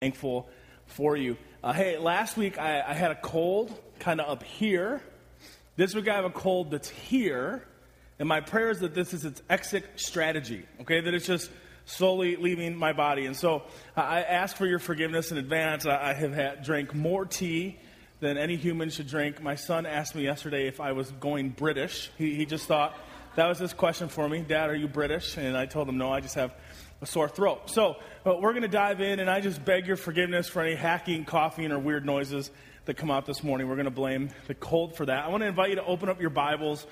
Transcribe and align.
thankful 0.00 0.48
for 0.86 1.16
you. 1.16 1.36
Uh, 1.60 1.72
hey, 1.72 1.98
last 1.98 2.36
week 2.36 2.56
I, 2.56 2.80
I 2.86 2.92
had 2.92 3.10
a 3.10 3.16
cold 3.16 3.76
kind 3.98 4.20
of 4.20 4.28
up 4.28 4.44
here. 4.44 5.02
This 5.74 5.92
week 5.92 6.06
I 6.06 6.14
have 6.14 6.24
a 6.24 6.30
cold 6.30 6.70
that's 6.70 6.88
here. 6.88 7.64
And 8.20 8.28
my 8.28 8.40
prayer 8.40 8.70
is 8.70 8.78
that 8.78 8.94
this 8.94 9.12
is 9.12 9.24
its 9.24 9.42
exit 9.50 9.84
strategy, 9.96 10.64
okay? 10.82 11.00
That 11.00 11.14
it's 11.14 11.26
just 11.26 11.50
slowly 11.84 12.36
leaving 12.36 12.76
my 12.76 12.92
body. 12.92 13.26
And 13.26 13.36
so 13.36 13.64
I 13.96 14.22
ask 14.22 14.56
for 14.56 14.66
your 14.66 14.78
forgiveness 14.78 15.32
in 15.32 15.36
advance. 15.36 15.84
I, 15.84 16.10
I 16.10 16.12
have 16.12 16.32
had, 16.32 16.62
drank 16.62 16.94
more 16.94 17.26
tea 17.26 17.76
than 18.20 18.38
any 18.38 18.54
human 18.54 18.90
should 18.90 19.08
drink. 19.08 19.42
My 19.42 19.56
son 19.56 19.84
asked 19.84 20.14
me 20.14 20.22
yesterday 20.22 20.68
if 20.68 20.80
I 20.80 20.92
was 20.92 21.10
going 21.10 21.48
British. 21.48 22.12
He, 22.16 22.36
he 22.36 22.46
just 22.46 22.66
thought 22.66 22.96
that 23.34 23.48
was 23.48 23.58
his 23.58 23.72
question 23.72 24.08
for 24.08 24.28
me 24.28 24.42
Dad, 24.42 24.70
are 24.70 24.76
you 24.76 24.86
British? 24.86 25.36
And 25.36 25.56
I 25.56 25.66
told 25.66 25.88
him, 25.88 25.98
no, 25.98 26.12
I 26.12 26.20
just 26.20 26.36
have 26.36 26.54
a 27.00 27.06
sore 27.06 27.28
throat. 27.28 27.70
So 27.70 27.96
uh, 28.26 28.34
we're 28.40 28.52
going 28.52 28.62
to 28.62 28.68
dive 28.68 29.00
in, 29.00 29.20
and 29.20 29.30
I 29.30 29.40
just 29.40 29.64
beg 29.64 29.86
your 29.86 29.96
forgiveness 29.96 30.48
for 30.48 30.62
any 30.62 30.74
hacking, 30.74 31.24
coughing, 31.24 31.70
or 31.70 31.78
weird 31.78 32.04
noises 32.04 32.50
that 32.86 32.96
come 32.96 33.10
out 33.10 33.26
this 33.26 33.44
morning. 33.44 33.68
We're 33.68 33.76
going 33.76 33.84
to 33.84 33.90
blame 33.90 34.30
the 34.46 34.54
cold 34.54 34.96
for 34.96 35.06
that. 35.06 35.24
I 35.24 35.28
want 35.28 35.42
to 35.42 35.46
invite 35.46 35.70
you 35.70 35.76
to 35.76 35.84
open 35.84 36.08
up 36.08 36.20
your 36.20 36.30
Bibles 36.30 36.86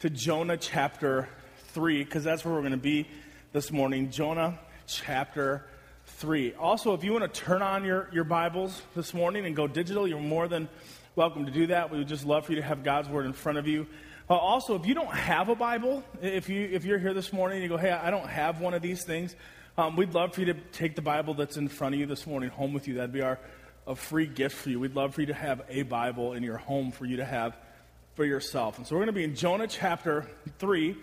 to 0.00 0.10
Jonah 0.10 0.56
chapter 0.56 1.28
3, 1.68 2.04
because 2.04 2.22
that's 2.22 2.44
where 2.44 2.52
we're 2.52 2.60
going 2.60 2.72
to 2.72 2.76
be 2.76 3.08
this 3.52 3.72
morning. 3.72 4.10
Jonah 4.10 4.58
chapter 4.86 5.64
3. 6.04 6.54
Also, 6.54 6.92
if 6.92 7.02
you 7.02 7.12
want 7.12 7.32
to 7.32 7.40
turn 7.40 7.62
on 7.62 7.84
your, 7.84 8.10
your 8.12 8.24
Bibles 8.24 8.82
this 8.94 9.14
morning 9.14 9.46
and 9.46 9.56
go 9.56 9.66
digital, 9.66 10.06
you're 10.06 10.20
more 10.20 10.48
than 10.48 10.68
welcome 11.14 11.46
to 11.46 11.52
do 11.52 11.68
that. 11.68 11.90
We 11.90 11.98
would 11.98 12.08
just 12.08 12.26
love 12.26 12.44
for 12.44 12.52
you 12.52 12.60
to 12.60 12.66
have 12.66 12.84
God's 12.84 13.08
Word 13.08 13.24
in 13.24 13.32
front 13.32 13.56
of 13.56 13.66
you. 13.66 13.86
Uh, 14.28 14.34
also, 14.34 14.74
if 14.74 14.86
you 14.86 14.94
don't 14.94 15.14
have 15.14 15.48
a 15.48 15.54
Bible, 15.54 16.02
if, 16.20 16.48
you, 16.48 16.68
if 16.72 16.84
you're 16.84 16.98
here 16.98 17.14
this 17.14 17.32
morning 17.32 17.58
and 17.58 17.62
you 17.62 17.68
go, 17.68 17.76
hey, 17.76 17.92
I 17.92 18.10
don't 18.10 18.28
have 18.28 18.60
one 18.60 18.74
of 18.74 18.82
these 18.82 19.04
things, 19.04 19.36
um, 19.78 19.94
we'd 19.94 20.14
love 20.14 20.34
for 20.34 20.40
you 20.40 20.52
to 20.52 20.54
take 20.72 20.96
the 20.96 21.02
Bible 21.02 21.34
that's 21.34 21.56
in 21.56 21.68
front 21.68 21.94
of 21.94 22.00
you 22.00 22.06
this 22.06 22.26
morning 22.26 22.50
home 22.50 22.72
with 22.72 22.88
you. 22.88 22.94
That'd 22.94 23.12
be 23.12 23.22
our 23.22 23.38
a 23.86 23.94
free 23.94 24.26
gift 24.26 24.56
for 24.56 24.70
you. 24.70 24.80
We'd 24.80 24.96
love 24.96 25.14
for 25.14 25.20
you 25.20 25.28
to 25.28 25.34
have 25.34 25.62
a 25.68 25.82
Bible 25.82 26.32
in 26.32 26.42
your 26.42 26.56
home 26.56 26.90
for 26.90 27.04
you 27.04 27.18
to 27.18 27.24
have 27.24 27.56
for 28.14 28.24
yourself. 28.24 28.78
And 28.78 28.86
so 28.86 28.94
we're 28.96 29.00
going 29.00 29.06
to 29.06 29.12
be 29.12 29.24
in 29.24 29.36
Jonah 29.36 29.68
chapter 29.68 30.26
3. 30.58 30.96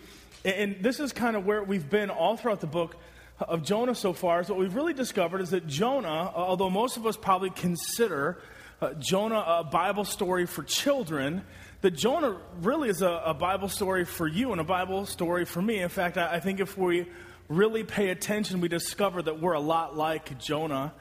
And 0.44 0.78
this 0.82 1.00
is 1.00 1.14
kind 1.14 1.38
of 1.38 1.46
where 1.46 1.64
we've 1.64 1.90
been 1.90 2.10
all 2.10 2.36
throughout 2.36 2.60
the 2.60 2.68
book 2.68 2.98
of 3.40 3.64
Jonah 3.64 3.96
so 3.96 4.12
far. 4.12 4.42
Is 4.42 4.50
what 4.50 4.60
we've 4.60 4.76
really 4.76 4.94
discovered 4.94 5.40
is 5.40 5.52
that 5.52 5.66
Jonah, 5.66 6.32
although 6.36 6.70
most 6.70 6.98
of 6.98 7.06
us 7.08 7.16
probably 7.16 7.52
consider 7.52 8.40
uh, 8.82 8.94
Jonah 8.96 9.44
a 9.48 9.64
Bible 9.64 10.04
story 10.04 10.46
for 10.46 10.64
children, 10.64 11.44
that 11.84 11.92
Jonah 11.92 12.38
really 12.62 12.88
is 12.88 13.02
a, 13.02 13.22
a, 13.26 13.34
Bible 13.34 13.68
story 13.68 14.06
for 14.06 14.26
you 14.26 14.54
and 14.54 14.62
a 14.62 14.64
Bible 14.64 15.06
story 15.06 15.44
for 15.44 15.62
me. 15.62 15.82
In 15.82 15.90
fact, 15.90 16.18
I, 16.18 16.36
I, 16.36 16.40
think 16.40 16.62
if 16.62 16.78
we 16.78 17.06
really 17.50 17.84
pay 17.84 18.08
attention, 18.08 18.62
we 18.62 18.70
discover 18.70 19.22
that 19.22 19.42
we're 19.42 19.52
a 19.52 19.60
lot 19.60 19.94
like 19.98 20.40
Jonah 20.40 20.94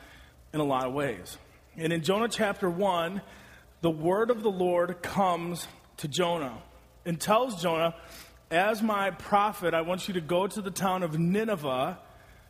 in 0.52 0.58
a 0.58 0.64
lot 0.64 0.89
of 0.89 0.92
ways. 0.92 1.39
And 1.77 1.92
in 1.92 2.02
Jonah 2.02 2.27
chapter 2.28 2.69
1, 2.69 3.22
the 3.80 3.91
word 3.92 4.30
of 4.30 4.42
the 4.42 4.50
Lord 4.50 5.02
comes 5.02 5.69
to 5.98 6.08
Jonah 6.08 6.58
and 7.06 7.20
tells 7.20 7.62
Jonah, 7.62 7.94
As 8.50 8.83
my 8.83 9.12
prophet, 9.12 9.74
I 9.74 9.83
want 9.83 10.08
you 10.08 10.14
to 10.14 10.20
go 10.20 10.48
to 10.48 10.61
the 10.61 10.72
town 10.72 11.05
of 11.05 11.17
Nineveh 11.17 11.96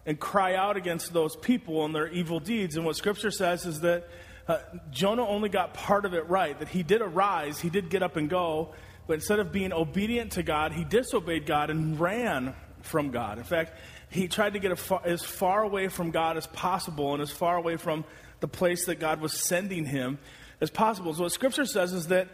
and 0.07 0.19
cry 0.19 0.55
out 0.55 0.79
against 0.79 1.13
those 1.13 1.37
people 1.37 1.85
and 1.85 1.95
their 1.95 2.09
evil 2.09 2.41
deeds. 2.41 2.77
And 2.77 2.87
what 2.87 2.97
scripture 2.97 3.31
says 3.31 3.67
is 3.67 3.83
that 3.83 4.09
uh, 4.49 4.59
Jonah 4.91 5.27
only 5.27 5.49
got 5.49 5.75
part 5.75 6.05
of 6.05 6.15
it 6.15 6.29
right, 6.29 6.59
that 6.59 6.69
he 6.69 6.83
did 6.83 7.01
arise, 7.01 7.61
he 7.61 7.71
did 7.71 7.91
get 7.91 8.03
up 8.03 8.17
and 8.17 8.29
go, 8.29 8.75
but 9.07 9.15
instead 9.15 9.39
of 9.39 9.53
being 9.53 9.73
obedient 9.73 10.33
to 10.33 10.43
God, 10.43 10.73
he 10.73 10.85
disobeyed 10.85 11.47
God 11.47 11.71
and 11.71 11.99
ran 11.99 12.55
from 12.83 13.11
God. 13.11 13.39
In 13.39 13.45
fact, 13.45 13.73
he 14.11 14.29
tried 14.29 14.53
to 14.53 14.59
get 14.59 14.79
far, 14.79 15.01
as 15.05 15.25
far 15.25 15.63
away 15.63 15.89
from 15.89 16.11
God 16.11 16.37
as 16.37 16.47
possible 16.47 17.15
and 17.15 17.23
as 17.23 17.31
far 17.31 17.57
away 17.57 17.77
from 17.77 18.05
the 18.41 18.49
place 18.49 18.87
that 18.87 18.97
God 18.97 19.21
was 19.21 19.33
sending 19.33 19.87
him 19.87 20.19
as 20.61 20.71
possible. 20.71 21.15
So, 21.15 21.23
what 21.23 21.33
Scripture 21.33 21.65
says 21.65 21.93
is 21.93 22.09
that 22.09 22.29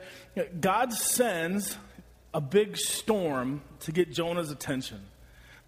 God 0.61 0.92
sends 0.92 1.77
a 2.34 2.41
big 2.41 2.77
storm 2.77 3.62
to 3.80 3.92
get 3.92 4.13
Jonah's 4.13 4.51
attention. 4.51 5.01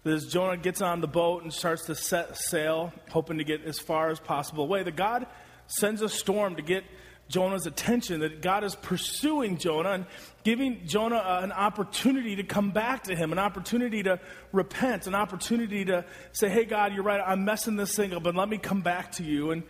As 0.03 0.25
Jonah 0.25 0.57
gets 0.57 0.81
on 0.81 0.99
the 1.01 1.07
boat 1.07 1.43
and 1.43 1.53
starts 1.53 1.85
to 1.85 1.95
set 1.95 2.35
sail, 2.35 2.91
hoping 3.09 3.37
to 3.37 3.43
get 3.43 3.63
as 3.65 3.79
far 3.79 4.09
as 4.09 4.19
possible 4.19 4.63
away, 4.63 4.83
that 4.83 4.95
God 4.95 5.27
sends 5.71 6.01
a 6.01 6.09
storm 6.09 6.55
to 6.55 6.61
get 6.61 6.83
Jonah's 7.31 7.65
attention, 7.65 8.19
that 8.19 8.41
God 8.41 8.63
is 8.63 8.75
pursuing 8.75 9.57
Jonah 9.57 9.91
and 9.91 10.05
giving 10.43 10.85
Jonah 10.85 11.15
uh, 11.15 11.39
an 11.43 11.51
opportunity 11.51 12.35
to 12.35 12.43
come 12.43 12.71
back 12.71 13.03
to 13.03 13.15
him, 13.15 13.31
an 13.31 13.39
opportunity 13.39 14.03
to 14.03 14.19
repent, 14.51 15.07
an 15.07 15.15
opportunity 15.15 15.85
to 15.85 16.05
say, 16.33 16.49
Hey, 16.49 16.65
God, 16.65 16.93
you're 16.93 17.03
right, 17.03 17.23
I'm 17.25 17.45
messing 17.45 17.77
this 17.77 17.95
thing 17.95 18.13
up, 18.13 18.23
but 18.23 18.35
let 18.35 18.49
me 18.49 18.57
come 18.57 18.81
back 18.81 19.13
to 19.13 19.23
you. 19.23 19.51
And 19.51 19.63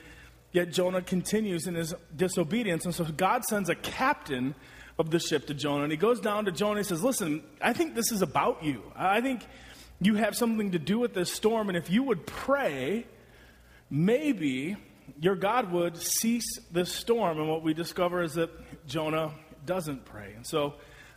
yet 0.51 0.71
Jonah 0.71 1.01
continues 1.01 1.67
in 1.67 1.75
his 1.75 1.93
disobedience. 2.15 2.85
And 2.85 2.95
so 2.95 3.05
God 3.05 3.45
sends 3.45 3.69
a 3.69 3.75
captain 3.75 4.55
of 4.97 5.11
the 5.11 5.19
ship 5.19 5.47
to 5.47 5.53
Jonah, 5.53 5.83
and 5.83 5.91
he 5.91 5.97
goes 5.97 6.19
down 6.19 6.45
to 6.45 6.51
Jonah 6.51 6.79
and 6.79 6.87
says, 6.87 7.03
Listen, 7.03 7.43
I 7.61 7.73
think 7.73 7.95
this 7.95 8.11
is 8.11 8.21
about 8.21 8.63
you. 8.63 8.81
I 8.95 9.21
think 9.21 9.45
you 9.99 10.15
have 10.15 10.35
something 10.35 10.71
to 10.71 10.79
do 10.79 10.97
with 10.97 11.13
this 11.13 11.31
storm, 11.31 11.69
and 11.69 11.77
if 11.77 11.89
you 11.91 12.03
would 12.03 12.25
pray, 12.25 13.05
maybe 13.89 14.77
your 15.21 15.35
God 15.35 15.71
would 15.71 15.95
cease 15.97 16.59
this 16.71 16.91
storm. 16.91 17.39
And 17.39 17.47
what 17.47 17.61
we 17.61 17.73
discover 17.75 18.23
is 18.23 18.33
that 18.33 18.49
Jonah 18.87 19.31
doesn't 19.65 20.03
pray. 20.03 20.33
And 20.35 20.45
so 20.45 20.73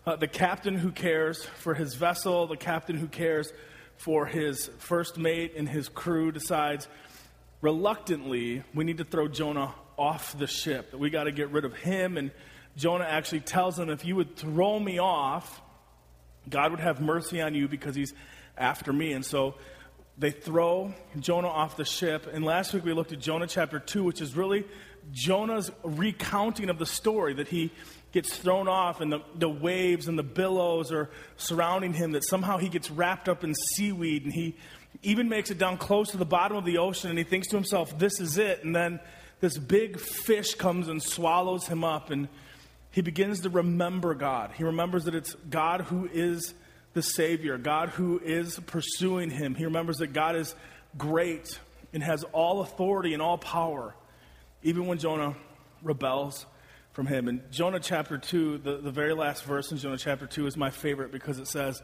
uh, 0.06 0.16
the 0.16 0.28
captain 0.28 0.76
who 0.76 0.92
cares 0.92 1.42
for 1.42 1.72
his 1.72 1.94
vessel, 1.94 2.46
the 2.46 2.58
captain 2.58 2.96
who 2.96 3.08
cares 3.08 3.50
for 3.96 4.26
his 4.26 4.68
first 4.78 5.16
mate 5.16 5.54
and 5.56 5.66
his 5.66 5.88
crew 5.88 6.30
decides 6.30 6.86
reluctantly 7.62 8.62
we 8.74 8.84
need 8.84 8.98
to 8.98 9.04
throw 9.04 9.26
Jonah 9.26 9.74
off 9.96 10.36
the 10.38 10.46
ship. 10.46 10.90
that 10.90 10.98
We 10.98 11.08
got 11.08 11.24
to 11.24 11.32
get 11.32 11.48
rid 11.48 11.64
of 11.64 11.74
him. 11.74 12.18
And 12.18 12.30
Jonah 12.76 13.04
actually 13.04 13.40
tells 13.40 13.78
him, 13.78 13.88
if 13.88 14.04
you 14.04 14.16
would 14.16 14.36
throw 14.36 14.78
me 14.78 14.98
off, 14.98 15.62
God 16.46 16.72
would 16.72 16.80
have 16.80 17.00
mercy 17.00 17.40
on 17.40 17.54
you 17.54 17.68
because 17.68 17.94
he's 17.94 18.12
after 18.58 18.92
me. 18.92 19.14
And 19.14 19.24
so 19.24 19.54
they 20.16 20.30
throw 20.30 20.94
Jonah 21.18 21.48
off 21.48 21.76
the 21.76 21.84
ship. 21.84 22.28
And 22.32 22.44
last 22.44 22.72
week 22.72 22.84
we 22.84 22.92
looked 22.92 23.12
at 23.12 23.18
Jonah 23.18 23.46
chapter 23.46 23.78
2, 23.78 24.04
which 24.04 24.20
is 24.20 24.36
really 24.36 24.64
Jonah's 25.12 25.70
recounting 25.82 26.70
of 26.70 26.78
the 26.78 26.86
story 26.86 27.34
that 27.34 27.48
he 27.48 27.72
gets 28.12 28.36
thrown 28.36 28.68
off 28.68 29.00
and 29.00 29.12
the, 29.12 29.20
the 29.34 29.48
waves 29.48 30.06
and 30.06 30.16
the 30.16 30.22
billows 30.22 30.92
are 30.92 31.10
surrounding 31.36 31.92
him, 31.92 32.12
that 32.12 32.24
somehow 32.24 32.58
he 32.58 32.68
gets 32.68 32.90
wrapped 32.90 33.28
up 33.28 33.42
in 33.42 33.54
seaweed 33.54 34.24
and 34.24 34.32
he 34.32 34.54
even 35.02 35.28
makes 35.28 35.50
it 35.50 35.58
down 35.58 35.76
close 35.76 36.10
to 36.12 36.16
the 36.16 36.24
bottom 36.24 36.56
of 36.56 36.64
the 36.64 36.78
ocean 36.78 37.10
and 37.10 37.18
he 37.18 37.24
thinks 37.24 37.48
to 37.48 37.56
himself, 37.56 37.98
this 37.98 38.20
is 38.20 38.38
it. 38.38 38.62
And 38.62 38.74
then 38.74 39.00
this 39.40 39.58
big 39.58 39.98
fish 39.98 40.54
comes 40.54 40.86
and 40.86 41.02
swallows 41.02 41.66
him 41.66 41.82
up 41.82 42.10
and 42.10 42.28
he 42.92 43.00
begins 43.00 43.40
to 43.40 43.50
remember 43.50 44.14
God. 44.14 44.52
He 44.56 44.62
remembers 44.62 45.06
that 45.06 45.16
it's 45.16 45.34
God 45.50 45.80
who 45.80 46.08
is 46.12 46.54
the 46.94 47.02
Savior, 47.02 47.58
God 47.58 47.90
who 47.90 48.20
is 48.24 48.58
pursuing 48.66 49.30
him. 49.30 49.54
He 49.54 49.64
remembers 49.64 49.98
that 49.98 50.12
God 50.12 50.36
is 50.36 50.54
great 50.96 51.58
and 51.92 52.02
has 52.02 52.24
all 52.32 52.60
authority 52.60 53.12
and 53.12 53.22
all 53.22 53.36
power, 53.36 53.94
even 54.62 54.86
when 54.86 54.98
Jonah 54.98 55.36
rebels 55.82 56.46
from 56.92 57.06
him. 57.06 57.28
In 57.28 57.42
Jonah 57.50 57.80
chapter 57.80 58.16
2, 58.16 58.58
the, 58.58 58.76
the 58.78 58.90
very 58.92 59.12
last 59.12 59.44
verse 59.44 59.72
in 59.72 59.78
Jonah 59.78 59.98
chapter 59.98 60.26
2 60.26 60.46
is 60.46 60.56
my 60.56 60.70
favorite 60.70 61.10
because 61.12 61.38
it 61.38 61.48
says, 61.48 61.82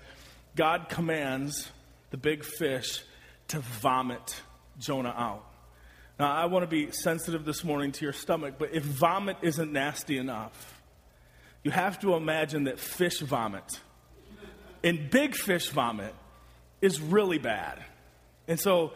God 0.57 0.89
commands 0.89 1.69
the 2.11 2.17
big 2.17 2.45
fish 2.45 3.03
to 3.49 3.59
vomit 3.59 4.41
Jonah 4.79 5.15
out. 5.17 5.45
Now, 6.19 6.33
I 6.33 6.47
want 6.47 6.63
to 6.65 6.69
be 6.69 6.93
sensitive 6.93 7.45
this 7.45 7.65
morning 7.65 7.93
to 7.93 8.05
your 8.05 8.13
stomach, 8.13 8.55
but 8.59 8.75
if 8.75 8.85
vomit 8.85 9.39
isn't 9.43 9.73
nasty 9.73 10.19
enough, 10.19 10.83
you 11.65 11.71
have 11.71 11.99
to 12.01 12.15
imagine 12.15 12.65
that 12.65 12.79
fish 12.79 13.21
vomit 13.21 13.81
and 14.83 15.11
big 15.11 15.35
fish 15.35 15.69
vomit 15.71 16.15
is 16.81 17.01
really 17.01 17.39
bad. 17.39 17.83
And 18.49 18.59
so 18.59 18.93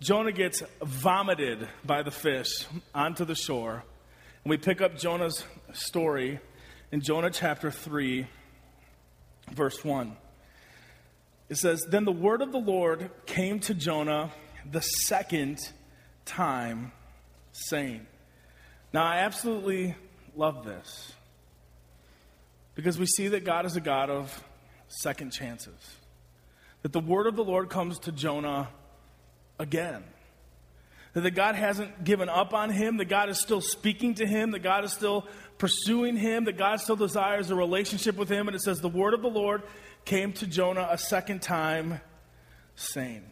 Jonah 0.00 0.32
gets 0.32 0.62
vomited 0.82 1.68
by 1.84 2.02
the 2.02 2.10
fish 2.10 2.66
onto 2.94 3.24
the 3.24 3.34
shore. 3.34 3.82
And 4.44 4.50
we 4.50 4.56
pick 4.56 4.80
up 4.80 4.96
Jonah's 4.96 5.44
story 5.72 6.40
in 6.92 7.00
Jonah 7.00 7.30
chapter 7.30 7.70
3, 7.70 8.26
verse 9.52 9.84
1. 9.84 10.16
It 11.48 11.56
says, 11.56 11.84
Then 11.88 12.04
the 12.04 12.12
word 12.12 12.42
of 12.42 12.52
the 12.52 12.58
Lord 12.58 13.10
came 13.26 13.60
to 13.60 13.74
Jonah 13.74 14.30
the 14.70 14.80
second 14.80 15.58
time, 16.24 16.92
saying, 17.52 18.06
Now 18.92 19.04
I 19.04 19.18
absolutely 19.18 19.94
love 20.36 20.64
this 20.64 21.12
because 22.74 22.98
we 22.98 23.06
see 23.06 23.28
that 23.28 23.44
God 23.44 23.66
is 23.66 23.76
a 23.76 23.80
God 23.80 24.10
of 24.10 24.42
second 25.00 25.30
chances. 25.30 25.74
That 26.82 26.92
the 26.92 27.00
word 27.00 27.26
of 27.26 27.36
the 27.36 27.44
Lord 27.44 27.70
comes 27.70 27.98
to 28.00 28.12
Jonah 28.12 28.68
again. 29.58 30.04
That 31.14 31.30
God 31.30 31.54
hasn't 31.54 32.04
given 32.04 32.28
up 32.28 32.52
on 32.52 32.70
him, 32.70 32.96
that 32.96 33.04
God 33.04 33.28
is 33.28 33.40
still 33.40 33.60
speaking 33.60 34.14
to 34.16 34.26
him, 34.26 34.50
that 34.50 34.62
God 34.64 34.84
is 34.84 34.92
still 34.92 35.26
pursuing 35.58 36.16
him, 36.16 36.44
that 36.44 36.58
God 36.58 36.80
still 36.80 36.96
desires 36.96 37.50
a 37.50 37.54
relationship 37.54 38.16
with 38.16 38.28
him. 38.28 38.48
And 38.48 38.56
it 38.56 38.60
says, 38.60 38.80
The 38.80 38.88
word 38.88 39.14
of 39.14 39.22
the 39.22 39.30
Lord 39.30 39.62
came 40.04 40.32
to 40.34 40.46
Jonah 40.46 40.88
a 40.90 40.98
second 40.98 41.40
time, 41.40 42.00
saying. 42.74 43.22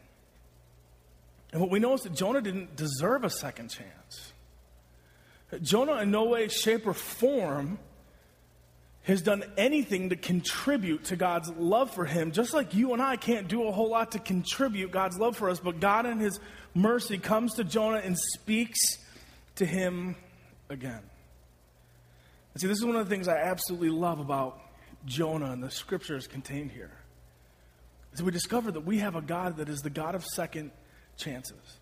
And 1.53 1.61
what 1.61 1.70
we 1.70 1.81
know 1.81 1.94
is 1.94 2.03
that 2.03 2.14
Jonah 2.14 2.41
didn't 2.41 2.76
deserve 2.76 3.25
a 3.25 3.31
second 3.31 3.69
chance. 3.69 4.32
Jonah, 5.61 5.97
in 6.00 6.11
no 6.11 6.25
way, 6.25 6.49
shape, 6.49 6.87
or 6.87 6.94
form, 6.94 7.79
has 9.04 9.20
done 9.20 9.43
anything 9.56 10.10
to 10.10 10.16
contribute 10.16 11.04
to 11.04 11.16
God's 11.16 11.50
love 11.50 11.90
for 11.90 12.04
him, 12.04 12.31
just 12.31 12.54
like 12.54 12.75
you 12.75 12.93
and 12.93 13.02
I 13.02 13.16
can't 13.16 13.49
do 13.49 13.66
a 13.66 13.72
whole 13.72 13.88
lot 13.88 14.12
to 14.12 14.19
contribute 14.19 14.93
God's 14.93 15.19
love 15.19 15.37
for 15.37 15.50
us, 15.50 15.58
but 15.58 15.81
God 15.81 16.06
in 16.06 16.20
his 16.20 16.38
mercy 16.75 17.19
comes 17.19 17.54
to 17.54 17.64
Jonah 17.64 17.99
and 17.99 18.16
speaks 18.16 18.78
to 19.56 19.66
him 19.66 20.14
again. 20.69 21.00
And 22.54 22.60
see, 22.60 22.69
this 22.69 22.78
is 22.78 22.84
one 22.84 22.96
of 22.96 23.08
the 23.08 23.14
things 23.14 23.28
I 23.28 23.38
absolutely 23.38 23.90
love 23.90 24.20
about 24.20 24.60
Jonah 25.04 25.50
and 25.50 25.62
the 25.62 25.70
scriptures 25.70 26.26
contained 26.28 26.70
here. 26.70 26.93
Is 28.12 28.22
we 28.22 28.31
discover 28.31 28.70
that 28.70 28.84
we 28.84 28.99
have 28.99 29.16
a 29.16 29.22
God 29.22 29.56
that 29.56 29.69
is 29.69 29.81
the 29.81 29.90
God 29.90 30.14
of 30.14 30.25
second 30.25 30.70
chances. 31.16 31.78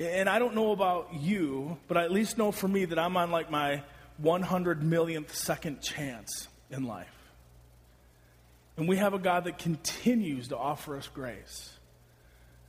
And 0.00 0.28
I 0.28 0.38
don't 0.38 0.54
know 0.54 0.72
about 0.72 1.14
you, 1.14 1.76
but 1.86 1.96
I 1.96 2.04
at 2.04 2.10
least 2.10 2.38
know 2.38 2.50
for 2.50 2.66
me 2.66 2.86
that 2.86 2.98
I'm 2.98 3.16
on 3.16 3.30
like 3.30 3.50
my 3.50 3.82
100 4.22 4.82
millionth 4.82 5.34
second 5.34 5.82
chance 5.82 6.48
in 6.70 6.84
life. 6.84 7.08
And 8.76 8.88
we 8.88 8.96
have 8.96 9.14
a 9.14 9.18
God 9.18 9.44
that 9.44 9.58
continues 9.58 10.48
to 10.48 10.56
offer 10.56 10.96
us 10.96 11.08
grace. 11.08 11.70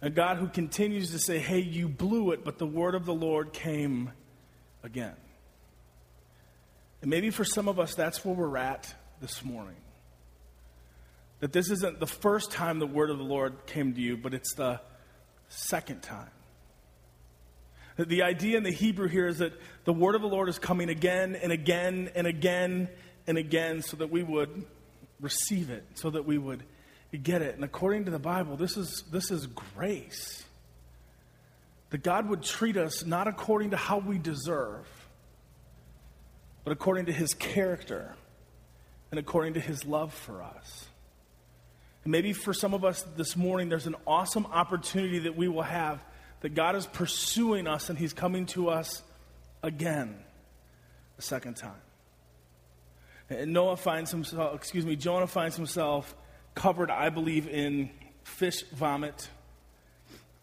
A 0.01 0.09
God 0.09 0.37
who 0.37 0.47
continues 0.47 1.11
to 1.11 1.19
say, 1.19 1.39
hey, 1.39 1.59
you 1.59 1.87
blew 1.87 2.31
it, 2.31 2.43
but 2.43 2.57
the 2.57 2.65
word 2.65 2.93
of 2.93 3.05
the 3.05 3.13
Lord 3.13 3.53
came 3.53 4.11
again. 4.83 5.15
And 7.01 7.09
maybe 7.09 7.29
for 7.29 7.45
some 7.45 7.69
of 7.69 7.79
us, 7.79 7.95
that's 7.95 8.25
where 8.25 8.35
we're 8.35 8.57
at 8.57 8.93
this 9.21 9.43
morning. 9.45 9.77
That 11.39 11.53
this 11.53 11.69
isn't 11.69 11.99
the 11.99 12.07
first 12.07 12.51
time 12.51 12.79
the 12.79 12.87
word 12.87 13.09
of 13.09 13.17
the 13.17 13.23
Lord 13.23 13.65
came 13.65 13.93
to 13.93 14.01
you, 14.01 14.17
but 14.17 14.33
it's 14.33 14.55
the 14.55 14.81
second 15.47 16.01
time. 16.01 16.31
The 17.97 18.23
idea 18.23 18.57
in 18.57 18.63
the 18.63 18.71
Hebrew 18.71 19.07
here 19.07 19.27
is 19.27 19.37
that 19.37 19.53
the 19.85 19.93
word 19.93 20.15
of 20.15 20.21
the 20.21 20.27
Lord 20.27 20.49
is 20.49 20.57
coming 20.57 20.89
again 20.89 21.35
and 21.35 21.51
again 21.51 22.09
and 22.15 22.25
again 22.25 22.89
and 23.27 23.37
again 23.37 23.81
so 23.81 23.97
that 23.97 24.09
we 24.09 24.23
would 24.23 24.65
receive 25.19 25.69
it, 25.69 25.85
so 25.93 26.09
that 26.09 26.25
we 26.25 26.37
would 26.37 26.63
get 27.21 27.41
it. 27.41 27.55
And 27.55 27.63
according 27.63 28.05
to 28.05 28.11
the 28.11 28.19
Bible, 28.19 28.57
this 28.57 28.77
is, 28.77 29.03
this 29.11 29.29
is 29.29 29.45
grace. 29.47 30.43
That 31.91 32.01
God 32.01 32.27
would 32.29 32.41
treat 32.41 32.77
us 32.77 33.05
not 33.05 33.27
according 33.27 33.71
to 33.71 33.77
how 33.77 33.99
we 33.99 34.17
deserve, 34.17 34.87
but 36.63 36.71
according 36.71 37.05
to 37.05 37.13
his 37.13 37.35
character 37.35 38.15
and 39.11 39.19
according 39.19 39.53
to 39.53 39.59
his 39.59 39.85
love 39.85 40.11
for 40.11 40.41
us. 40.41 40.87
And 42.03 42.11
maybe 42.11 42.33
for 42.33 42.53
some 42.53 42.73
of 42.73 42.83
us 42.83 43.03
this 43.15 43.37
morning, 43.37 43.69
there's 43.69 43.85
an 43.85 43.95
awesome 44.07 44.47
opportunity 44.47 45.19
that 45.19 45.37
we 45.37 45.47
will 45.47 45.61
have 45.61 46.01
that 46.43 46.53
God 46.53 46.75
is 46.75 46.85
pursuing 46.85 47.67
us 47.67 47.89
and 47.89 47.97
He's 47.97 48.13
coming 48.13 48.45
to 48.47 48.69
us 48.69 49.01
again 49.63 50.13
a 51.17 51.21
second 51.21 51.55
time. 51.55 51.71
And 53.29 53.53
Noah 53.53 53.77
finds 53.77 54.11
himself, 54.11 54.53
excuse 54.53 54.85
me, 54.85 54.97
Jonah 54.97 55.25
finds 55.25 55.55
himself 55.55 56.13
covered, 56.53 56.91
I 56.91 57.09
believe, 57.09 57.47
in 57.47 57.89
fish 58.23 58.61
vomit. 58.73 59.29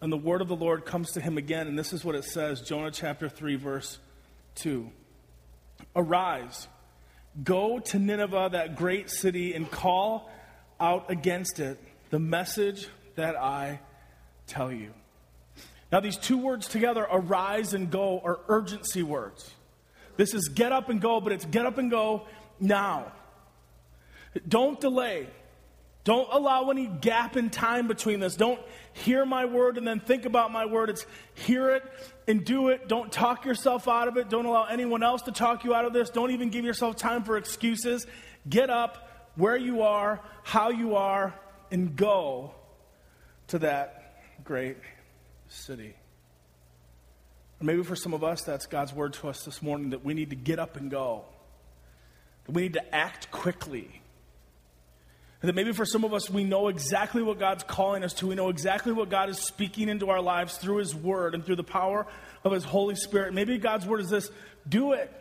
And 0.00 0.10
the 0.10 0.16
word 0.16 0.40
of 0.40 0.48
the 0.48 0.56
Lord 0.56 0.86
comes 0.86 1.12
to 1.12 1.20
him 1.20 1.36
again, 1.36 1.66
and 1.66 1.78
this 1.78 1.92
is 1.92 2.02
what 2.02 2.14
it 2.14 2.24
says 2.24 2.62
Jonah 2.62 2.90
chapter 2.90 3.28
3, 3.28 3.56
verse 3.56 3.98
2. 4.54 4.90
Arise, 5.94 6.66
go 7.44 7.78
to 7.78 7.98
Nineveh, 7.98 8.48
that 8.52 8.74
great 8.74 9.10
city, 9.10 9.52
and 9.52 9.70
call 9.70 10.30
out 10.80 11.10
against 11.10 11.60
it 11.60 11.78
the 12.08 12.18
message 12.18 12.88
that 13.16 13.36
I 13.36 13.80
tell 14.46 14.72
you. 14.72 14.94
Now, 15.92 16.00
these 16.00 16.16
two 16.16 16.38
words 16.38 16.68
together, 16.68 17.06
arise 17.10 17.74
and 17.74 17.90
go, 17.90 18.20
are 18.24 18.38
urgency 18.48 19.02
words. 19.02 19.50
This 20.16 20.34
is 20.34 20.48
get 20.48 20.72
up 20.72 20.88
and 20.88 21.00
go, 21.00 21.20
but 21.20 21.32
it's 21.32 21.44
get 21.44 21.66
up 21.66 21.78
and 21.78 21.90
go 21.90 22.26
now. 22.60 23.12
Don't 24.46 24.80
delay. 24.80 25.28
Don't 26.04 26.28
allow 26.32 26.70
any 26.70 26.86
gap 26.86 27.36
in 27.36 27.50
time 27.50 27.86
between 27.88 28.20
this. 28.20 28.34
Don't 28.34 28.60
hear 28.92 29.26
my 29.26 29.44
word 29.44 29.76
and 29.76 29.86
then 29.86 30.00
think 30.00 30.24
about 30.24 30.50
my 30.50 30.64
word. 30.64 30.88
It's 30.90 31.04
hear 31.34 31.70
it 31.70 31.84
and 32.26 32.44
do 32.44 32.68
it. 32.68 32.88
Don't 32.88 33.12
talk 33.12 33.44
yourself 33.44 33.86
out 33.86 34.08
of 34.08 34.16
it. 34.16 34.30
Don't 34.30 34.46
allow 34.46 34.64
anyone 34.64 35.02
else 35.02 35.22
to 35.22 35.32
talk 35.32 35.64
you 35.64 35.74
out 35.74 35.84
of 35.84 35.92
this. 35.92 36.08
Don't 36.08 36.30
even 36.30 36.48
give 36.48 36.64
yourself 36.64 36.96
time 36.96 37.22
for 37.22 37.36
excuses. 37.36 38.06
Get 38.48 38.70
up 38.70 39.30
where 39.36 39.56
you 39.56 39.82
are, 39.82 40.20
how 40.42 40.70
you 40.70 40.96
are, 40.96 41.34
and 41.70 41.94
go 41.96 42.54
to 43.48 43.58
that 43.58 44.42
great 44.42 44.76
city. 45.50 45.94
Maybe 47.60 47.82
for 47.82 47.96
some 47.96 48.14
of 48.14 48.24
us, 48.24 48.42
that's 48.42 48.66
God's 48.66 48.94
word 48.94 49.12
to 49.14 49.28
us 49.28 49.44
this 49.44 49.60
morning 49.60 49.90
that 49.90 50.02
we 50.02 50.14
need 50.14 50.30
to 50.30 50.36
get 50.36 50.58
up 50.58 50.76
and 50.76 50.90
go, 50.90 51.24
that 52.46 52.52
we 52.52 52.62
need 52.62 52.72
to 52.72 52.94
act 52.94 53.30
quickly. 53.30 54.00
And 55.42 55.48
that 55.48 55.54
maybe 55.54 55.72
for 55.72 55.84
some 55.84 56.04
of 56.04 56.14
us, 56.14 56.30
we 56.30 56.44
know 56.44 56.68
exactly 56.68 57.22
what 57.22 57.38
God's 57.38 57.62
calling 57.64 58.02
us 58.02 58.14
to. 58.14 58.26
We 58.26 58.34
know 58.34 58.48
exactly 58.48 58.92
what 58.92 59.10
God 59.10 59.28
is 59.28 59.38
speaking 59.38 59.88
into 59.88 60.08
our 60.08 60.20
lives 60.20 60.56
through 60.56 60.76
His 60.76 60.94
Word 60.94 61.34
and 61.34 61.44
through 61.44 61.56
the 61.56 61.62
power 61.62 62.06
of 62.44 62.52
His 62.52 62.64
Holy 62.64 62.94
Spirit. 62.94 63.34
Maybe 63.34 63.58
God's 63.58 63.86
Word 63.86 64.00
is 64.00 64.10
this 64.10 64.30
do 64.68 64.92
it. 64.92 65.12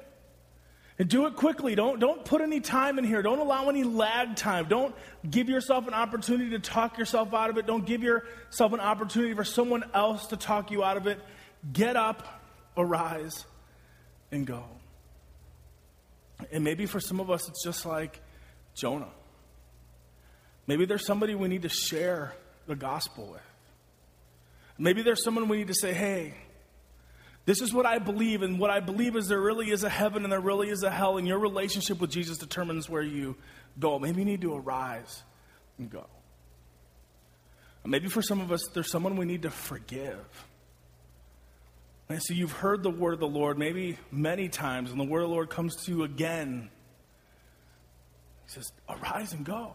And 0.99 1.09
do 1.09 1.27
it 1.27 1.37
quickly. 1.37 1.75
Don't, 1.75 1.99
don't 2.01 2.25
put 2.25 2.41
any 2.41 2.59
time 2.59 2.99
in 2.99 3.05
here. 3.05 3.21
Don't 3.21 3.39
allow 3.39 3.69
any 3.69 3.83
lag 3.83 4.35
time. 4.35 4.67
Don't 4.67 4.93
give 5.27 5.47
yourself 5.47 5.87
an 5.87 5.93
opportunity 5.93 6.49
to 6.51 6.59
talk 6.59 6.97
yourself 6.97 7.33
out 7.33 7.49
of 7.49 7.57
it. 7.57 7.65
Don't 7.65 7.85
give 7.85 8.03
yourself 8.03 8.73
an 8.73 8.81
opportunity 8.81 9.33
for 9.33 9.45
someone 9.45 9.85
else 9.93 10.27
to 10.27 10.37
talk 10.37 10.71
you 10.71 10.83
out 10.83 10.97
of 10.97 11.07
it. 11.07 11.21
Get 11.71 11.95
up, 11.95 12.27
arise, 12.75 13.45
and 14.29 14.45
go. 14.45 14.65
And 16.51 16.65
maybe 16.65 16.85
for 16.85 16.99
some 16.99 17.21
of 17.21 17.31
us, 17.31 17.47
it's 17.47 17.63
just 17.63 17.85
like 17.85 18.19
Jonah. 18.75 19.11
Maybe 20.67 20.85
there's 20.85 21.05
somebody 21.05 21.33
we 21.33 21.47
need 21.47 21.61
to 21.61 21.69
share 21.69 22.33
the 22.67 22.75
gospel 22.75 23.27
with. 23.31 23.41
Maybe 24.77 25.01
there's 25.01 25.23
someone 25.23 25.47
we 25.47 25.57
need 25.57 25.67
to 25.67 25.73
say, 25.73 25.93
hey, 25.93 26.33
this 27.49 27.61
is 27.61 27.73
what 27.73 27.87
I 27.87 27.97
believe, 27.97 28.43
and 28.43 28.59
what 28.59 28.69
I 28.69 28.79
believe 28.79 29.15
is 29.15 29.27
there 29.27 29.41
really 29.41 29.71
is 29.71 29.83
a 29.83 29.89
heaven 29.89 30.23
and 30.23 30.31
there 30.31 30.39
really 30.39 30.69
is 30.69 30.83
a 30.83 30.91
hell, 30.91 31.17
and 31.17 31.27
your 31.27 31.39
relationship 31.39 31.99
with 31.99 32.11
Jesus 32.11 32.37
determines 32.37 32.87
where 32.87 33.01
you 33.01 33.37
go. 33.79 33.97
Maybe 33.97 34.19
you 34.19 34.25
need 34.25 34.41
to 34.41 34.53
arise 34.53 35.23
and 35.79 35.89
go. 35.89 36.05
Maybe 37.83 38.07
for 38.07 38.21
some 38.21 38.39
of 38.39 38.51
us, 38.51 38.67
there's 38.75 38.91
someone 38.91 39.17
we 39.17 39.25
need 39.25 39.41
to 39.41 39.49
forgive. 39.49 40.45
And 42.07 42.21
so 42.21 42.35
you've 42.35 42.51
heard 42.51 42.83
the 42.83 42.91
word 42.91 43.15
of 43.15 43.19
the 43.19 43.27
Lord 43.27 43.57
maybe 43.57 43.97
many 44.11 44.47
times, 44.47 44.91
and 44.91 44.99
the 44.99 45.03
word 45.03 45.23
of 45.23 45.29
the 45.29 45.33
Lord 45.33 45.49
comes 45.49 45.75
to 45.85 45.91
you 45.91 46.03
again. 46.03 46.69
He 48.45 48.51
says, 48.51 48.71
Arise 48.87 49.33
and 49.33 49.44
go. 49.44 49.73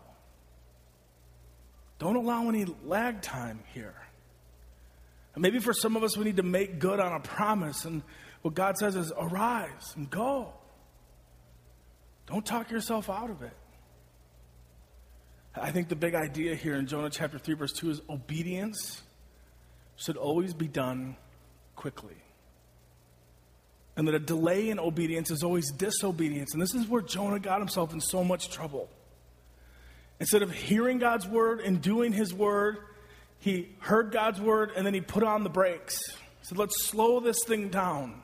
Don't 1.98 2.14
allow 2.14 2.48
any 2.48 2.66
lag 2.84 3.20
time 3.20 3.64
here. 3.74 3.96
And 5.34 5.42
maybe 5.42 5.58
for 5.58 5.72
some 5.72 5.96
of 5.96 6.02
us, 6.02 6.16
we 6.16 6.24
need 6.24 6.36
to 6.36 6.42
make 6.42 6.78
good 6.78 7.00
on 7.00 7.12
a 7.12 7.20
promise. 7.20 7.84
And 7.84 8.02
what 8.42 8.54
God 8.54 8.76
says 8.78 8.94
is, 8.94 9.12
arise 9.16 9.92
and 9.96 10.08
go. 10.08 10.52
Don't 12.26 12.44
talk 12.44 12.70
yourself 12.70 13.10
out 13.10 13.30
of 13.30 13.42
it. 13.42 13.56
I 15.56 15.70
think 15.70 15.88
the 15.88 15.96
big 15.96 16.14
idea 16.14 16.54
here 16.54 16.74
in 16.74 16.86
Jonah 16.86 17.10
chapter 17.10 17.38
3, 17.38 17.54
verse 17.54 17.72
2 17.72 17.90
is 17.90 18.00
obedience 18.08 19.02
should 19.96 20.16
always 20.16 20.54
be 20.54 20.66
done 20.66 21.16
quickly. 21.76 22.16
And 23.96 24.08
that 24.08 24.14
a 24.14 24.18
delay 24.18 24.70
in 24.70 24.80
obedience 24.80 25.30
is 25.30 25.44
always 25.44 25.70
disobedience. 25.70 26.52
And 26.52 26.60
this 26.60 26.74
is 26.74 26.88
where 26.88 27.02
Jonah 27.02 27.38
got 27.38 27.60
himself 27.60 27.92
in 27.92 28.00
so 28.00 28.24
much 28.24 28.50
trouble. 28.50 28.88
Instead 30.18 30.42
of 30.42 30.52
hearing 30.52 30.98
God's 30.98 31.28
word 31.28 31.60
and 31.60 31.80
doing 31.80 32.12
his 32.12 32.34
word, 32.34 32.78
he 33.44 33.68
heard 33.80 34.10
God's 34.10 34.40
word 34.40 34.72
and 34.74 34.86
then 34.86 34.94
he 34.94 35.02
put 35.02 35.22
on 35.22 35.44
the 35.44 35.50
brakes. 35.50 36.00
He 36.40 36.46
said, 36.46 36.56
let's 36.56 36.82
slow 36.82 37.20
this 37.20 37.44
thing 37.44 37.68
down. 37.68 38.22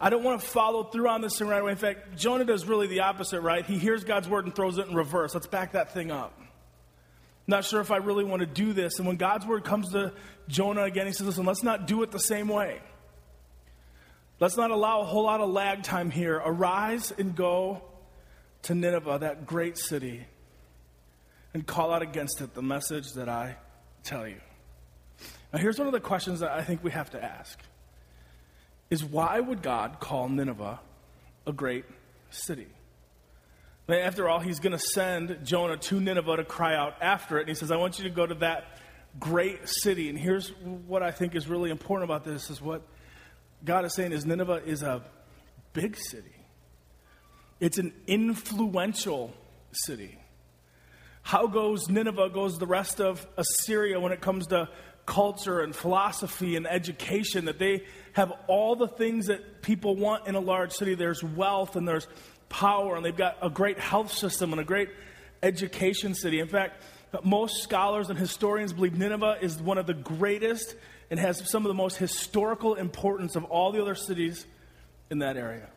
I 0.00 0.08
don't 0.08 0.22
want 0.22 0.40
to 0.40 0.46
follow 0.46 0.84
through 0.84 1.08
on 1.08 1.20
this 1.20 1.36
thing 1.36 1.48
right 1.48 1.60
away. 1.60 1.72
In 1.72 1.78
fact, 1.78 2.16
Jonah 2.16 2.44
does 2.44 2.64
really 2.64 2.86
the 2.86 3.00
opposite, 3.00 3.40
right? 3.40 3.66
He 3.66 3.76
hears 3.76 4.04
God's 4.04 4.28
word 4.28 4.44
and 4.44 4.54
throws 4.54 4.78
it 4.78 4.86
in 4.86 4.94
reverse. 4.94 5.34
Let's 5.34 5.48
back 5.48 5.72
that 5.72 5.94
thing 5.94 6.12
up. 6.12 6.40
Not 7.48 7.64
sure 7.64 7.80
if 7.80 7.90
I 7.90 7.96
really 7.96 8.22
want 8.22 8.38
to 8.38 8.46
do 8.46 8.72
this. 8.72 8.98
And 8.98 9.08
when 9.08 9.16
God's 9.16 9.44
word 9.44 9.64
comes 9.64 9.90
to 9.90 10.12
Jonah 10.46 10.84
again, 10.84 11.08
he 11.08 11.12
says, 11.12 11.26
listen, 11.26 11.44
let's 11.44 11.64
not 11.64 11.88
do 11.88 12.04
it 12.04 12.12
the 12.12 12.20
same 12.20 12.46
way. 12.46 12.78
Let's 14.38 14.56
not 14.56 14.70
allow 14.70 15.00
a 15.00 15.04
whole 15.06 15.24
lot 15.24 15.40
of 15.40 15.50
lag 15.50 15.82
time 15.82 16.12
here. 16.12 16.36
Arise 16.36 17.12
and 17.18 17.34
go 17.34 17.82
to 18.62 18.76
Nineveh, 18.76 19.18
that 19.22 19.44
great 19.44 19.76
city, 19.76 20.24
and 21.52 21.66
call 21.66 21.92
out 21.92 22.02
against 22.02 22.40
it 22.40 22.54
the 22.54 22.62
message 22.62 23.14
that 23.14 23.28
I 23.28 23.56
tell 24.02 24.26
you. 24.26 24.40
Now, 25.52 25.58
here's 25.58 25.78
one 25.78 25.86
of 25.86 25.92
the 25.92 26.00
questions 26.00 26.40
that 26.40 26.50
I 26.50 26.62
think 26.62 26.84
we 26.84 26.90
have 26.90 27.10
to 27.10 27.22
ask 27.22 27.58
is 28.90 29.04
why 29.04 29.38
would 29.40 29.62
God 29.62 30.00
call 30.00 30.28
Nineveh 30.28 30.80
a 31.46 31.52
great 31.52 31.84
city? 32.30 32.68
After 33.88 34.28
all, 34.28 34.38
he's 34.38 34.60
going 34.60 34.72
to 34.72 34.78
send 34.78 35.38
Jonah 35.44 35.78
to 35.78 36.00
Nineveh 36.00 36.36
to 36.36 36.44
cry 36.44 36.76
out 36.76 36.96
after 37.00 37.38
it. 37.38 37.42
And 37.42 37.48
he 37.48 37.54
says, 37.54 37.70
I 37.70 37.76
want 37.76 37.98
you 37.98 38.04
to 38.04 38.10
go 38.10 38.26
to 38.26 38.34
that 38.36 38.78
great 39.18 39.66
city. 39.66 40.10
And 40.10 40.18
here's 40.18 40.50
what 40.86 41.02
I 41.02 41.10
think 41.10 41.34
is 41.34 41.48
really 41.48 41.70
important 41.70 42.04
about 42.04 42.24
this 42.24 42.50
is 42.50 42.60
what 42.60 42.82
God 43.64 43.86
is 43.86 43.94
saying 43.94 44.12
is 44.12 44.26
Nineveh 44.26 44.62
is 44.66 44.82
a 44.82 45.02
big 45.72 45.96
city. 45.96 46.34
It's 47.60 47.78
an 47.78 47.92
influential 48.06 49.32
city. 49.72 50.18
How 51.28 51.46
goes 51.46 51.90
Nineveh, 51.90 52.30
goes 52.30 52.58
the 52.58 52.66
rest 52.66 53.02
of 53.02 53.26
Assyria 53.36 54.00
when 54.00 54.12
it 54.12 54.22
comes 54.22 54.46
to 54.46 54.66
culture 55.04 55.60
and 55.60 55.76
philosophy 55.76 56.56
and 56.56 56.66
education, 56.66 57.44
that 57.44 57.58
they 57.58 57.84
have 58.14 58.32
all 58.46 58.76
the 58.76 58.88
things 58.88 59.26
that 59.26 59.60
people 59.60 59.94
want 59.94 60.26
in 60.26 60.36
a 60.36 60.40
large 60.40 60.72
city. 60.72 60.94
There's 60.94 61.22
wealth 61.22 61.76
and 61.76 61.86
there's 61.86 62.06
power, 62.48 62.96
and 62.96 63.04
they've 63.04 63.14
got 63.14 63.36
a 63.42 63.50
great 63.50 63.78
health 63.78 64.10
system 64.10 64.52
and 64.52 64.60
a 64.62 64.64
great 64.64 64.88
education 65.42 66.14
city. 66.14 66.40
In 66.40 66.48
fact, 66.48 66.82
most 67.22 67.62
scholars 67.62 68.08
and 68.08 68.18
historians 68.18 68.72
believe 68.72 68.96
Nineveh 68.96 69.36
is 69.42 69.60
one 69.60 69.76
of 69.76 69.86
the 69.86 69.92
greatest 69.92 70.76
and 71.10 71.20
has 71.20 71.50
some 71.50 71.62
of 71.62 71.68
the 71.68 71.74
most 71.74 71.98
historical 71.98 72.74
importance 72.74 73.36
of 73.36 73.44
all 73.44 73.70
the 73.70 73.82
other 73.82 73.94
cities 73.94 74.46
in 75.10 75.18
that 75.18 75.36
area. 75.36 75.68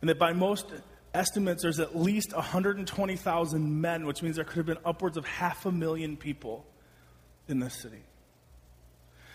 And 0.00 0.10
that 0.10 0.18
by 0.18 0.32
most 0.32 0.72
estimates, 1.18 1.62
there's 1.62 1.80
at 1.80 1.96
least 1.96 2.32
120,000 2.34 3.80
men, 3.80 4.06
which 4.06 4.22
means 4.22 4.36
there 4.36 4.44
could 4.44 4.56
have 4.58 4.66
been 4.66 4.78
upwards 4.84 5.16
of 5.16 5.26
half 5.26 5.66
a 5.66 5.72
million 5.72 6.16
people 6.16 6.64
in 7.48 7.58
this 7.58 7.74
city. 7.74 8.02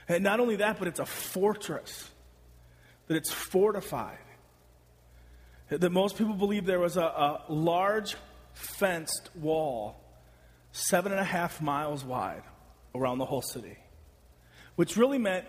And 0.08 0.24
not 0.24 0.40
only 0.40 0.58
that, 0.58 0.80
but 0.80 0.88
it's 0.88 1.00
a 1.00 1.06
fortress, 1.06 2.10
that 3.08 3.16
it's 3.16 3.32
fortified. 3.32 4.18
That 5.70 5.92
most 5.92 6.18
people 6.18 6.34
believe 6.34 6.66
there 6.66 6.80
was 6.80 6.98
a, 6.98 7.02
a 7.02 7.44
large 7.50 8.16
fenced 8.54 9.30
wall, 9.36 10.00
seven 10.72 11.12
and 11.12 11.20
a 11.20 11.25
half 11.25 11.62
miles 11.62 12.04
wide, 12.04 12.44
around 12.96 13.18
the 13.18 13.25
whole 13.25 13.42
city. 13.42 13.78
Which 14.75 14.98
really 14.98 15.18
meant, 15.18 15.46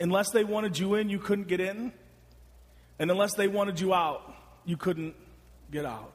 unless 0.00 0.30
they 0.30 0.44
wanted 0.44 0.78
you 0.78 0.94
in, 0.94 1.08
you 1.08 1.18
couldn't 1.18 1.48
get 1.48 1.60
in. 1.60 1.92
And 2.98 3.10
unless 3.10 3.34
they 3.34 3.48
wanted 3.48 3.80
you 3.80 3.92
out, 3.92 4.34
you 4.64 4.76
couldn't 4.76 5.14
get 5.70 5.84
out. 5.84 6.12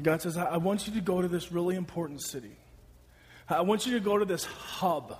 God 0.00 0.20
says, 0.20 0.36
I 0.36 0.58
want 0.58 0.86
you 0.86 0.94
to 0.94 1.00
go 1.00 1.22
to 1.22 1.28
this 1.28 1.50
really 1.50 1.74
important 1.74 2.22
city. 2.22 2.56
I 3.48 3.62
want 3.62 3.86
you 3.86 3.94
to 3.94 4.00
go 4.00 4.18
to 4.18 4.24
this 4.24 4.44
hub. 4.44 5.18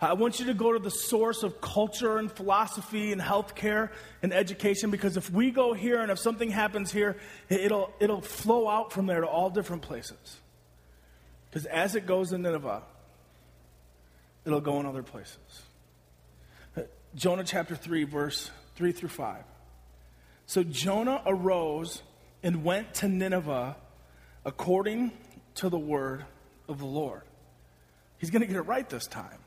I 0.00 0.14
want 0.14 0.40
you 0.40 0.46
to 0.46 0.54
go 0.54 0.72
to 0.72 0.78
the 0.78 0.90
source 0.90 1.42
of 1.42 1.60
culture 1.60 2.18
and 2.18 2.30
philosophy 2.30 3.12
and 3.12 3.20
healthcare 3.20 3.90
and 4.22 4.32
education 4.32 4.90
because 4.90 5.16
if 5.16 5.30
we 5.30 5.50
go 5.50 5.72
here 5.72 6.00
and 6.00 6.10
if 6.10 6.18
something 6.18 6.50
happens 6.50 6.90
here, 6.90 7.16
it'll, 7.48 7.92
it'll 8.00 8.20
flow 8.20 8.68
out 8.68 8.92
from 8.92 9.06
there 9.06 9.20
to 9.20 9.26
all 9.26 9.50
different 9.50 9.82
places. 9.82 10.38
Because 11.48 11.66
as 11.66 11.94
it 11.94 12.06
goes 12.06 12.32
in 12.32 12.42
Nineveh, 12.42 12.82
it'll 14.44 14.60
go 14.60 14.80
in 14.80 14.86
other 14.86 15.04
places. 15.04 15.38
Uh, 16.76 16.82
Jonah 17.14 17.44
chapter 17.44 17.76
3, 17.76 18.04
verse 18.04 18.50
3 18.74 18.92
through 18.92 19.10
5. 19.10 19.36
So 20.46 20.62
Jonah 20.62 21.22
arose 21.26 22.02
and 22.42 22.64
went 22.64 22.94
to 22.94 23.08
Nineveh 23.08 23.76
according 24.44 25.12
to 25.56 25.68
the 25.68 25.78
word 25.78 26.24
of 26.68 26.78
the 26.78 26.86
Lord. 26.86 27.22
He's 28.18 28.30
going 28.30 28.42
to 28.42 28.46
get 28.46 28.56
it 28.56 28.62
right 28.62 28.88
this 28.88 29.06
time. 29.06 29.38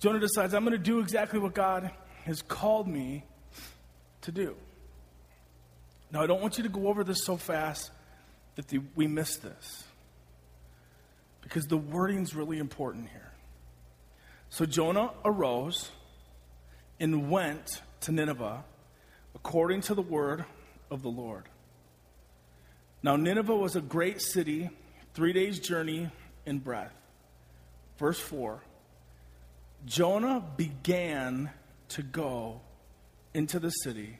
Jonah 0.00 0.20
decides, 0.20 0.54
I'm 0.54 0.64
going 0.64 0.76
to 0.76 0.82
do 0.82 1.00
exactly 1.00 1.38
what 1.38 1.54
God 1.54 1.90
has 2.24 2.42
called 2.42 2.86
me 2.88 3.24
to 4.22 4.32
do. 4.32 4.56
Now, 6.10 6.22
I 6.22 6.26
don't 6.26 6.40
want 6.40 6.58
you 6.58 6.64
to 6.64 6.68
go 6.68 6.88
over 6.88 7.04
this 7.04 7.24
so 7.24 7.36
fast 7.36 7.90
that 8.56 8.68
the, 8.68 8.80
we 8.94 9.06
miss 9.06 9.36
this. 9.36 9.84
Because 11.40 11.66
the 11.66 11.76
wording's 11.76 12.34
really 12.34 12.58
important 12.58 13.08
here. 13.08 13.32
So 14.48 14.66
Jonah 14.66 15.10
arose 15.24 15.90
and 16.98 17.30
went 17.30 17.82
to 18.02 18.12
Nineveh 18.12 18.64
according 19.46 19.80
to 19.80 19.94
the 19.94 20.02
word 20.02 20.44
of 20.90 21.02
the 21.02 21.08
Lord. 21.08 21.44
Now, 23.00 23.14
Nineveh 23.14 23.54
was 23.54 23.76
a 23.76 23.80
great 23.80 24.20
city, 24.20 24.70
three 25.14 25.32
days' 25.32 25.60
journey 25.60 26.10
in 26.44 26.58
breadth. 26.58 26.92
Verse 27.96 28.18
4 28.18 28.60
Jonah 29.84 30.42
began 30.56 31.50
to 31.90 32.02
go 32.02 32.60
into 33.34 33.60
the 33.60 33.70
city, 33.70 34.18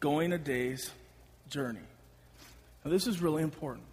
going 0.00 0.32
a 0.32 0.38
day's 0.38 0.90
journey. 1.50 1.86
Now, 2.86 2.90
this 2.90 3.06
is 3.06 3.20
really 3.20 3.42
important. 3.42 3.84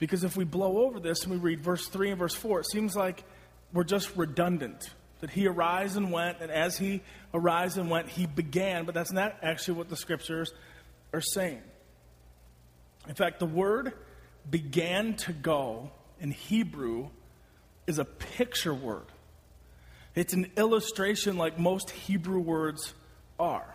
Because 0.00 0.24
if 0.24 0.36
we 0.36 0.42
blow 0.42 0.78
over 0.78 0.98
this 0.98 1.22
and 1.22 1.32
we 1.32 1.38
read 1.38 1.60
verse 1.60 1.86
3 1.86 2.10
and 2.10 2.18
verse 2.18 2.34
4, 2.34 2.60
it 2.60 2.70
seems 2.72 2.96
like 2.96 3.22
we're 3.72 3.84
just 3.84 4.16
redundant. 4.16 4.90
That 5.20 5.30
he 5.30 5.48
arose 5.48 5.96
and 5.96 6.12
went, 6.12 6.38
and 6.40 6.50
as 6.50 6.78
he 6.78 7.02
arose 7.34 7.76
and 7.76 7.90
went, 7.90 8.08
he 8.08 8.26
began. 8.26 8.84
But 8.84 8.94
that's 8.94 9.12
not 9.12 9.36
actually 9.42 9.74
what 9.74 9.88
the 9.88 9.96
scriptures 9.96 10.52
are 11.12 11.20
saying. 11.20 11.62
In 13.08 13.14
fact, 13.14 13.40
the 13.40 13.46
word 13.46 13.94
began 14.48 15.14
to 15.14 15.32
go 15.32 15.90
in 16.20 16.30
Hebrew 16.30 17.08
is 17.86 17.98
a 17.98 18.04
picture 18.04 18.74
word. 18.74 19.06
It's 20.14 20.34
an 20.34 20.50
illustration 20.56 21.36
like 21.36 21.58
most 21.58 21.90
Hebrew 21.90 22.40
words 22.40 22.92
are. 23.38 23.74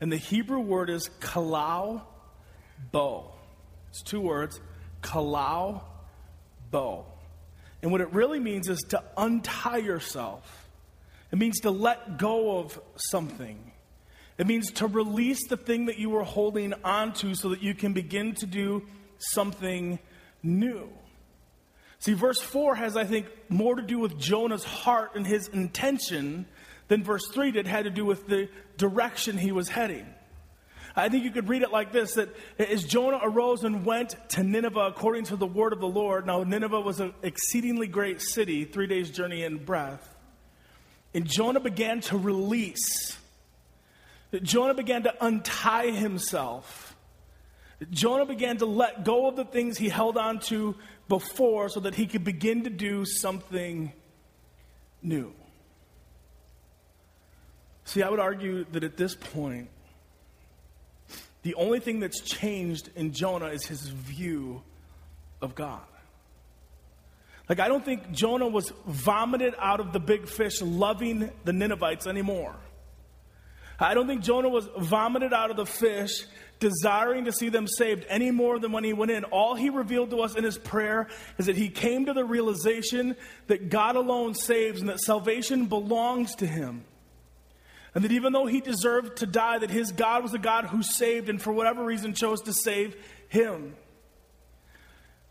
And 0.00 0.12
the 0.12 0.16
Hebrew 0.16 0.60
word 0.60 0.90
is 0.90 1.08
kalau 1.20 2.02
bo. 2.92 3.32
It's 3.90 4.02
two 4.02 4.20
words, 4.20 4.60
kalau 5.02 5.82
bo. 6.70 7.06
And 7.86 7.92
what 7.92 8.00
it 8.00 8.12
really 8.12 8.40
means 8.40 8.68
is 8.68 8.80
to 8.88 9.00
untie 9.16 9.76
yourself. 9.76 10.68
It 11.30 11.38
means 11.38 11.60
to 11.60 11.70
let 11.70 12.18
go 12.18 12.58
of 12.58 12.80
something. 12.96 13.70
It 14.38 14.48
means 14.48 14.72
to 14.72 14.88
release 14.88 15.46
the 15.46 15.56
thing 15.56 15.86
that 15.86 15.96
you 15.96 16.10
were 16.10 16.24
holding 16.24 16.74
onto 16.82 17.36
so 17.36 17.50
that 17.50 17.62
you 17.62 17.74
can 17.74 17.92
begin 17.92 18.34
to 18.40 18.46
do 18.46 18.82
something 19.18 20.00
new. 20.42 20.88
See, 22.00 22.14
verse 22.14 22.40
4 22.40 22.74
has, 22.74 22.96
I 22.96 23.04
think, 23.04 23.28
more 23.48 23.76
to 23.76 23.82
do 23.82 24.00
with 24.00 24.18
Jonah's 24.18 24.64
heart 24.64 25.14
and 25.14 25.24
his 25.24 25.46
intention 25.46 26.46
than 26.88 27.04
verse 27.04 27.28
3 27.32 27.52
did, 27.52 27.68
had 27.68 27.84
to 27.84 27.90
do 27.90 28.04
with 28.04 28.26
the 28.26 28.48
direction 28.78 29.38
he 29.38 29.52
was 29.52 29.68
heading. 29.68 30.06
I 30.98 31.10
think 31.10 31.24
you 31.24 31.30
could 31.30 31.48
read 31.48 31.60
it 31.60 31.70
like 31.70 31.92
this 31.92 32.14
that 32.14 32.34
as 32.58 32.82
Jonah 32.82 33.20
arose 33.22 33.64
and 33.64 33.84
went 33.84 34.16
to 34.30 34.42
Nineveh 34.42 34.80
according 34.80 35.24
to 35.24 35.36
the 35.36 35.46
word 35.46 35.74
of 35.74 35.80
the 35.80 35.86
Lord. 35.86 36.26
Now, 36.26 36.42
Nineveh 36.42 36.80
was 36.80 37.00
an 37.00 37.12
exceedingly 37.22 37.86
great 37.86 38.22
city, 38.22 38.64
three 38.64 38.86
days' 38.86 39.10
journey 39.10 39.42
in 39.42 39.62
breadth. 39.62 40.16
And 41.12 41.26
Jonah 41.26 41.60
began 41.60 42.00
to 42.02 42.16
release. 42.16 43.16
Jonah 44.42 44.74
began 44.74 45.02
to 45.02 45.14
untie 45.24 45.90
himself. 45.90 46.96
Jonah 47.90 48.24
began 48.24 48.56
to 48.58 48.66
let 48.66 49.04
go 49.04 49.28
of 49.28 49.36
the 49.36 49.44
things 49.44 49.76
he 49.76 49.90
held 49.90 50.16
on 50.16 50.38
to 50.40 50.74
before 51.08 51.68
so 51.68 51.80
that 51.80 51.94
he 51.94 52.06
could 52.06 52.24
begin 52.24 52.64
to 52.64 52.70
do 52.70 53.04
something 53.04 53.92
new. 55.02 55.32
See, 57.84 58.02
I 58.02 58.08
would 58.08 58.18
argue 58.18 58.64
that 58.72 58.82
at 58.82 58.96
this 58.96 59.14
point, 59.14 59.68
the 61.46 61.54
only 61.54 61.78
thing 61.78 62.00
that's 62.00 62.20
changed 62.22 62.90
in 62.96 63.12
Jonah 63.12 63.46
is 63.46 63.64
his 63.64 63.86
view 63.86 64.62
of 65.40 65.54
God. 65.54 65.86
Like, 67.48 67.60
I 67.60 67.68
don't 67.68 67.84
think 67.84 68.10
Jonah 68.10 68.48
was 68.48 68.72
vomited 68.84 69.54
out 69.56 69.78
of 69.78 69.92
the 69.92 70.00
big 70.00 70.26
fish 70.26 70.60
loving 70.60 71.30
the 71.44 71.52
Ninevites 71.52 72.08
anymore. 72.08 72.56
I 73.78 73.94
don't 73.94 74.08
think 74.08 74.22
Jonah 74.22 74.48
was 74.48 74.68
vomited 74.76 75.32
out 75.32 75.52
of 75.52 75.56
the 75.56 75.66
fish 75.66 76.24
desiring 76.58 77.26
to 77.26 77.32
see 77.32 77.48
them 77.48 77.68
saved 77.68 78.04
any 78.08 78.32
more 78.32 78.58
than 78.58 78.72
when 78.72 78.82
he 78.82 78.92
went 78.92 79.12
in. 79.12 79.22
All 79.22 79.54
he 79.54 79.70
revealed 79.70 80.10
to 80.10 80.22
us 80.22 80.34
in 80.34 80.42
his 80.42 80.58
prayer 80.58 81.06
is 81.38 81.46
that 81.46 81.56
he 81.56 81.68
came 81.68 82.06
to 82.06 82.12
the 82.12 82.24
realization 82.24 83.14
that 83.46 83.68
God 83.68 83.94
alone 83.94 84.34
saves 84.34 84.80
and 84.80 84.88
that 84.88 84.98
salvation 84.98 85.66
belongs 85.66 86.34
to 86.36 86.46
him. 86.48 86.86
And 87.96 88.04
that 88.04 88.12
even 88.12 88.34
though 88.34 88.44
he 88.44 88.60
deserved 88.60 89.16
to 89.20 89.26
die, 89.26 89.58
that 89.58 89.70
his 89.70 89.90
God 89.90 90.22
was 90.22 90.34
a 90.34 90.38
God 90.38 90.66
who 90.66 90.82
saved 90.82 91.30
and 91.30 91.40
for 91.40 91.50
whatever 91.50 91.82
reason 91.82 92.12
chose 92.12 92.42
to 92.42 92.52
save 92.52 92.94
him. 93.30 93.74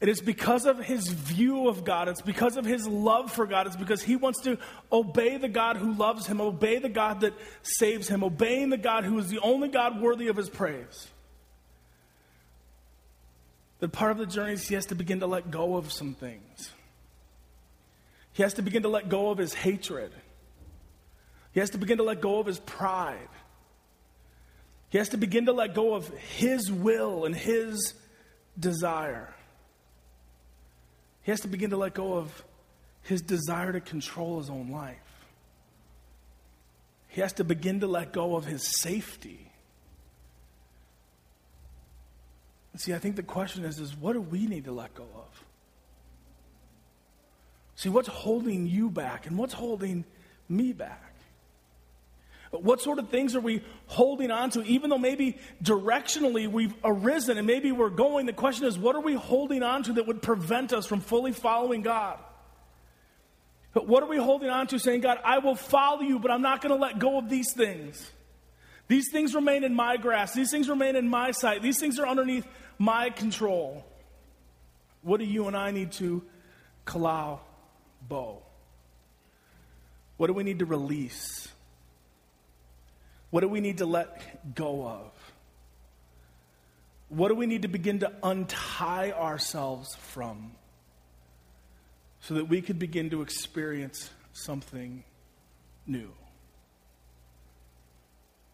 It 0.02 0.10
is 0.10 0.20
because 0.20 0.66
of 0.66 0.80
his 0.80 1.08
view 1.08 1.68
of 1.68 1.84
God. 1.86 2.08
It's 2.08 2.24
because 2.24 2.58
of 2.58 2.66
his 2.66 2.88
love 2.88 3.32
for 3.32 3.46
God. 3.46 3.68
It's 3.68 3.76
because 3.76 4.02
he 4.02 4.16
wants 4.16 4.42
to 4.46 4.58
obey 4.92 5.38
the 5.38 5.48
God 5.48 5.78
who 5.78 5.94
loves 5.94 6.26
him, 6.26 6.42
obey 6.42 6.80
the 6.80 6.90
God 6.90 7.22
that 7.22 7.34
saves 7.62 8.08
him, 8.08 8.24
obeying 8.24 8.72
the 8.72 8.78
God 8.78 9.04
who 9.04 9.20
is 9.20 9.30
the 9.30 9.42
only 9.42 9.68
God 9.68 10.02
worthy 10.02 10.30
of 10.30 10.36
his 10.36 10.50
praise. 10.50 11.08
That 13.78 13.92
part 13.92 14.12
of 14.12 14.18
the 14.18 14.26
journey 14.26 14.54
is 14.54 14.68
he 14.68 14.74
has 14.74 14.88
to 14.88 14.96
begin 14.96 15.20
to 15.20 15.28
let 15.28 15.52
go 15.52 15.76
of 15.76 15.92
some 15.92 16.16
things. 16.16 16.72
He 18.34 18.42
has 18.42 18.56
to 18.56 18.64
begin 18.64 18.82
to 18.82 18.90
let 18.90 19.08
go 19.08 19.30
of 19.30 19.38
his 19.38 19.54
hatred. 19.54 20.12
He 21.56 21.62
has 21.62 21.70
to 21.70 21.78
begin 21.78 22.00
to 22.00 22.04
let 22.04 22.20
go 22.20 22.40
of 22.40 22.46
his 22.46 22.60
pride. 22.60 23.30
He 24.90 24.98
has 24.98 25.08
to 25.10 25.18
begin 25.18 25.46
to 25.46 25.54
let 25.54 25.74
go 25.74 25.96
of 25.96 26.10
his 26.10 26.70
will 26.70 27.24
and 27.24 27.34
his 27.34 27.94
desire. 28.60 29.34
He 31.24 31.32
has 31.32 31.40
to 31.42 31.48
begin 31.48 31.70
to 31.70 31.78
let 31.78 31.94
go 31.94 32.16
of 32.16 32.44
his 33.04 33.22
desire 33.22 33.72
to 33.72 33.80
control 33.80 34.40
his 34.40 34.50
own 34.50 34.70
life. 34.70 34.98
He 37.08 37.22
has 37.22 37.32
to 37.34 37.46
begin 37.46 37.80
to 37.80 37.88
let 37.88 38.12
go 38.12 38.36
of 38.36 38.44
his 38.44 38.82
safety. 38.82 39.50
see, 42.76 42.94
I 42.94 43.00
think 43.00 43.16
the 43.16 43.24
question 43.24 43.64
is, 43.64 43.80
is 43.80 43.96
what 43.96 44.12
do 44.12 44.20
we 44.20 44.46
need 44.48 44.66
to 44.66 44.74
let 44.74 44.94
go 44.94 45.08
of? 45.16 45.46
See, 47.78 47.88
what's 47.88 48.10
holding 48.10 48.68
you 48.68 48.90
back 48.90 49.26
and 49.26 49.38
what's 49.38 49.54
holding 49.54 50.04
me 50.50 50.74
back? 50.74 51.15
What 52.62 52.82
sort 52.82 53.00
of 53.00 53.10
things 53.10 53.36
are 53.36 53.42
we 53.42 53.64
holding 53.88 54.32
on 54.32 54.50
to, 54.52 54.64
even 54.64 54.90
though 54.90 54.98
maybe 54.98 55.38
directionally 55.64 56.48
we've 56.48 56.74
arisen 56.84 57.38
and 57.38 57.48
maybe 57.48 57.72
we're 57.72 57.90
going? 57.90 58.26
The 58.26 58.34
question 58.34 58.66
is, 58.66 58.78
what 58.78 58.96
are 58.96 59.02
we 59.02 59.14
holding 59.14 59.64
on 59.64 59.84
to 59.84 59.94
that 59.94 60.08
would 60.08 60.22
prevent 60.22 60.74
us 60.74 60.86
from 60.86 61.02
fully 61.02 61.32
following 61.32 61.82
God? 61.82 62.20
But 63.74 63.88
what 63.88 64.04
are 64.04 64.10
we 64.10 64.18
holding 64.18 64.50
on 64.50 64.68
to 64.68 64.80
saying, 64.80 65.02
God, 65.02 65.20
I 65.24 65.40
will 65.40 65.56
follow 65.56 66.02
you, 66.02 66.20
but 66.20 66.32
I'm 66.32 66.42
not 66.42 66.62
going 66.62 66.74
to 66.74 66.82
let 66.82 66.98
go 66.98 67.18
of 67.18 67.30
these 67.30 67.54
things? 67.54 68.12
These 68.88 69.12
things 69.12 69.36
remain 69.36 69.64
in 69.64 69.74
my 69.74 69.98
grasp. 69.98 70.36
These 70.36 70.52
things 70.52 70.70
remain 70.70 70.96
in 70.96 71.10
my 71.10 71.32
sight. 71.32 71.62
These 71.62 71.80
things 71.80 72.00
are 72.00 72.08
underneath 72.08 72.48
my 72.78 73.10
control. 73.10 73.86
What 75.02 75.20
do 75.20 75.26
you 75.26 75.48
and 75.48 75.58
I 75.58 75.72
need 75.72 75.92
to 75.94 76.24
kalau 76.86 77.40
bow? 78.08 78.42
What 80.18 80.28
do 80.28 80.34
we 80.34 80.44
need 80.44 80.60
to 80.60 80.66
release? 80.66 81.50
What 83.36 83.42
do 83.42 83.50
we 83.50 83.60
need 83.60 83.80
to 83.80 83.86
let 83.86 84.56
go 84.56 84.88
of? 84.88 85.12
What 87.10 87.28
do 87.28 87.36
we 87.36 87.48
need 87.48 87.64
to 87.64 87.68
begin 87.68 88.00
to 88.00 88.14
untie 88.24 89.12
ourselves 89.12 89.94
from 89.94 90.54
so 92.22 92.36
that 92.36 92.46
we 92.46 92.62
could 92.62 92.80
begin 92.80 93.10
to 93.10 93.22
experience 93.22 94.10
something 94.32 95.04
new? 95.86 96.14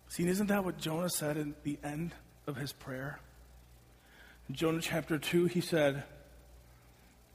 See, 0.08 0.26
isn't 0.26 0.48
that 0.48 0.66
what 0.66 0.80
Jonah 0.80 1.12
said 1.12 1.38
in 1.38 1.54
the 1.62 1.78
end 1.84 2.16
of 2.48 2.56
his 2.56 2.74
prayer? 2.74 3.20
In 4.50 4.56
Jonah 4.56 4.82
chapter 4.82 5.20
2, 5.20 5.46
he 5.46 5.62
said, 5.62 6.06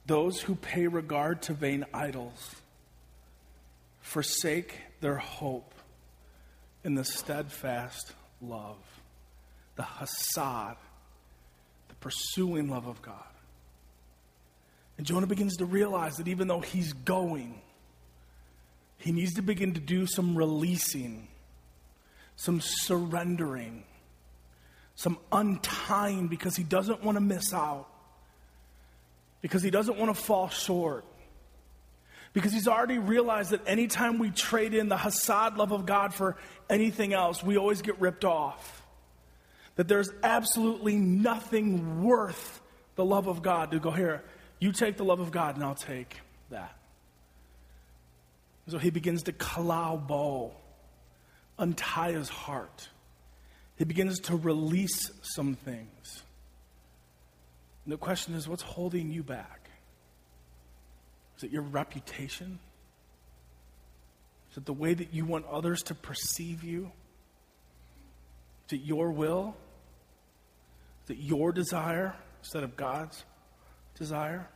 Those 0.05 0.41
who 0.41 0.55
pay 0.55 0.87
regard 0.87 1.43
to 1.43 1.53
vain 1.53 1.85
idols 1.93 2.57
forsake 4.01 4.73
their 4.99 5.15
hope 5.15 5.73
in 6.87 6.95
the 6.95 7.03
steadfast 7.03 8.13
love, 8.41 8.77
the 9.75 9.83
hasad, 9.83 10.77
the 11.89 11.95
pursuing 11.95 12.69
love 12.69 12.87
of 12.87 13.01
God. 13.01 13.13
And 14.97 15.05
Jonah 15.05 15.27
begins 15.27 15.57
to 15.57 15.65
realize 15.65 16.15
that 16.15 16.29
even 16.29 16.47
though 16.47 16.61
he's 16.61 16.93
going, 16.93 17.61
he 18.99 19.11
needs 19.11 19.33
to 19.33 19.41
begin 19.41 19.73
to 19.73 19.81
do 19.81 20.07
some 20.07 20.37
releasing, 20.37 21.27
some 22.37 22.61
surrendering, 22.61 23.83
some 24.95 25.17
untying 25.33 26.29
because 26.29 26.55
he 26.55 26.63
doesn't 26.63 27.03
want 27.03 27.17
to 27.17 27.21
miss 27.21 27.53
out, 27.53 27.87
because 29.41 29.61
he 29.61 29.69
doesn't 29.69 29.97
want 29.97 30.15
to 30.15 30.23
fall 30.23 30.47
short. 30.47 31.03
Because 32.37 32.53
he's 32.53 32.67
already 32.67 32.99
realized 32.99 33.49
that 33.49 33.61
anytime 33.65 34.19
we 34.19 34.29
trade 34.29 34.75
in 34.75 34.89
the 34.89 34.95
Hasad 34.95 35.57
love 35.57 35.71
of 35.71 35.87
God 35.87 36.13
for 36.13 36.37
anything 36.69 37.11
else, 37.11 37.41
we 37.41 37.57
always 37.57 37.81
get 37.81 37.99
ripped 37.99 38.23
off. 38.23 38.85
That 39.75 39.87
there's 39.87 40.11
absolutely 40.21 40.97
nothing 40.97 42.03
worth 42.03 42.61
the 42.93 43.03
love 43.03 43.25
of 43.25 43.41
God 43.41 43.71
to 43.71 43.79
go 43.79 43.89
here. 43.89 44.23
You 44.59 44.71
take 44.71 44.97
the 44.97 45.03
love 45.03 45.19
of 45.19 45.31
God, 45.31 45.55
and 45.55 45.63
I'll 45.63 45.73
take 45.73 46.15
that. 46.51 46.77
So 48.67 48.77
he 48.77 48.91
begins 48.91 49.23
to 49.23 49.31
kalau 49.31 49.97
bow, 49.97 50.51
untie 51.57 52.11
his 52.11 52.29
heart. 52.29 52.87
He 53.77 53.83
begins 53.83 54.19
to 54.19 54.35
release 54.35 55.09
some 55.23 55.55
things. 55.55 56.21
And 57.83 57.93
the 57.93 57.97
question 57.97 58.35
is 58.35 58.47
what's 58.47 58.61
holding 58.61 59.11
you 59.11 59.23
back? 59.23 59.66
Is 61.37 61.43
it 61.43 61.51
your 61.51 61.61
reputation? 61.61 62.59
Is 64.51 64.57
it 64.57 64.65
the 64.65 64.73
way 64.73 64.93
that 64.93 65.13
you 65.13 65.25
want 65.25 65.45
others 65.45 65.83
to 65.83 65.95
perceive 65.95 66.63
you? 66.63 66.91
Is 68.67 68.79
it 68.79 68.85
your 68.85 69.11
will? 69.11 69.55
Is 71.05 71.11
it 71.11 71.19
your 71.19 71.51
desire 71.51 72.15
instead 72.41 72.63
of 72.63 72.75
God's 72.75 73.23
desire? 73.95 74.47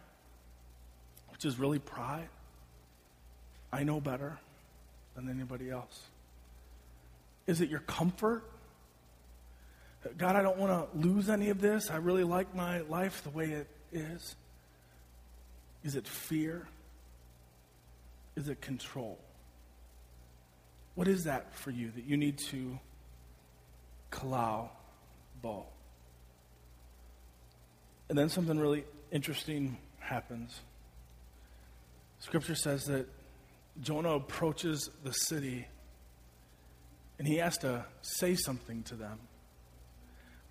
Which 1.30 1.46
is 1.46 1.60
really 1.60 1.80
pride. 1.80 2.30
I 3.72 3.84
know 3.84 4.02
better 4.02 4.40
than 5.16 5.30
anybody 5.30 5.70
else. 5.70 6.02
Is 7.48 7.62
it 7.62 7.70
your 7.70 7.80
comfort? 7.82 8.44
God, 10.18 10.36
I 10.36 10.42
don't 10.42 10.58
want 10.58 10.92
to 10.92 10.98
lose 10.98 11.30
any 11.30 11.50
of 11.50 11.62
this. 11.62 11.92
I 11.92 11.98
really 11.98 12.24
like 12.24 12.56
my 12.56 12.82
life 12.82 13.24
the 13.24 13.30
way 13.30 13.52
it 13.52 13.68
is. 13.92 14.36
Is 15.84 15.96
it 15.96 16.08
fear? 16.08 16.68
Is 18.36 18.48
it 18.48 18.62
control? 18.62 19.18
What 20.96 21.08
is 21.08 21.24
that 21.24 21.54
for 21.54 21.72
you 21.72 21.92
that 21.92 22.06
you 22.06 22.18
need 22.18 22.38
to 22.50 22.80
kalau 24.12 24.70
bow? 25.42 25.66
And 28.10 28.18
then 28.18 28.30
something 28.30 28.60
really 28.60 28.84
interesting 29.12 29.78
happens. 30.00 30.60
Scripture 32.20 32.56
says 32.56 32.86
that 32.86 33.08
Jonah 33.82 34.16
approaches 34.16 34.90
the 35.04 35.14
city 35.14 35.68
and 37.18 37.28
he 37.28 37.38
has 37.38 37.58
to 37.60 37.86
say 38.02 38.36
something 38.36 38.84
to 38.84 38.96
them. 38.96 39.20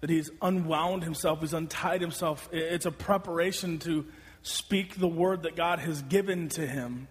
That 0.01 0.09
he's 0.09 0.31
unwound 0.41 1.03
himself, 1.05 1.41
he's 1.41 1.53
untied 1.53 2.01
himself. 2.01 2.49
It's 2.53 2.87
a 2.87 2.93
preparation 2.93 3.79
to 3.81 4.07
speak 4.43 4.97
the 4.97 5.09
word 5.09 5.43
that 5.43 5.57
God 5.57 5.79
has 5.81 6.03
given 6.03 6.49
to 6.51 6.67
him. 6.67 7.09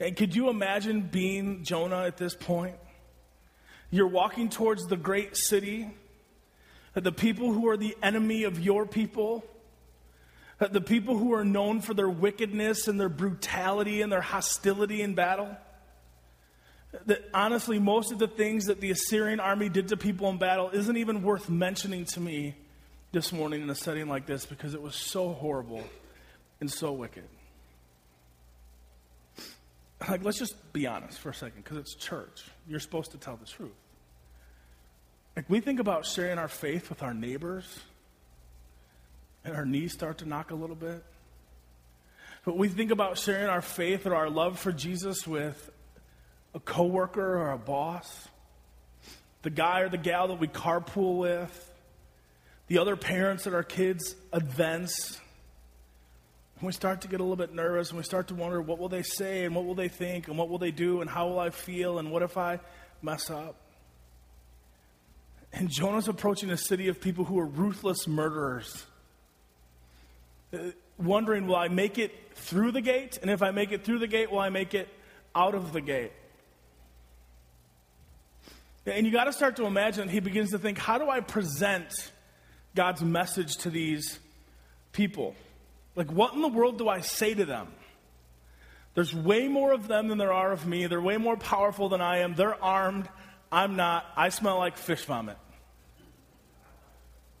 And 0.00 0.16
could 0.16 0.34
you 0.34 0.48
imagine 0.48 1.02
being 1.02 1.64
Jonah 1.64 2.04
at 2.04 2.16
this 2.16 2.34
point? 2.34 2.76
You're 3.90 4.08
walking 4.08 4.48
towards 4.48 4.86
the 4.86 4.96
great 4.96 5.36
city, 5.36 5.90
the 6.94 7.12
people 7.12 7.52
who 7.52 7.68
are 7.68 7.76
the 7.76 7.96
enemy 8.02 8.44
of 8.44 8.60
your 8.60 8.86
people, 8.86 9.44
the 10.58 10.80
people 10.80 11.16
who 11.16 11.32
are 11.32 11.44
known 11.44 11.80
for 11.80 11.94
their 11.94 12.08
wickedness 12.08 12.86
and 12.86 13.00
their 13.00 13.08
brutality 13.08 14.02
and 14.02 14.12
their 14.12 14.20
hostility 14.20 15.02
in 15.02 15.14
battle. 15.14 15.56
That 17.06 17.28
honestly, 17.34 17.78
most 17.78 18.12
of 18.12 18.18
the 18.18 18.28
things 18.28 18.66
that 18.66 18.80
the 18.80 18.90
Assyrian 18.90 19.40
army 19.40 19.68
did 19.68 19.88
to 19.88 19.96
people 19.96 20.28
in 20.30 20.38
battle 20.38 20.70
isn't 20.70 20.96
even 20.96 21.22
worth 21.22 21.48
mentioning 21.48 22.04
to 22.06 22.20
me 22.20 22.56
this 23.10 23.32
morning 23.32 23.62
in 23.62 23.70
a 23.70 23.74
setting 23.74 24.08
like 24.08 24.26
this 24.26 24.44
because 24.44 24.74
it 24.74 24.82
was 24.82 24.94
so 24.94 25.32
horrible 25.32 25.82
and 26.60 26.70
so 26.70 26.92
wicked. 26.92 27.24
Like, 30.08 30.22
let's 30.24 30.38
just 30.38 30.72
be 30.72 30.86
honest 30.86 31.18
for 31.18 31.30
a 31.30 31.34
second 31.34 31.64
because 31.64 31.78
it's 31.78 31.94
church. 31.94 32.44
You're 32.68 32.80
supposed 32.80 33.12
to 33.12 33.18
tell 33.18 33.36
the 33.36 33.46
truth. 33.46 33.72
Like, 35.34 35.48
we 35.48 35.60
think 35.60 35.80
about 35.80 36.04
sharing 36.04 36.38
our 36.38 36.48
faith 36.48 36.88
with 36.88 37.02
our 37.02 37.14
neighbors, 37.14 37.80
and 39.44 39.54
our 39.54 39.64
knees 39.64 39.92
start 39.92 40.18
to 40.18 40.28
knock 40.28 40.50
a 40.50 40.54
little 40.54 40.76
bit. 40.76 41.02
But 42.44 42.56
we 42.56 42.68
think 42.68 42.90
about 42.90 43.18
sharing 43.18 43.48
our 43.48 43.62
faith 43.62 44.06
or 44.06 44.14
our 44.14 44.30
love 44.30 44.58
for 44.58 44.72
Jesus 44.72 45.26
with 45.26 45.70
a 46.54 46.60
coworker 46.60 47.38
or 47.38 47.52
a 47.52 47.58
boss, 47.58 48.28
the 49.42 49.50
guy 49.50 49.80
or 49.80 49.88
the 49.88 49.98
gal 49.98 50.28
that 50.28 50.40
we 50.40 50.48
carpool 50.48 51.18
with, 51.18 51.67
the 52.68 52.78
other 52.78 52.96
parents 52.96 53.46
at 53.46 53.54
our 53.54 53.62
kids' 53.62 54.14
events. 54.32 55.18
And 56.58 56.66
we 56.66 56.72
start 56.72 57.02
to 57.02 57.08
get 57.08 57.20
a 57.20 57.22
little 57.22 57.36
bit 57.36 57.54
nervous 57.54 57.88
and 57.90 57.96
we 57.96 58.04
start 58.04 58.28
to 58.28 58.34
wonder 58.34 58.60
what 58.60 58.78
will 58.78 58.88
they 58.88 59.02
say 59.02 59.44
and 59.44 59.54
what 59.54 59.64
will 59.64 59.74
they 59.74 59.88
think 59.88 60.28
and 60.28 60.36
what 60.36 60.48
will 60.48 60.58
they 60.58 60.70
do 60.70 61.00
and 61.00 61.08
how 61.08 61.28
will 61.28 61.38
I 61.38 61.50
feel 61.50 61.98
and 61.98 62.10
what 62.10 62.22
if 62.22 62.36
I 62.36 62.60
mess 63.02 63.30
up? 63.30 63.56
And 65.52 65.70
Jonah's 65.70 66.08
approaching 66.08 66.50
a 66.50 66.56
city 66.56 66.88
of 66.88 67.00
people 67.00 67.24
who 67.24 67.38
are 67.38 67.46
ruthless 67.46 68.06
murderers. 68.06 68.84
Uh, 70.52 70.58
wondering, 70.98 71.46
will 71.46 71.56
I 71.56 71.68
make 71.68 71.98
it 71.98 72.12
through 72.34 72.72
the 72.72 72.80
gate? 72.80 73.18
And 73.22 73.30
if 73.30 73.42
I 73.42 73.50
make 73.50 73.72
it 73.72 73.84
through 73.84 74.00
the 74.00 74.06
gate, 74.06 74.30
will 74.30 74.40
I 74.40 74.50
make 74.50 74.74
it 74.74 74.88
out 75.34 75.54
of 75.54 75.72
the 75.72 75.80
gate? 75.80 76.12
And 78.84 79.06
you 79.06 79.12
got 79.12 79.24
to 79.24 79.32
start 79.32 79.56
to 79.56 79.66
imagine, 79.66 80.08
he 80.08 80.20
begins 80.20 80.50
to 80.50 80.58
think, 80.58 80.78
how 80.78 80.98
do 80.98 81.08
I 81.08 81.20
present 81.20 81.92
God's 82.78 83.02
message 83.02 83.56
to 83.56 83.70
these 83.70 84.20
people. 84.92 85.34
Like, 85.96 86.12
what 86.12 86.34
in 86.34 86.42
the 86.42 86.46
world 86.46 86.78
do 86.78 86.88
I 86.88 87.00
say 87.00 87.34
to 87.34 87.44
them? 87.44 87.66
There's 88.94 89.12
way 89.12 89.48
more 89.48 89.72
of 89.72 89.88
them 89.88 90.06
than 90.06 90.16
there 90.16 90.32
are 90.32 90.52
of 90.52 90.64
me. 90.64 90.86
They're 90.86 91.00
way 91.00 91.16
more 91.16 91.36
powerful 91.36 91.88
than 91.88 92.00
I 92.00 92.18
am. 92.18 92.36
They're 92.36 92.54
armed. 92.62 93.08
I'm 93.50 93.74
not. 93.74 94.06
I 94.16 94.28
smell 94.28 94.58
like 94.58 94.76
fish 94.76 95.04
vomit. 95.06 95.36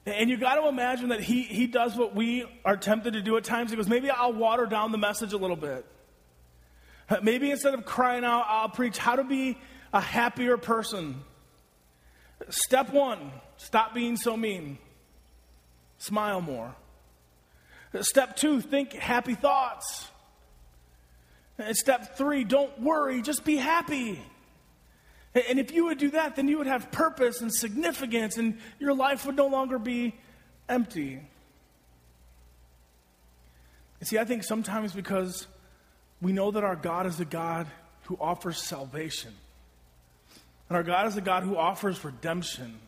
And 0.06 0.28
you 0.28 0.38
got 0.38 0.56
to 0.56 0.66
imagine 0.66 1.10
that 1.10 1.20
he, 1.20 1.42
he 1.42 1.68
does 1.68 1.94
what 1.94 2.16
we 2.16 2.44
are 2.64 2.76
tempted 2.76 3.12
to 3.12 3.22
do 3.22 3.36
at 3.36 3.44
times. 3.44 3.70
He 3.70 3.76
goes, 3.76 3.88
maybe 3.88 4.10
I'll 4.10 4.32
water 4.32 4.66
down 4.66 4.90
the 4.90 4.98
message 4.98 5.34
a 5.34 5.38
little 5.38 5.54
bit. 5.54 5.86
Maybe 7.22 7.52
instead 7.52 7.74
of 7.74 7.84
crying 7.84 8.24
out, 8.24 8.44
I'll 8.48 8.70
preach 8.70 8.98
how 8.98 9.14
to 9.14 9.22
be 9.22 9.56
a 9.92 10.00
happier 10.00 10.56
person. 10.56 11.22
Step 12.48 12.92
one 12.92 13.30
stop 13.56 13.94
being 13.94 14.16
so 14.16 14.36
mean, 14.36 14.78
smile 15.98 16.40
more. 16.40 16.74
Step 18.00 18.36
two 18.36 18.60
think 18.60 18.92
happy 18.92 19.34
thoughts. 19.34 20.08
And 21.58 21.76
step 21.76 22.16
three 22.16 22.44
don't 22.44 22.80
worry, 22.80 23.20
just 23.22 23.44
be 23.44 23.56
happy. 23.56 24.20
And 25.34 25.58
if 25.58 25.72
you 25.72 25.86
would 25.86 25.98
do 25.98 26.10
that, 26.10 26.36
then 26.36 26.48
you 26.48 26.58
would 26.58 26.66
have 26.66 26.90
purpose 26.90 27.40
and 27.40 27.52
significance, 27.52 28.38
and 28.38 28.58
your 28.78 28.94
life 28.94 29.26
would 29.26 29.36
no 29.36 29.46
longer 29.46 29.78
be 29.78 30.14
empty. 30.68 31.20
You 34.00 34.06
see, 34.06 34.18
I 34.18 34.24
think 34.24 34.44
sometimes 34.44 34.92
because 34.92 35.46
we 36.20 36.32
know 36.32 36.50
that 36.50 36.64
our 36.64 36.76
God 36.76 37.06
is 37.06 37.20
a 37.20 37.24
God 37.24 37.66
who 38.04 38.16
offers 38.20 38.58
salvation, 38.58 39.32
and 40.68 40.76
our 40.76 40.82
God 40.82 41.06
is 41.06 41.16
a 41.16 41.20
God 41.20 41.42
who 41.42 41.56
offers 41.56 42.04
redemption. 42.04 42.78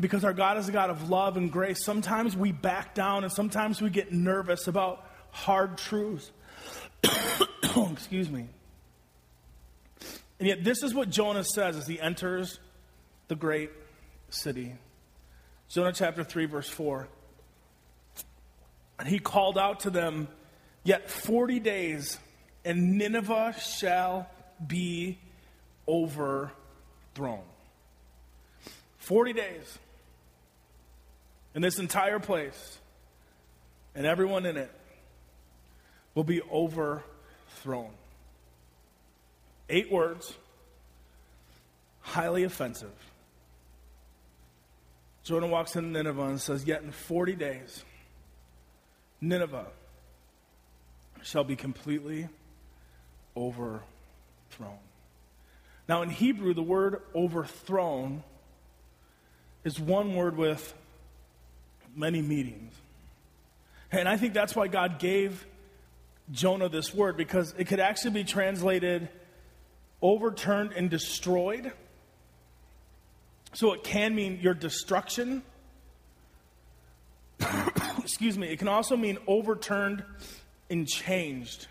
And 0.00 0.02
because 0.02 0.24
our 0.24 0.32
God 0.32 0.56
is 0.56 0.66
a 0.66 0.72
God 0.72 0.88
of 0.88 1.10
love 1.10 1.36
and 1.36 1.52
grace, 1.52 1.84
sometimes 1.84 2.34
we 2.34 2.52
back 2.52 2.94
down 2.94 3.22
and 3.22 3.30
sometimes 3.30 3.82
we 3.82 3.90
get 3.90 4.10
nervous 4.10 4.66
about 4.66 5.06
hard 5.30 5.76
truths. 5.76 6.30
Excuse 7.92 8.30
me. 8.30 8.46
And 10.38 10.48
yet, 10.48 10.64
this 10.64 10.82
is 10.82 10.94
what 10.94 11.10
Jonah 11.10 11.44
says 11.44 11.76
as 11.76 11.86
he 11.86 12.00
enters 12.00 12.60
the 13.28 13.36
great 13.36 13.72
city. 14.30 14.72
Jonah 15.68 15.92
chapter 15.92 16.24
3, 16.24 16.46
verse 16.46 16.70
4. 16.70 17.06
And 19.00 19.06
he 19.06 19.18
called 19.18 19.58
out 19.58 19.80
to 19.80 19.90
them, 19.90 20.28
Yet 20.82 21.10
40 21.10 21.60
days, 21.60 22.18
and 22.64 22.96
Nineveh 22.96 23.54
shall 23.60 24.30
be 24.66 25.18
overthrown. 25.86 27.42
40 28.96 29.34
days. 29.34 29.78
And 31.54 31.64
this 31.64 31.78
entire 31.78 32.18
place 32.18 32.78
and 33.94 34.06
everyone 34.06 34.46
in 34.46 34.56
it 34.56 34.70
will 36.14 36.24
be 36.24 36.42
overthrown. 36.42 37.90
Eight 39.68 39.90
words, 39.90 40.34
highly 42.00 42.44
offensive. 42.44 42.92
Jonah 45.22 45.46
walks 45.46 45.76
into 45.76 45.90
Nineveh 45.90 46.22
and 46.22 46.40
says, 46.40 46.64
Yet 46.64 46.82
in 46.82 46.90
40 46.90 47.36
days, 47.36 47.84
Nineveh 49.20 49.66
shall 51.22 51.44
be 51.44 51.56
completely 51.56 52.28
overthrown. 53.36 53.82
Now, 55.88 56.02
in 56.02 56.10
Hebrew, 56.10 56.54
the 56.54 56.62
word 56.62 57.02
overthrown 57.14 58.22
is 59.64 59.78
one 59.78 60.14
word 60.14 60.36
with 60.36 60.74
many 61.94 62.22
meetings. 62.22 62.74
And 63.92 64.08
I 64.08 64.16
think 64.16 64.34
that's 64.34 64.54
why 64.54 64.68
God 64.68 64.98
gave 64.98 65.46
Jonah 66.30 66.68
this 66.68 66.94
word, 66.94 67.16
because 67.16 67.54
it 67.58 67.66
could 67.66 67.80
actually 67.80 68.12
be 68.12 68.24
translated 68.24 69.08
overturned 70.02 70.72
and 70.72 70.88
destroyed. 70.88 71.72
So 73.52 73.72
it 73.72 73.82
can 73.84 74.14
mean 74.14 74.38
your 74.40 74.54
destruction. 74.54 75.42
Excuse 77.98 78.38
me. 78.38 78.48
It 78.48 78.58
can 78.58 78.68
also 78.68 78.96
mean 78.96 79.18
overturned 79.26 80.04
and 80.70 80.86
changed. 80.86 81.66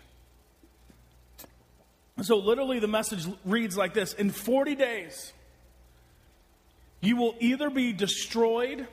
So 2.22 2.36
literally, 2.36 2.80
the 2.80 2.88
message 2.88 3.26
reads 3.46 3.76
like 3.76 3.94
this 3.94 4.12
In 4.14 4.30
40 4.30 4.74
days, 4.74 5.32
you 7.00 7.16
will 7.16 7.34
either 7.40 7.70
be 7.70 7.92
destroyed 7.92 8.86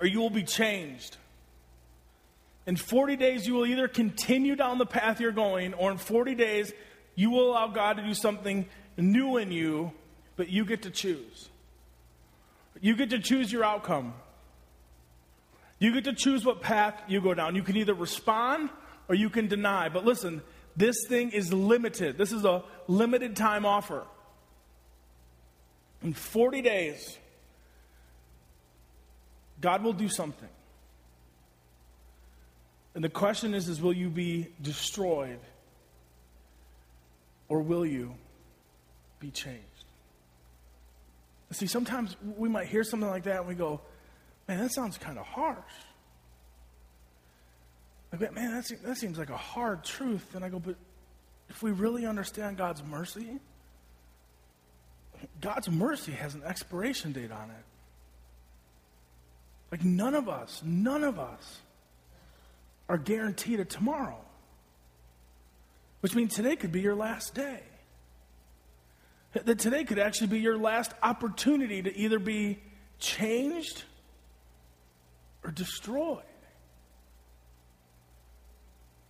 or 0.00 0.06
you 0.06 0.20
will 0.20 0.30
be 0.30 0.42
changed. 0.42 1.16
In 2.66 2.76
40 2.76 3.16
days, 3.16 3.46
you 3.46 3.54
will 3.54 3.66
either 3.66 3.88
continue 3.88 4.54
down 4.54 4.78
the 4.78 4.86
path 4.86 5.20
you're 5.20 5.32
going, 5.32 5.74
or 5.74 5.90
in 5.90 5.96
40 5.96 6.34
days, 6.34 6.72
you 7.14 7.30
will 7.30 7.50
allow 7.50 7.68
God 7.68 7.96
to 7.96 8.02
do 8.02 8.14
something 8.14 8.66
new 8.96 9.38
in 9.38 9.50
you, 9.50 9.92
but 10.36 10.48
you 10.50 10.64
get 10.64 10.82
to 10.82 10.90
choose. 10.90 11.48
You 12.80 12.94
get 12.94 13.10
to 13.10 13.18
choose 13.18 13.50
your 13.50 13.64
outcome. 13.64 14.14
You 15.78 15.92
get 15.92 16.04
to 16.04 16.12
choose 16.12 16.44
what 16.44 16.60
path 16.60 17.00
you 17.08 17.20
go 17.20 17.34
down. 17.34 17.54
You 17.54 17.62
can 17.62 17.76
either 17.76 17.94
respond 17.94 18.70
or 19.08 19.14
you 19.14 19.30
can 19.30 19.48
deny. 19.48 19.88
But 19.88 20.04
listen, 20.04 20.42
this 20.76 20.96
thing 21.08 21.30
is 21.30 21.52
limited. 21.52 22.18
This 22.18 22.32
is 22.32 22.44
a 22.44 22.62
limited 22.86 23.34
time 23.34 23.64
offer. 23.64 24.04
In 26.02 26.12
40 26.12 26.62
days, 26.62 27.18
God 29.60 29.82
will 29.82 29.92
do 29.92 30.08
something. 30.08 30.48
And 32.94 33.04
the 33.04 33.08
question 33.08 33.54
is, 33.54 33.68
is 33.68 33.80
will 33.80 33.92
you 33.92 34.08
be 34.08 34.48
destroyed 34.60 35.40
or 37.48 37.60
will 37.60 37.86
you 37.86 38.14
be 39.20 39.30
changed? 39.30 39.62
See, 41.52 41.66
sometimes 41.66 42.16
we 42.36 42.48
might 42.48 42.66
hear 42.66 42.84
something 42.84 43.08
like 43.08 43.24
that 43.24 43.38
and 43.38 43.48
we 43.48 43.54
go, 43.54 43.80
man, 44.46 44.58
that 44.58 44.72
sounds 44.72 44.98
kind 44.98 45.18
of 45.18 45.26
harsh. 45.26 45.56
Man, 48.12 48.52
that 48.52 48.66
seems, 48.66 48.80
that 48.82 48.96
seems 48.96 49.18
like 49.18 49.30
a 49.30 49.36
hard 49.36 49.84
truth. 49.84 50.34
And 50.34 50.44
I 50.44 50.48
go, 50.48 50.58
but 50.58 50.76
if 51.48 51.62
we 51.62 51.70
really 51.70 52.06
understand 52.06 52.56
God's 52.56 52.82
mercy, 52.82 53.38
God's 55.40 55.70
mercy 55.70 56.12
has 56.12 56.34
an 56.34 56.42
expiration 56.44 57.12
date 57.12 57.32
on 57.32 57.50
it. 57.50 57.64
Like, 59.70 59.84
none 59.84 60.14
of 60.14 60.28
us, 60.28 60.62
none 60.64 61.04
of 61.04 61.18
us 61.18 61.60
are 62.88 62.98
guaranteed 62.98 63.60
a 63.60 63.64
tomorrow, 63.64 64.18
which 66.00 66.14
means 66.14 66.34
today 66.34 66.56
could 66.56 66.72
be 66.72 66.80
your 66.80 66.94
last 66.94 67.34
day. 67.34 67.60
That 69.32 69.58
today 69.58 69.84
could 69.84 69.98
actually 69.98 70.28
be 70.28 70.40
your 70.40 70.56
last 70.56 70.92
opportunity 71.02 71.82
to 71.82 71.96
either 71.96 72.18
be 72.18 72.58
changed 72.98 73.84
or 75.44 75.50
destroyed. 75.50 76.22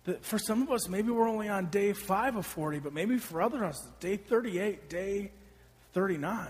That 0.03 0.25
for 0.25 0.37
some 0.37 0.61
of 0.61 0.71
us, 0.71 0.89
maybe 0.89 1.11
we're 1.11 1.29
only 1.29 1.47
on 1.47 1.67
day 1.67 1.93
five 1.93 2.35
of 2.35 2.45
40, 2.45 2.79
but 2.79 2.93
maybe 2.93 3.17
for 3.17 3.41
others, 3.41 3.81
day 3.99 4.17
38, 4.17 4.89
day 4.89 5.31
39. 5.93 6.47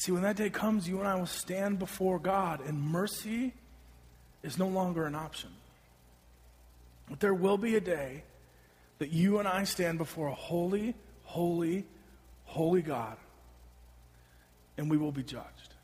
See, 0.00 0.12
when 0.12 0.22
that 0.22 0.36
day 0.36 0.48
comes, 0.48 0.88
you 0.88 0.98
and 0.98 1.06
I 1.06 1.14
will 1.16 1.26
stand 1.26 1.78
before 1.78 2.18
God, 2.18 2.62
and 2.66 2.80
mercy 2.80 3.52
is 4.42 4.56
no 4.56 4.66
longer 4.66 5.04
an 5.04 5.14
option. 5.14 5.50
But 7.10 7.20
there 7.20 7.34
will 7.34 7.58
be 7.58 7.76
a 7.76 7.82
day 7.82 8.22
that 8.98 9.12
you 9.12 9.40
and 9.40 9.46
I 9.46 9.64
stand 9.64 9.98
before 9.98 10.28
a 10.28 10.34
holy, 10.34 10.94
holy, 11.24 11.84
holy 12.44 12.80
God, 12.80 13.18
and 14.78 14.90
we 14.90 14.96
will 14.96 15.12
be 15.12 15.22
judged. 15.22 15.74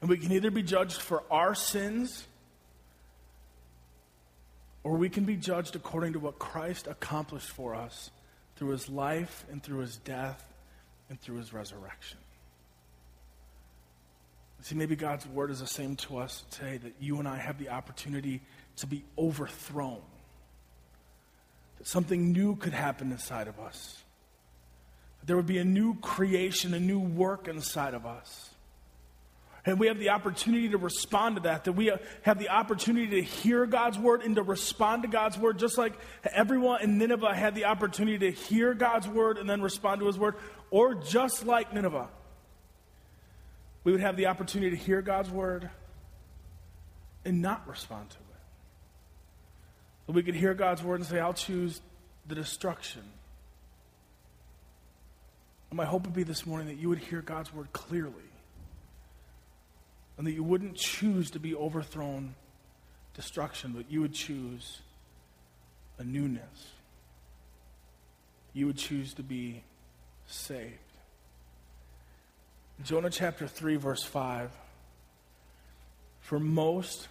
And 0.00 0.08
we 0.08 0.16
can 0.16 0.32
either 0.32 0.50
be 0.50 0.62
judged 0.62 0.98
for 0.98 1.22
our 1.30 1.54
sins, 1.54 2.26
or 4.82 4.96
we 4.96 5.10
can 5.10 5.26
be 5.26 5.36
judged 5.36 5.76
according 5.76 6.14
to 6.14 6.18
what 6.18 6.38
Christ 6.38 6.86
accomplished 6.86 7.50
for 7.50 7.74
us 7.74 8.10
through 8.56 8.70
his 8.70 8.88
life 8.88 9.44
and 9.52 9.62
through 9.62 9.80
his 9.80 9.98
death 9.98 10.42
and 11.10 11.20
through 11.20 11.36
his 11.36 11.52
resurrection. 11.52 12.16
See, 14.62 14.74
maybe 14.74 14.94
God's 14.94 15.26
word 15.26 15.50
is 15.50 15.60
the 15.60 15.66
same 15.66 15.96
to 15.96 16.18
us 16.18 16.44
today 16.50 16.76
that 16.78 16.94
you 17.00 17.18
and 17.18 17.26
I 17.26 17.36
have 17.36 17.58
the 17.58 17.70
opportunity 17.70 18.42
to 18.76 18.86
be 18.86 19.04
overthrown 19.18 20.02
that 21.78 21.86
something 21.86 22.32
new 22.32 22.56
could 22.56 22.74
happen 22.74 23.10
inside 23.10 23.48
of 23.48 23.58
us. 23.58 24.02
That 25.20 25.26
there 25.26 25.36
would 25.36 25.46
be 25.46 25.58
a 25.58 25.64
new 25.64 25.94
creation, 26.00 26.74
a 26.74 26.80
new 26.80 27.00
work 27.00 27.48
inside 27.48 27.94
of 27.94 28.04
us. 28.04 28.50
And 29.64 29.78
we 29.78 29.88
have 29.88 29.98
the 29.98 30.10
opportunity 30.10 30.70
to 30.70 30.78
respond 30.78 31.36
to 31.36 31.42
that, 31.42 31.64
that 31.64 31.72
we 31.72 31.90
have 32.22 32.38
the 32.38 32.50
opportunity 32.50 33.20
to 33.20 33.22
hear 33.22 33.66
God's 33.66 33.98
word 33.98 34.22
and 34.22 34.36
to 34.36 34.42
respond 34.42 35.02
to 35.02 35.08
God's 35.08 35.38
word, 35.38 35.58
just 35.58 35.78
like 35.78 35.94
everyone 36.24 36.82
in 36.82 36.98
Nineveh 36.98 37.34
had 37.34 37.54
the 37.54 37.66
opportunity 37.66 38.30
to 38.30 38.30
hear 38.30 38.74
God's 38.74 39.08
word 39.08 39.38
and 39.38 39.48
then 39.48 39.62
respond 39.62 40.00
to 40.00 40.06
his 40.06 40.18
word, 40.18 40.36
or 40.70 40.94
just 40.94 41.46
like 41.46 41.74
Nineveh. 41.74 42.08
We 43.84 43.92
would 43.92 44.00
have 44.00 44.16
the 44.16 44.26
opportunity 44.26 44.76
to 44.76 44.82
hear 44.82 45.02
God's 45.02 45.30
word 45.30 45.70
and 47.24 47.40
not 47.40 47.66
respond 47.66 48.10
to 48.10 48.16
it. 48.16 48.22
That 50.06 50.12
we 50.12 50.22
could 50.22 50.34
hear 50.34 50.54
God's 50.54 50.82
word 50.82 51.00
and 51.00 51.08
say, 51.08 51.18
I'll 51.18 51.32
choose 51.32 51.80
the 52.26 52.34
destruction. 52.34 53.02
And 55.70 55.76
my 55.76 55.84
hope 55.84 56.04
would 56.04 56.14
be 56.14 56.24
this 56.24 56.46
morning 56.46 56.66
that 56.68 56.76
you 56.76 56.88
would 56.88 56.98
hear 56.98 57.22
God's 57.22 57.54
word 57.54 57.72
clearly 57.72 58.12
and 60.18 60.26
that 60.26 60.32
you 60.32 60.42
wouldn't 60.42 60.76
choose 60.76 61.30
to 61.30 61.38
be 61.38 61.54
overthrown 61.54 62.34
destruction, 63.14 63.72
but 63.72 63.90
you 63.90 64.02
would 64.02 64.12
choose 64.12 64.80
a 65.98 66.04
newness. 66.04 66.72
You 68.52 68.66
would 68.66 68.76
choose 68.76 69.14
to 69.14 69.22
be 69.22 69.62
saved. 70.26 70.89
Jonah 72.82 73.10
chapter 73.10 73.46
3, 73.46 73.76
verse 73.76 74.02
5. 74.02 74.50
For 76.20 76.38
most 76.38 77.08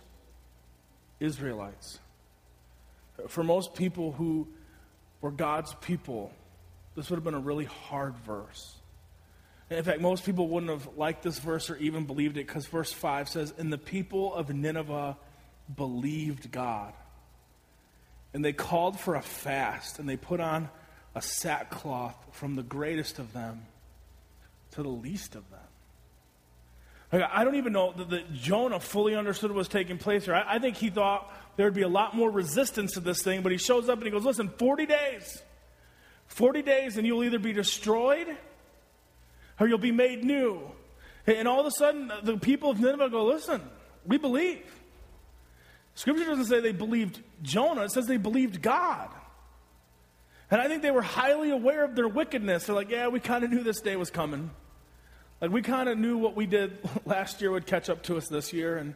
Israelites, 1.20 2.00
for 3.28 3.44
most 3.44 3.76
people 3.76 4.12
who 4.14 4.48
were 5.22 5.32
God's 5.32 5.74
people, 5.82 6.32
this 6.96 7.10
would 7.10 7.18
have 7.18 7.24
been 7.24 7.34
a 7.34 7.40
really 7.40 7.66
hard 7.66 8.18
verse. 8.20 8.76
In 9.70 9.84
fact, 9.84 10.02
most 10.02 10.26
people 10.26 10.48
wouldn't 10.48 10.72
have 10.72 10.98
liked 10.98 11.22
this 11.22 11.38
verse 11.38 11.70
or 11.70 11.76
even 11.78 12.06
believed 12.06 12.38
it 12.38 12.48
because 12.48 12.66
verse 12.66 12.92
5 12.92 13.30
says, 13.30 13.54
And 13.58 13.72
the 13.72 13.78
people 13.78 14.34
of 14.34 14.50
Nineveh 14.50 15.18
believed 15.76 16.52
God. 16.52 16.94
And 18.34 18.44
they 18.44 18.54
called 18.54 19.00
for 19.00 19.16
a 19.16 19.22
fast, 19.22 20.00
and 20.00 20.10
they 20.10 20.18
put 20.18 20.40
on 20.40 20.70
a 21.14 21.22
sackcloth 21.22 22.16
from 22.32 22.56
the 22.56 22.64
greatest 22.64 23.20
of 23.20 23.34
them 23.34 23.66
to 24.72 24.84
the 24.84 24.90
least 24.90 25.36
of 25.36 25.50
them. 25.50 25.60
Like, 27.12 27.24
I 27.32 27.44
don't 27.44 27.56
even 27.56 27.74
know 27.74 27.92
that, 27.94 28.10
that, 28.12 28.34
Jonah 28.34 28.80
fully 28.80 29.16
understood 29.16 29.50
what 29.52 29.58
was 29.58 29.68
taking 29.68 29.98
place 29.98 30.26
here. 30.26 30.36
I, 30.36 30.56
I 30.56 30.60
think 30.60 30.78
he 30.78 30.90
thought 30.90 31.32
there'd 31.56 31.74
be 31.74 31.82
a 31.82 31.88
lot 31.88 32.16
more 32.16 32.30
resistance 32.30 32.94
to 32.94 33.00
this 33.00 33.24
thing, 33.24 33.42
but 33.42 33.52
he 33.52 33.58
shows 33.58 33.90
up 33.90 33.98
and 33.98 34.06
he 34.06 34.12
goes, 34.12 34.24
Listen, 34.24 34.50
40 34.50 34.86
days. 34.86 35.42
40 36.28 36.62
days, 36.62 36.98
and 36.98 37.08
you'll 37.08 37.24
either 37.24 37.40
be 37.40 37.54
destroyed 37.54 38.28
or 39.60 39.68
you'll 39.68 39.80
be 39.80 39.92
made 39.92 40.24
new. 40.24 40.62
And 41.26 41.48
all 41.48 41.60
of 41.60 41.66
a 41.66 41.72
sudden, 41.72 42.12
the 42.24 42.38
people 42.38 42.70
of 42.70 42.80
Nineveh 42.80 43.10
go, 43.10 43.26
Listen, 43.26 43.62
we 44.06 44.18
believe. 44.18 44.64
Scripture 45.96 46.26
doesn't 46.26 46.46
say 46.46 46.62
they 46.62 46.72
believed 46.72 47.22
Jonah, 47.42 47.84
it 47.84 47.92
says 47.92 48.06
they 48.06 48.18
believed 48.18 48.62
God. 48.62 49.10
And 50.52 50.62
I 50.62 50.68
think 50.68 50.82
they 50.82 50.92
were 50.92 51.02
highly 51.02 51.52
aware 51.52 51.84
of 51.84 51.96
their 51.96 52.08
wickedness. 52.08 52.66
They're 52.66 52.76
like, 52.76 52.90
yeah, 52.90 53.08
we 53.08 53.20
kind 53.20 53.44
of 53.44 53.52
knew 53.52 53.64
this 53.64 53.82
day 53.82 53.96
was 53.96 54.10
coming. 54.10 54.50
Like, 55.42 55.52
we 55.52 55.62
kind 55.62 55.88
of 55.88 55.98
knew 55.98 56.18
what 56.18 56.36
we 56.36 56.46
did 56.46 56.78
last 57.06 57.42
year 57.42 57.52
would 57.52 57.66
catch 57.66 57.90
up 57.90 58.04
to 58.04 58.18
us 58.18 58.28
this 58.28 58.52
year. 58.52 58.78
And 58.78 58.96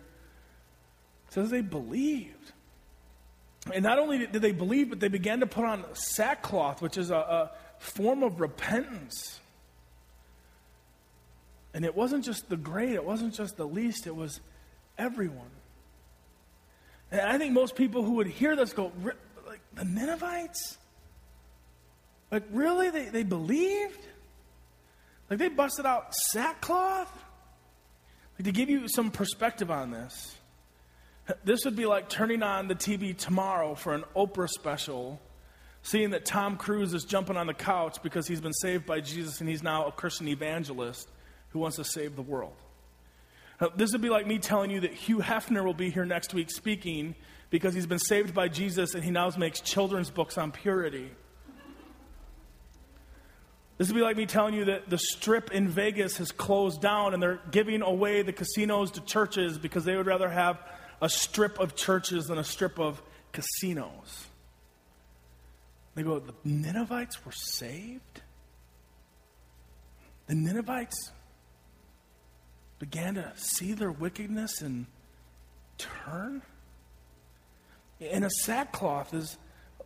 says 1.30 1.50
they 1.50 1.62
believed. 1.62 2.52
And 3.74 3.84
not 3.84 3.98
only 3.98 4.20
did 4.20 4.42
they 4.42 4.52
believe, 4.52 4.90
but 4.90 5.00
they 5.00 5.08
began 5.08 5.40
to 5.40 5.48
put 5.48 5.66
on 5.66 5.86
sackcloth, 5.94 6.82
which 6.82 6.98
is 6.98 7.12
a, 7.12 7.16
a 7.16 7.52
form 7.80 8.24
of 8.24 8.40
repentance. 8.40 9.40
And 11.74 11.86
it 11.86 11.96
wasn't 11.96 12.24
just 12.24 12.50
the 12.50 12.58
great, 12.58 12.92
it 12.92 13.04
wasn't 13.04 13.34
just 13.34 13.58
the 13.58 13.66
least, 13.66 14.06
it 14.06 14.16
was 14.16 14.42
everyone. 14.98 15.50
And 17.12 17.22
I 17.22 17.38
think 17.38 17.54
most 17.54 17.76
people 17.76 18.04
who 18.04 18.14
would 18.14 18.28
hear 18.28 18.56
this 18.56 18.74
go, 18.74 18.92
like, 19.48 19.62
the 19.74 19.86
Ninevites? 19.86 20.78
Like, 22.34 22.46
really? 22.52 22.90
They, 22.90 23.06
they 23.10 23.22
believed? 23.22 24.00
Like, 25.30 25.38
they 25.38 25.50
busted 25.50 25.86
out 25.86 26.16
sackcloth? 26.16 27.14
Like, 28.36 28.46
to 28.46 28.52
give 28.52 28.72
you 28.72 28.88
some 28.88 29.12
perspective 29.12 29.70
on 29.70 29.92
this, 29.92 30.36
this 31.44 31.64
would 31.64 31.76
be 31.76 31.86
like 31.86 32.10
turning 32.10 32.42
on 32.42 32.68
the 32.68 32.74
TV 32.74 33.16
tomorrow 33.16 33.76
for 33.76 33.94
an 33.94 34.04
Oprah 34.16 34.50
special, 34.50 35.22
seeing 35.84 36.10
that 36.10 36.26
Tom 36.26 36.58
Cruise 36.58 36.96
is 36.96 37.04
jumping 37.04 37.38
on 37.38 37.46
the 37.46 37.54
couch 37.54 38.02
because 38.02 38.28
he's 38.28 38.42
been 38.42 38.54
saved 38.54 38.88
by 38.88 39.00
Jesus 39.00 39.40
and 39.40 39.48
he's 39.48 39.62
now 39.62 39.86
a 39.86 39.92
Christian 39.92 40.28
evangelist 40.28 41.08
who 41.50 41.60
wants 41.60 41.78
to 41.78 41.84
save 41.84 42.16
the 42.16 42.24
world. 42.24 42.56
Now, 43.62 43.70
this 43.76 43.92
would 43.92 44.02
be 44.02 44.10
like 44.10 44.26
me 44.26 44.40
telling 44.40 44.72
you 44.72 44.80
that 44.80 44.94
Hugh 44.94 45.20
Hefner 45.20 45.64
will 45.64 45.76
be 45.76 45.92
here 45.92 46.04
next 46.04 46.34
week 46.34 46.50
speaking 46.50 47.14
because 47.52 47.76
he's 47.76 47.86
been 47.86 48.00
saved 48.00 48.34
by 48.34 48.48
Jesus 48.48 48.96
and 48.96 49.04
he 49.04 49.12
now 49.12 49.32
makes 49.38 49.62
children's 49.62 50.10
books 50.10 50.40
on 50.40 50.52
purity. 50.52 51.12
This 53.78 53.88
would 53.88 53.96
be 53.96 54.02
like 54.02 54.18
me 54.18 54.26
telling 54.26 54.54
you 54.54 54.66
that 54.66 54.90
the 54.90 55.00
strip 55.00 55.52
in 55.52 55.68
Vegas 55.68 56.18
has 56.18 56.32
closed 56.32 56.82
down 56.82 57.14
and 57.14 57.22
they're 57.22 57.40
giving 57.52 57.82
away 57.82 58.22
the 58.22 58.34
casinos 58.34 58.92
to 58.92 59.02
churches 59.02 59.58
because 59.58 59.84
they 59.84 59.96
would 59.96 60.06
rather 60.06 60.30
have 60.30 60.60
a 61.02 61.10
strip 61.10 61.60
of 61.60 61.76
churches 61.76 62.28
than 62.28 62.38
a 62.38 62.44
strip 62.44 62.80
of 62.80 63.02
casinos. 63.32 64.28
They 65.96 66.04
go, 66.04 66.20
the 66.20 66.34
Ninevites 66.44 67.26
were 67.26 67.32
saved? 67.32 68.22
The 70.28 70.36
Ninevites 70.36 71.12
began 72.80 73.16
to 73.16 73.32
see 73.36 73.74
their 73.74 73.92
wickedness 73.92 74.62
and 74.62 74.86
turn? 75.78 76.42
And 78.00 78.24
a 78.24 78.30
sackcloth 78.30 79.14
is 79.14 79.38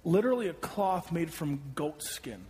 literally 0.04 0.50
a 0.50 0.54
cloth 0.54 1.12
made 1.12 1.34
from 1.34 1.62
goat 1.74 2.04
skin. 2.04 2.46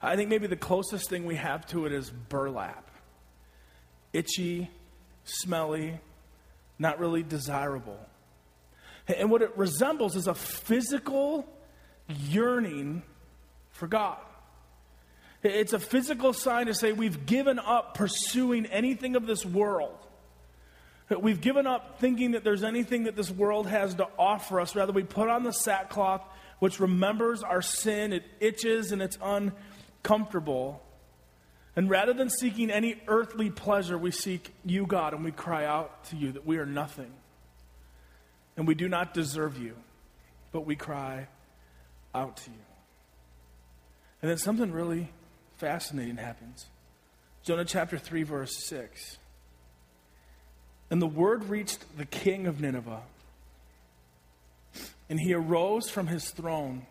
I 0.00 0.16
think 0.16 0.30
maybe 0.30 0.46
the 0.46 0.56
closest 0.56 1.08
thing 1.08 1.24
we 1.24 1.36
have 1.36 1.66
to 1.68 1.86
it 1.86 1.92
is 1.92 2.10
burlap. 2.10 2.90
Itchy, 4.12 4.70
smelly, 5.24 6.00
not 6.78 6.98
really 6.98 7.22
desirable. 7.22 7.98
And 9.08 9.30
what 9.30 9.42
it 9.42 9.56
resembles 9.56 10.16
is 10.16 10.26
a 10.26 10.34
physical 10.34 11.48
yearning 12.08 13.02
for 13.70 13.86
God. 13.86 14.18
It's 15.42 15.72
a 15.72 15.78
physical 15.78 16.32
sign 16.32 16.66
to 16.66 16.74
say 16.74 16.92
we've 16.92 17.26
given 17.26 17.58
up 17.58 17.94
pursuing 17.94 18.66
anything 18.66 19.16
of 19.16 19.26
this 19.26 19.44
world. 19.44 19.96
We've 21.08 21.40
given 21.40 21.68
up 21.68 22.00
thinking 22.00 22.32
that 22.32 22.42
there's 22.42 22.64
anything 22.64 23.04
that 23.04 23.14
this 23.14 23.30
world 23.30 23.68
has 23.68 23.94
to 23.96 24.08
offer 24.18 24.60
us. 24.60 24.74
Rather, 24.74 24.92
we 24.92 25.04
put 25.04 25.28
on 25.28 25.44
the 25.44 25.52
sackcloth, 25.52 26.22
which 26.58 26.80
remembers 26.80 27.44
our 27.44 27.62
sin. 27.62 28.12
It 28.12 28.24
itches 28.40 28.90
and 28.90 29.00
it's 29.00 29.16
uncomfortable. 30.06 30.82
And 31.74 31.90
rather 31.90 32.12
than 32.12 32.30
seeking 32.30 32.70
any 32.70 33.00
earthly 33.06 33.50
pleasure, 33.50 33.98
we 33.98 34.10
seek 34.10 34.52
you, 34.64 34.86
God, 34.86 35.12
and 35.12 35.24
we 35.24 35.32
cry 35.32 35.64
out 35.64 36.04
to 36.06 36.16
you 36.16 36.32
that 36.32 36.46
we 36.46 36.58
are 36.58 36.66
nothing. 36.66 37.12
And 38.56 38.66
we 38.66 38.74
do 38.74 38.88
not 38.88 39.12
deserve 39.12 39.58
you, 39.58 39.74
but 40.52 40.64
we 40.64 40.76
cry 40.76 41.28
out 42.14 42.38
to 42.38 42.50
you. 42.50 42.56
And 44.22 44.30
then 44.30 44.38
something 44.38 44.72
really 44.72 45.10
fascinating 45.58 46.16
happens. 46.16 46.66
Jonah 47.42 47.66
chapter 47.66 47.98
3, 47.98 48.22
verse 48.22 48.56
6. 48.66 49.18
And 50.90 51.02
the 51.02 51.06
word 51.06 51.44
reached 51.44 51.84
the 51.98 52.06
king 52.06 52.46
of 52.46 52.60
Nineveh, 52.60 53.02
and 55.10 55.20
he 55.20 55.34
arose 55.34 55.90
from 55.90 56.06
his 56.06 56.30
throne, 56.30 56.86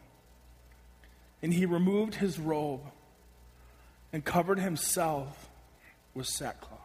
and 1.41 1.53
he 1.53 1.65
removed 1.65 2.15
his 2.15 2.37
robe 2.37 2.81
and 4.15 4.23
covered 4.23 4.59
himself 4.59 5.49
with 6.13 6.25
sackcloth. 6.25 6.79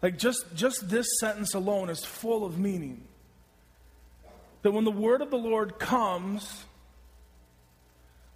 Like 0.00 0.16
just, 0.16 0.44
just 0.54 0.88
this 0.88 1.18
sentence 1.18 1.54
alone 1.54 1.90
is 1.90 2.04
full 2.04 2.44
of 2.44 2.56
meaning. 2.56 3.02
That 4.62 4.70
when 4.70 4.84
the 4.84 4.92
word 4.92 5.22
of 5.22 5.32
the 5.32 5.38
Lord 5.38 5.80
comes, 5.80 6.64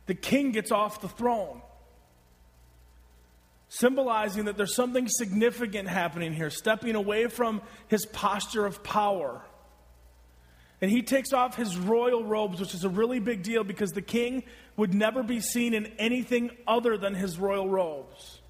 the 0.06 0.14
king 0.14 0.50
gets 0.50 0.72
off 0.72 1.02
the 1.02 1.08
throne 1.08 1.62
symbolizing 3.68 4.46
that 4.46 4.56
there's 4.56 4.74
something 4.74 5.06
significant 5.06 5.88
happening 5.88 6.32
here, 6.32 6.50
stepping 6.50 6.96
away 6.96 7.28
from 7.28 7.62
his 7.86 8.04
posture 8.06 8.66
of 8.66 8.82
power. 8.82 9.40
And 10.82 10.90
he 10.90 11.02
takes 11.02 11.32
off 11.32 11.54
his 11.54 11.78
royal 11.78 12.24
robes, 12.24 12.58
which 12.58 12.74
is 12.74 12.82
a 12.82 12.88
really 12.88 13.20
big 13.20 13.44
deal 13.44 13.62
because 13.62 13.92
the 13.92 14.02
king 14.02 14.42
would 14.76 14.92
never 14.92 15.22
be 15.22 15.40
seen 15.40 15.74
in 15.74 15.86
anything 15.96 16.50
other 16.66 16.98
than 16.98 17.14
his 17.14 17.38
royal 17.38 17.68
robes. 17.68 18.40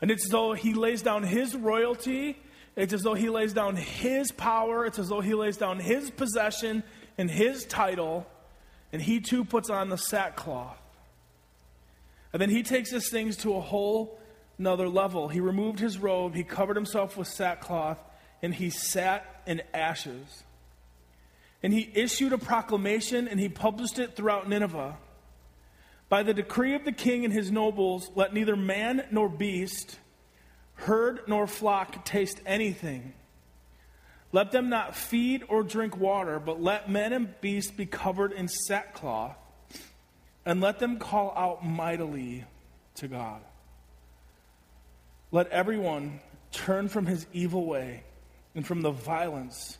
And 0.00 0.10
it's 0.10 0.24
as 0.24 0.30
though 0.30 0.54
he 0.54 0.72
lays 0.72 1.02
down 1.02 1.22
his 1.24 1.54
royalty, 1.54 2.38
it's 2.74 2.94
as 2.94 3.02
though 3.02 3.14
he 3.14 3.28
lays 3.28 3.52
down 3.52 3.76
his 3.76 4.32
power, 4.32 4.86
it's 4.86 4.98
as 4.98 5.08
though 5.08 5.20
he 5.20 5.34
lays 5.34 5.58
down 5.58 5.78
his 5.78 6.10
possession 6.10 6.82
and 7.18 7.30
his 7.30 7.66
title, 7.66 8.26
and 8.90 9.02
he 9.02 9.20
too 9.20 9.44
puts 9.44 9.68
on 9.68 9.90
the 9.90 9.98
sackcloth. 9.98 10.78
And 12.32 12.40
then 12.40 12.50
he 12.50 12.62
takes 12.62 12.90
his 12.90 13.10
things 13.10 13.36
to 13.38 13.54
a 13.54 13.60
whole 13.60 14.18
another 14.58 14.88
level. 14.88 15.28
He 15.28 15.40
removed 15.40 15.80
his 15.80 15.98
robe, 15.98 16.34
he 16.34 16.44
covered 16.44 16.76
himself 16.76 17.14
with 17.18 17.28
sackcloth, 17.28 17.98
and 18.40 18.54
he 18.54 18.70
sat 18.70 19.42
in 19.46 19.60
ashes. 19.74 20.44
And 21.62 21.72
he 21.72 21.90
issued 21.94 22.32
a 22.32 22.38
proclamation 22.38 23.28
and 23.28 23.40
he 23.40 23.48
published 23.48 23.98
it 23.98 24.14
throughout 24.14 24.48
Nineveh. 24.48 24.96
By 26.08 26.22
the 26.22 26.34
decree 26.34 26.74
of 26.74 26.84
the 26.84 26.92
king 26.92 27.24
and 27.24 27.32
his 27.32 27.50
nobles, 27.50 28.10
let 28.14 28.32
neither 28.32 28.56
man 28.56 29.06
nor 29.10 29.28
beast, 29.28 29.98
herd 30.74 31.20
nor 31.26 31.46
flock 31.46 32.04
taste 32.04 32.40
anything. 32.46 33.12
Let 34.32 34.52
them 34.52 34.68
not 34.68 34.94
feed 34.94 35.44
or 35.48 35.62
drink 35.62 35.96
water, 35.96 36.38
but 36.38 36.60
let 36.60 36.90
men 36.90 37.12
and 37.12 37.40
beasts 37.40 37.70
be 37.70 37.86
covered 37.86 38.32
in 38.32 38.48
sackcloth 38.48 39.36
and 40.44 40.60
let 40.60 40.78
them 40.78 40.98
call 40.98 41.32
out 41.36 41.64
mightily 41.64 42.44
to 42.96 43.08
God. 43.08 43.40
Let 45.32 45.48
everyone 45.48 46.20
turn 46.52 46.88
from 46.88 47.06
his 47.06 47.26
evil 47.32 47.66
way 47.66 48.04
and 48.54 48.66
from 48.66 48.82
the 48.82 48.90
violence 48.90 49.78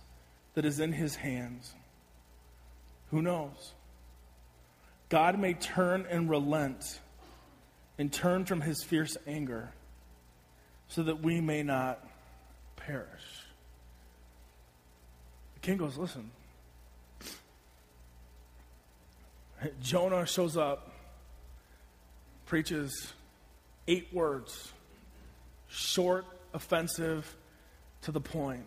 that 0.57 0.65
is 0.65 0.81
in 0.81 0.91
his 0.91 1.15
hands. 1.15 1.75
Who 3.11 3.23
knows? 3.23 3.75
God 5.11 5.39
may 5.39 5.53
turn 5.53 6.07
and 6.11 6.29
relent 6.29 6.99
and 7.99 8.13
turn 8.13 8.47
from 8.47 8.63
his 8.63 8.83
fierce 8.83 9.17
anger 9.27 9.71
so 10.89 11.03
that 11.05 11.23
we 11.23 11.41
may 11.41 11.63
not 11.63 12.05
perish. 12.77 13.07
The 15.55 15.61
king 15.61 15.77
goes, 15.77 15.97
Listen. 15.97 16.31
Jonah 19.83 20.27
shows 20.27 20.57
up, 20.57 20.91
preaches 22.47 23.13
eight 23.89 24.09
words, 24.13 24.73
short, 25.69 26.25
offensive, 26.55 27.37
to 28.03 28.13
the 28.13 28.21
point. 28.21 28.65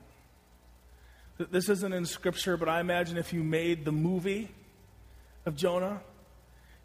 This 1.39 1.69
isn't 1.69 1.93
in 1.93 2.05
scripture, 2.05 2.57
but 2.57 2.67
I 2.67 2.81
imagine 2.81 3.17
if 3.17 3.31
you 3.31 3.43
made 3.43 3.85
the 3.85 3.93
movie 3.93 4.49
of 5.45 5.55
Jonah, 5.55 6.01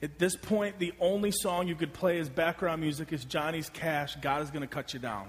at 0.00 0.20
this 0.20 0.36
point, 0.36 0.78
the 0.78 0.92
only 1.00 1.32
song 1.32 1.66
you 1.66 1.74
could 1.74 1.92
play 1.92 2.20
as 2.20 2.28
background 2.28 2.80
music 2.80 3.12
is 3.12 3.24
Johnny's 3.24 3.68
Cash, 3.68 4.14
God 4.16 4.42
is 4.42 4.50
going 4.50 4.62
to 4.62 4.68
cut 4.68 4.94
you 4.94 5.00
down. 5.00 5.28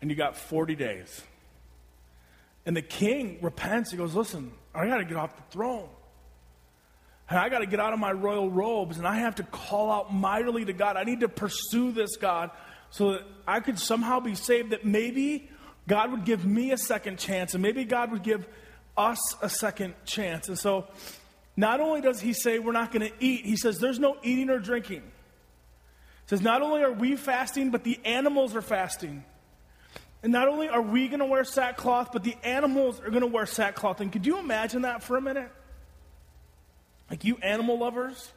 And 0.00 0.10
you 0.10 0.16
got 0.16 0.38
40 0.38 0.74
days. 0.74 1.22
And 2.64 2.74
the 2.74 2.82
king 2.82 3.38
repents. 3.42 3.90
He 3.90 3.98
goes, 3.98 4.14
Listen, 4.14 4.52
I 4.74 4.86
got 4.86 4.98
to 4.98 5.04
get 5.04 5.16
off 5.16 5.36
the 5.36 5.42
throne. 5.50 5.88
And 7.28 7.38
I 7.38 7.48
got 7.50 7.58
to 7.58 7.66
get 7.66 7.80
out 7.80 7.92
of 7.92 7.98
my 7.98 8.12
royal 8.12 8.50
robes 8.50 8.98
and 8.98 9.06
I 9.06 9.16
have 9.16 9.34
to 9.36 9.42
call 9.42 9.90
out 9.90 10.14
mightily 10.14 10.64
to 10.64 10.72
God. 10.72 10.96
I 10.96 11.04
need 11.04 11.20
to 11.20 11.28
pursue 11.28 11.92
this, 11.92 12.16
God, 12.16 12.50
so 12.90 13.12
that 13.12 13.22
I 13.46 13.60
could 13.60 13.78
somehow 13.78 14.20
be 14.20 14.34
saved, 14.34 14.70
that 14.70 14.84
maybe 14.84 15.50
God 15.88 16.10
would 16.10 16.24
give 16.24 16.44
me 16.44 16.72
a 16.72 16.78
second 16.78 17.18
chance, 17.18 17.54
and 17.54 17.62
maybe 17.62 17.84
God 17.84 18.10
would 18.12 18.22
give 18.22 18.46
us 18.96 19.18
a 19.40 19.48
second 19.48 19.94
chance. 20.04 20.48
And 20.48 20.58
so, 20.58 20.86
not 21.56 21.80
only 21.80 22.00
does 22.00 22.20
he 22.20 22.32
say 22.32 22.58
we're 22.58 22.72
not 22.72 22.92
going 22.92 23.08
to 23.08 23.14
eat, 23.20 23.44
he 23.44 23.56
says 23.56 23.78
there's 23.78 23.98
no 23.98 24.16
eating 24.22 24.50
or 24.50 24.58
drinking. 24.58 25.02
He 25.02 26.28
says 26.28 26.42
not 26.42 26.62
only 26.62 26.82
are 26.82 26.92
we 26.92 27.16
fasting, 27.16 27.70
but 27.70 27.84
the 27.84 27.98
animals 28.04 28.54
are 28.56 28.62
fasting. 28.62 29.24
And 30.22 30.32
not 30.32 30.48
only 30.48 30.68
are 30.68 30.82
we 30.82 31.08
going 31.08 31.20
to 31.20 31.26
wear 31.26 31.44
sackcloth, 31.44 32.10
but 32.12 32.24
the 32.24 32.36
animals 32.42 33.00
are 33.00 33.10
going 33.10 33.20
to 33.20 33.28
wear 33.28 33.46
sackcloth. 33.46 34.00
And 34.00 34.10
could 34.10 34.26
you 34.26 34.38
imagine 34.38 34.82
that 34.82 35.02
for 35.02 35.16
a 35.16 35.20
minute? 35.20 35.50
Like 37.08 37.24
you 37.24 37.36
animal 37.42 37.78
lovers? 37.78 38.32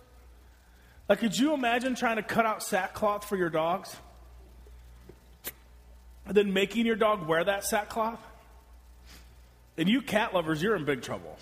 Like, 1.08 1.20
could 1.20 1.36
you 1.36 1.54
imagine 1.54 1.96
trying 1.96 2.18
to 2.18 2.24
cut 2.24 2.46
out 2.46 2.62
sackcloth 2.62 3.26
for 3.26 3.36
your 3.36 3.50
dogs? 3.50 3.96
And 6.30 6.38
then 6.38 6.54
making 6.54 6.86
your 6.86 6.96
dog 6.96 7.28
wear 7.28 7.44
that 7.44 7.66
sackcloth, 7.66 8.20
and 9.78 9.90
you 9.90 10.00
cat 10.00 10.32
lovers, 10.32 10.62
you're 10.62 10.76
in 10.76 10.86
big 10.86 11.02
trouble. 11.02 11.36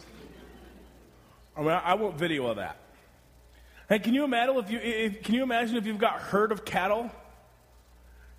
I 1.58 1.60
mean, 1.60 1.70
I 1.72 1.96
want 1.96 2.18
video 2.18 2.48
of 2.48 2.56
that. 2.56 2.78
And 3.90 4.02
can 4.02 4.14
you 4.14 4.24
imagine 4.24 4.56
if 4.56 4.72
you 4.72 4.80
if, 4.80 5.24
can 5.24 5.36
you 5.36 5.44
imagine 5.44 5.76
if 5.76 5.86
you've 5.86 5.98
got 5.98 6.22
herd 6.22 6.54
of 6.54 6.64
cattle? 6.64 7.12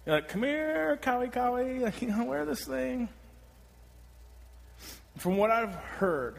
You're 0.07 0.15
like, 0.17 0.29
come 0.29 0.43
here, 0.43 0.99
cowie, 1.03 1.29
cowie, 1.29 1.81
like, 1.81 2.01
you 2.01 2.09
know, 2.09 2.25
wear 2.25 2.47
this 2.47 2.65
thing. 2.65 3.11
From 5.19 5.37
what 5.37 5.51
I've 5.51 5.75
heard, 5.75 6.37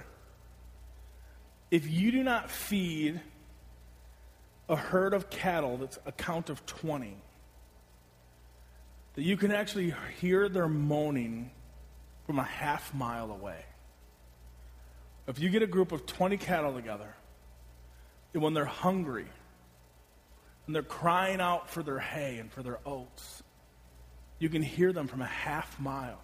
if 1.70 1.88
you 1.88 2.12
do 2.12 2.24
not 2.24 2.50
feed 2.50 3.22
a 4.68 4.76
herd 4.76 5.14
of 5.14 5.30
cattle 5.30 5.78
that's 5.78 6.00
a 6.08 6.12
count 6.12 6.50
of 6.50 6.66
20, 6.66 7.16
that 9.20 9.26
you 9.26 9.36
can 9.36 9.52
actually 9.52 9.94
hear 10.22 10.48
their 10.48 10.70
moaning 10.70 11.52
from 12.26 12.40
a 12.40 12.46
half 12.46 12.94
mile 12.94 13.32
away. 13.32 13.66
If 15.28 15.40
you 15.40 15.50
get 15.50 15.62
a 15.62 15.68
group 15.68 15.92
of 15.92 16.06
20 16.06 16.38
cattle 16.38 16.74
together, 16.74 17.14
and 18.34 18.42
when 18.42 18.54
they're 18.54 18.64
hungry, 18.64 19.26
and 20.66 20.74
they're 20.74 20.84
crying 20.84 21.42
out 21.42 21.70
for 21.70 21.84
their 21.84 22.00
hay 22.00 22.38
and 22.38 22.50
for 22.50 22.64
their 22.64 22.80
oats, 22.86 23.44
you 24.40 24.48
can 24.48 24.62
hear 24.62 24.94
them 24.94 25.10
from 25.10 25.22
a 25.22 25.28
half 25.28 25.78
mile. 25.82 26.22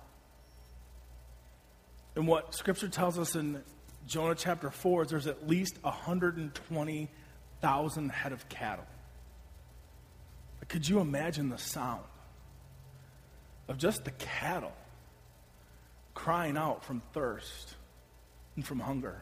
And 2.16 2.30
what 2.30 2.56
Scripture 2.56 2.88
tells 2.88 3.20
us 3.20 3.36
in 3.36 3.62
Jonah 4.08 4.36
chapter 4.36 4.72
4 4.72 5.02
is 5.02 5.10
there's 5.10 5.28
at 5.28 5.46
least 5.46 5.84
120,000 5.84 8.10
head 8.10 8.32
of 8.32 8.48
cattle. 8.48 8.88
But 10.60 10.70
could 10.70 10.88
you 10.88 11.02
imagine 11.02 11.50
the 11.50 11.58
sound? 11.58 12.06
Of 13.68 13.78
just 13.78 14.06
the 14.06 14.12
cattle 14.12 14.74
crying 16.14 16.58
out 16.58 16.84
from 16.84 17.02
thirst 17.14 17.76
and 18.56 18.66
from 18.66 18.80
hunger. 18.80 19.22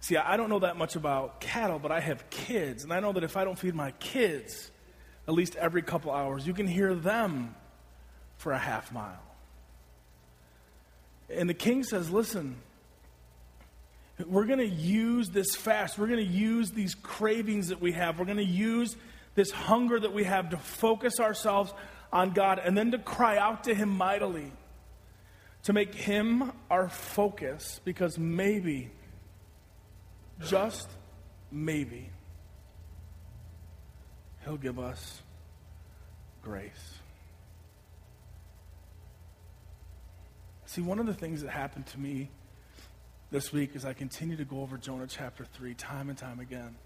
See, 0.00 0.16
I 0.16 0.36
don't 0.36 0.48
know 0.48 0.60
that 0.60 0.76
much 0.76 0.94
about 0.94 1.40
cattle, 1.40 1.78
but 1.78 1.90
I 1.90 2.00
have 2.00 2.30
kids, 2.30 2.84
and 2.84 2.92
I 2.92 3.00
know 3.00 3.12
that 3.12 3.24
if 3.24 3.36
I 3.36 3.44
don't 3.44 3.58
feed 3.58 3.74
my 3.74 3.90
kids 3.92 4.70
at 5.26 5.34
least 5.34 5.56
every 5.56 5.82
couple 5.82 6.10
hours, 6.10 6.46
you 6.46 6.54
can 6.54 6.66
hear 6.66 6.94
them 6.94 7.54
for 8.38 8.52
a 8.52 8.58
half 8.58 8.92
mile. 8.92 9.22
And 11.28 11.50
the 11.50 11.54
king 11.54 11.84
says, 11.84 12.10
Listen, 12.10 12.56
we're 14.26 14.46
going 14.46 14.58
to 14.58 14.66
use 14.66 15.28
this 15.28 15.54
fast. 15.54 15.98
We're 15.98 16.06
going 16.06 16.24
to 16.24 16.32
use 16.32 16.70
these 16.70 16.94
cravings 16.94 17.68
that 17.68 17.80
we 17.80 17.92
have. 17.92 18.18
We're 18.18 18.24
going 18.24 18.38
to 18.38 18.44
use 18.44 18.96
this 19.34 19.50
hunger 19.50 20.00
that 20.00 20.12
we 20.12 20.24
have 20.24 20.50
to 20.50 20.56
focus 20.56 21.20
ourselves 21.20 21.72
on 22.12 22.30
God 22.30 22.60
and 22.62 22.76
then 22.76 22.90
to 22.92 22.98
cry 22.98 23.36
out 23.38 23.64
to 23.64 23.74
Him 23.74 23.88
mightily, 23.88 24.52
to 25.64 25.72
make 25.72 25.94
Him 25.94 26.52
our 26.70 26.88
focus, 26.88 27.80
because 27.84 28.18
maybe, 28.18 28.90
just 30.46 30.88
maybe, 31.50 32.10
He'll 34.44 34.56
give 34.56 34.78
us 34.78 35.22
grace. 36.42 36.94
See, 40.66 40.82
one 40.82 40.98
of 40.98 41.06
the 41.06 41.14
things 41.14 41.42
that 41.42 41.50
happened 41.50 41.86
to 41.88 42.00
me 42.00 42.30
this 43.30 43.52
week 43.52 43.74
as 43.74 43.84
I 43.84 43.92
continue 43.92 44.36
to 44.36 44.44
go 44.44 44.60
over 44.60 44.78
Jonah 44.78 45.06
chapter 45.06 45.44
3 45.44 45.74
time 45.74 46.08
and 46.08 46.16
time 46.16 46.40
again 46.40 46.76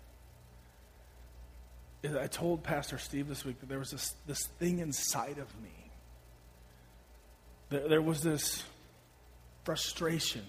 I 2.04 2.26
told 2.26 2.64
Pastor 2.64 2.98
Steve 2.98 3.28
this 3.28 3.44
week 3.44 3.60
that 3.60 3.68
there 3.68 3.78
was 3.78 3.90
this, 3.90 4.14
this 4.26 4.46
thing 4.58 4.80
inside 4.80 5.38
of 5.38 5.62
me. 5.62 5.70
There, 7.68 7.88
there 7.88 8.02
was 8.02 8.22
this 8.22 8.64
frustration. 9.64 10.42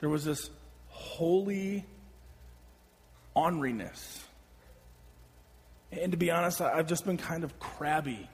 There 0.00 0.08
was 0.08 0.24
this 0.24 0.50
holy 0.88 1.84
orneriness. 3.34 4.20
And 5.90 6.12
to 6.12 6.18
be 6.18 6.30
honest, 6.30 6.60
I've 6.60 6.86
just 6.86 7.04
been 7.04 7.16
kind 7.16 7.42
of 7.42 7.58
crabby 7.58 8.28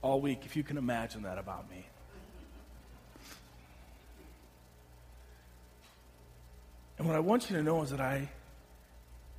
all 0.00 0.20
week, 0.20 0.42
if 0.44 0.56
you 0.56 0.62
can 0.62 0.78
imagine 0.78 1.22
that 1.22 1.36
about 1.36 1.68
me. 1.68 1.84
And 6.98 7.06
what 7.06 7.16
I 7.16 7.20
want 7.20 7.50
you 7.50 7.56
to 7.56 7.62
know 7.62 7.82
is 7.82 7.90
that 7.90 8.00
I 8.00 8.30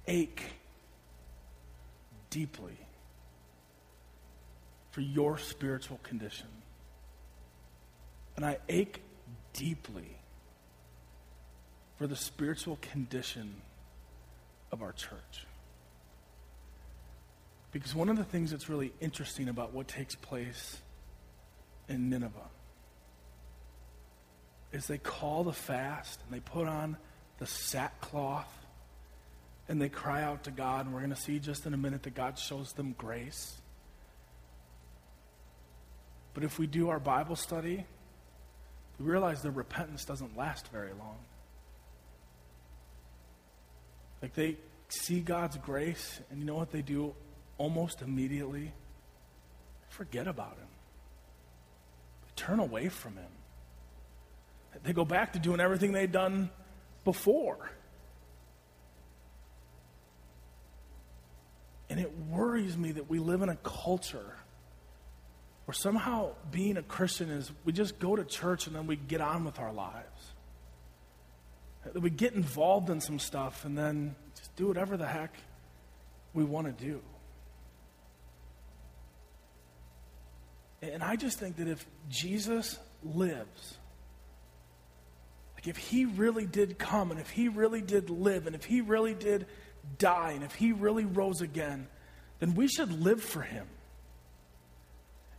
ache 0.08 0.44
deeply 2.30 2.78
for 4.92 5.02
your 5.02 5.38
spiritual 5.38 6.00
condition. 6.04 6.48
And 8.36 8.46
I 8.46 8.58
ache 8.70 9.02
deeply 9.54 10.18
for 11.98 12.08
the 12.08 12.16
spiritual 12.16 12.78
condition 12.82 13.56
of 14.72 14.82
our 14.82 14.92
church. 14.92 15.46
Because 17.72 17.94
one 17.94 18.10
of 18.10 18.18
the 18.18 18.24
things 18.24 18.52
that's 18.52 18.70
really 18.70 18.94
interesting 19.02 19.50
about 19.50 19.74
what 19.74 19.88
takes 19.88 20.16
place 20.16 20.78
in 21.90 22.10
Nineveh 22.10 22.50
is 24.72 24.88
they 24.88 24.98
call 24.98 25.44
the 25.44 25.54
fast 25.54 26.20
and 26.26 26.36
they 26.36 26.42
put 26.42 26.68
on 26.68 26.98
the 27.40 27.48
sackcloth 27.48 28.52
and 29.70 29.82
they 29.82 29.90
cry 29.90 30.24
out 30.24 30.46
to 30.46 30.52
God, 30.52 30.86
and 30.86 30.94
we're 30.94 31.02
going 31.02 31.14
to 31.14 31.22
see 31.22 31.40
just 31.40 31.66
in 31.66 31.74
a 31.74 31.78
minute 31.78 32.04
that 32.04 32.16
God 32.16 32.40
shows 32.40 32.74
them 32.74 32.96
grace. 32.98 33.58
But 36.34 36.44
if 36.44 36.60
we 36.60 36.68
do 36.68 36.90
our 36.90 37.00
Bible 37.00 37.36
study, 37.36 37.86
we 39.00 39.06
realize 39.06 39.42
their 39.42 39.52
repentance 39.52 40.06
doesn't 40.06 40.38
last 40.38 40.72
very 40.72 40.94
long. 40.94 41.18
Like 44.22 44.34
they 44.34 44.58
see 44.90 45.20
God's 45.20 45.58
grace, 45.58 46.20
and 46.30 46.40
you 46.40 46.46
know 46.46 46.56
what 46.56 46.72
they 46.72 46.82
do 46.82 47.14
almost 47.58 48.02
immediately? 48.02 48.72
Forget 49.90 50.28
about 50.28 50.58
Him. 50.58 50.68
They 52.26 52.32
turn 52.36 52.60
away 52.60 52.90
from 52.90 53.16
Him. 53.16 53.32
They 54.84 54.94
go 54.94 55.06
back 55.06 55.34
to 55.34 55.40
doing 55.40 55.60
everything 55.60 55.92
they'd 55.92 56.12
done 56.12 56.50
before. 57.04 57.72
And 61.90 62.00
it 62.00 62.12
worries 62.30 62.78
me 62.78 62.92
that 62.94 63.10
we 63.10 63.20
live 63.20 63.42
in 63.42 63.50
a 63.50 63.56
culture 63.58 64.36
where 65.66 65.76
somehow 65.76 66.32
being 66.52 66.78
a 66.78 66.82
Christian 66.82 67.30
is 67.30 67.52
we 67.66 67.74
just 67.74 68.00
go 68.00 68.16
to 68.16 68.24
church 68.24 68.68
and 68.68 68.76
then 68.76 68.88
we 68.88 68.96
get 68.96 69.22
on 69.22 69.44
with 69.44 69.60
our 69.60 69.74
lives. 69.74 70.34
That 71.84 72.02
we 72.02 72.10
get 72.10 72.34
involved 72.34 72.90
in 72.90 73.00
some 73.00 73.20
stuff 73.20 73.64
and 73.64 73.78
then 73.78 74.16
just 74.36 74.56
do 74.56 74.68
whatever 74.68 74.98
the 74.98 75.08
heck 75.08 75.34
we 76.34 76.44
want 76.44 76.68
to 76.68 76.86
do. 76.86 77.02
And 80.82 81.04
I 81.04 81.16
just 81.16 81.40
think 81.40 81.58
that 81.58 81.68
if 81.68 81.86
Jesus 82.10 82.78
lives, 83.04 83.78
like 85.56 85.68
if 85.68 85.78
he 85.78 86.06
really 86.06 86.46
did 86.46 86.78
come 86.78 87.12
and 87.12 87.20
if 87.20 87.30
he 87.30 87.48
really 87.48 87.82
did 87.82 88.10
live 88.10 88.48
and 88.48 88.56
if 88.56 88.64
he 88.64 88.82
really 88.82 89.16
did 89.16 89.48
die 89.98 90.32
and 90.32 90.44
if 90.44 90.56
he 90.56 90.72
really 90.72 91.06
rose 91.06 91.42
again, 91.42 91.88
then 92.40 92.56
we 92.56 92.68
should 92.68 92.92
live 92.92 93.24
for 93.24 93.42
him. 93.42 93.68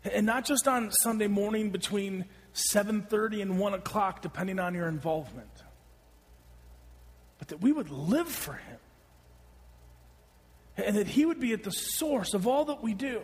And 0.04 0.26
not 0.26 0.44
just 0.44 0.68
on 0.68 0.90
Sunday 0.90 1.26
morning 1.26 1.70
between 1.70 2.26
7:30 2.52 3.42
and 3.42 3.58
1 3.58 3.74
o'clock, 3.74 4.22
depending 4.22 4.58
on 4.58 4.74
your 4.74 4.88
involvement, 4.88 5.64
but 7.38 7.48
that 7.48 7.60
we 7.60 7.72
would 7.72 7.90
live 7.90 8.28
for 8.28 8.54
him. 8.54 8.78
And 10.76 10.96
that 10.96 11.08
he 11.08 11.26
would 11.26 11.40
be 11.40 11.52
at 11.52 11.64
the 11.64 11.72
source 11.72 12.34
of 12.34 12.46
all 12.46 12.66
that 12.66 12.82
we 12.82 12.94
do. 12.94 13.22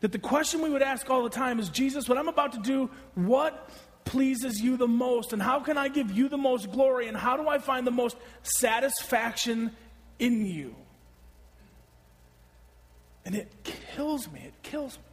That 0.00 0.12
the 0.12 0.18
question 0.18 0.62
we 0.62 0.70
would 0.70 0.82
ask 0.82 1.08
all 1.08 1.22
the 1.22 1.30
time 1.30 1.58
is 1.58 1.68
Jesus, 1.68 2.08
what 2.08 2.18
I'm 2.18 2.28
about 2.28 2.52
to 2.52 2.60
do, 2.60 2.90
what 3.14 3.70
pleases 4.04 4.60
you 4.60 4.76
the 4.76 4.88
most? 4.88 5.32
And 5.32 5.40
how 5.42 5.60
can 5.60 5.78
I 5.78 5.88
give 5.88 6.10
you 6.10 6.28
the 6.28 6.38
most 6.38 6.70
glory? 6.72 7.08
And 7.08 7.16
how 7.16 7.36
do 7.36 7.48
I 7.48 7.58
find 7.58 7.86
the 7.86 7.90
most 7.90 8.16
satisfaction 8.42 9.74
in 10.18 10.46
you? 10.46 10.74
And 13.24 13.34
it 13.34 13.50
kills 13.64 14.30
me. 14.30 14.40
It 14.44 14.54
kills 14.62 14.96
me. 14.98 15.04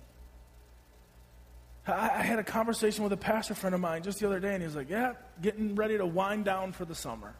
I, 1.94 2.20
I 2.20 2.22
had 2.22 2.40
a 2.40 2.44
conversation 2.44 3.04
with 3.04 3.14
a 3.14 3.18
pastor 3.18 3.56
friend 3.56 3.74
of 3.74 3.82
mine 3.82 4.04
just 4.04 4.20
the 4.20 4.28
other 4.28 4.40
day, 4.40 4.54
and 4.54 4.62
he 4.62 4.68
was 4.68 4.76
like, 4.76 4.90
Yeah, 4.90 5.14
getting 5.42 5.76
ready 5.76 5.98
to 5.98 6.06
wind 6.06 6.46
down 6.46 6.72
for 6.72 6.86
the 6.86 6.96
summer. 6.96 7.34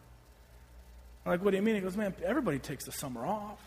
I'm 1.24 1.30
like, 1.30 1.44
what 1.44 1.52
do 1.52 1.56
you 1.56 1.62
mean? 1.62 1.76
He 1.76 1.80
goes, 1.80 1.96
Man, 1.96 2.14
everybody 2.24 2.58
takes 2.58 2.84
the 2.84 2.92
summer 2.92 3.24
off. 3.24 3.60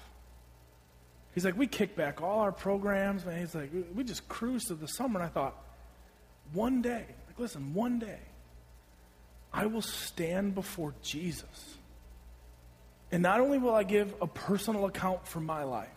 He's 1.33 1.45
like, 1.45 1.57
We 1.57 1.67
kick 1.67 1.95
back 1.95 2.21
all 2.21 2.39
our 2.39 2.51
programs, 2.51 3.25
man. 3.25 3.39
He's 3.39 3.55
like, 3.55 3.69
We 3.93 4.03
just 4.03 4.27
cruise 4.27 4.65
through 4.67 4.77
the 4.77 4.87
summer. 4.87 5.19
And 5.19 5.29
I 5.29 5.31
thought, 5.31 5.55
one 6.53 6.81
day, 6.81 7.05
like, 7.27 7.39
listen, 7.39 7.73
one 7.73 7.99
day, 7.99 8.19
I 9.53 9.65
will 9.65 9.81
stand 9.81 10.53
before 10.53 10.93
Jesus. 11.01 11.74
And 13.12 13.22
not 13.22 13.39
only 13.39 13.58
will 13.58 13.76
I 13.76 13.84
give 13.84 14.14
a 14.22 14.28
personal 14.28 14.86
account 14.86 15.28
for 15.28 15.39
my 15.39 15.64
life 15.64 15.89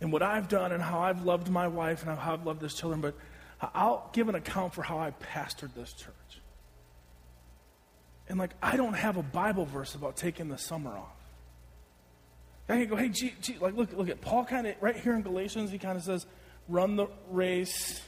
and 0.00 0.12
what 0.12 0.22
I've 0.22 0.48
done 0.48 0.72
and 0.72 0.82
how 0.82 1.00
I've 1.00 1.24
loved 1.24 1.48
my 1.48 1.68
wife 1.68 2.04
and 2.04 2.18
how 2.18 2.32
I've 2.32 2.44
loved 2.44 2.60
this 2.60 2.74
children, 2.74 3.00
but 3.00 3.14
I'll 3.74 4.10
give 4.12 4.28
an 4.28 4.34
account 4.34 4.74
for 4.74 4.82
how 4.82 4.98
I 4.98 5.12
pastored 5.32 5.74
this 5.74 5.92
church. 5.92 6.14
And 8.28 8.38
like, 8.38 8.50
I 8.62 8.76
don't 8.76 8.94
have 8.94 9.16
a 9.16 9.22
Bible 9.22 9.64
verse 9.64 9.94
about 9.94 10.16
taking 10.16 10.48
the 10.48 10.58
summer 10.58 10.90
off. 10.90 11.16
I 12.68 12.78
can 12.78 12.88
go, 12.88 12.96
hey, 12.96 13.08
gee, 13.08 13.34
gee, 13.40 13.56
like, 13.58 13.74
look, 13.74 13.92
look 13.92 14.08
at 14.08 14.20
Paul 14.20 14.44
kind 14.44 14.66
of, 14.66 14.76
right 14.80 14.94
here 14.94 15.14
in 15.14 15.22
Galatians, 15.22 15.72
he 15.72 15.78
kind 15.78 15.98
of 15.98 16.04
says, 16.04 16.24
run 16.68 16.94
the 16.94 17.08
race 17.30 18.00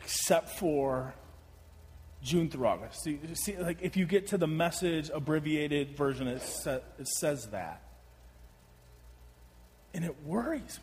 except 0.00 0.58
for 0.58 1.14
June 2.22 2.48
through 2.48 2.66
August. 2.66 3.02
See, 3.02 3.18
see 3.34 3.56
like, 3.56 3.78
if 3.82 3.96
you 3.96 4.06
get 4.06 4.28
to 4.28 4.38
the 4.38 4.46
message 4.46 5.10
abbreviated 5.12 5.96
version, 5.96 6.28
it, 6.28 6.42
sa- 6.42 6.78
it 6.98 7.08
says 7.08 7.48
that. 7.48 7.82
And 9.94 10.04
it 10.04 10.24
worries 10.24 10.78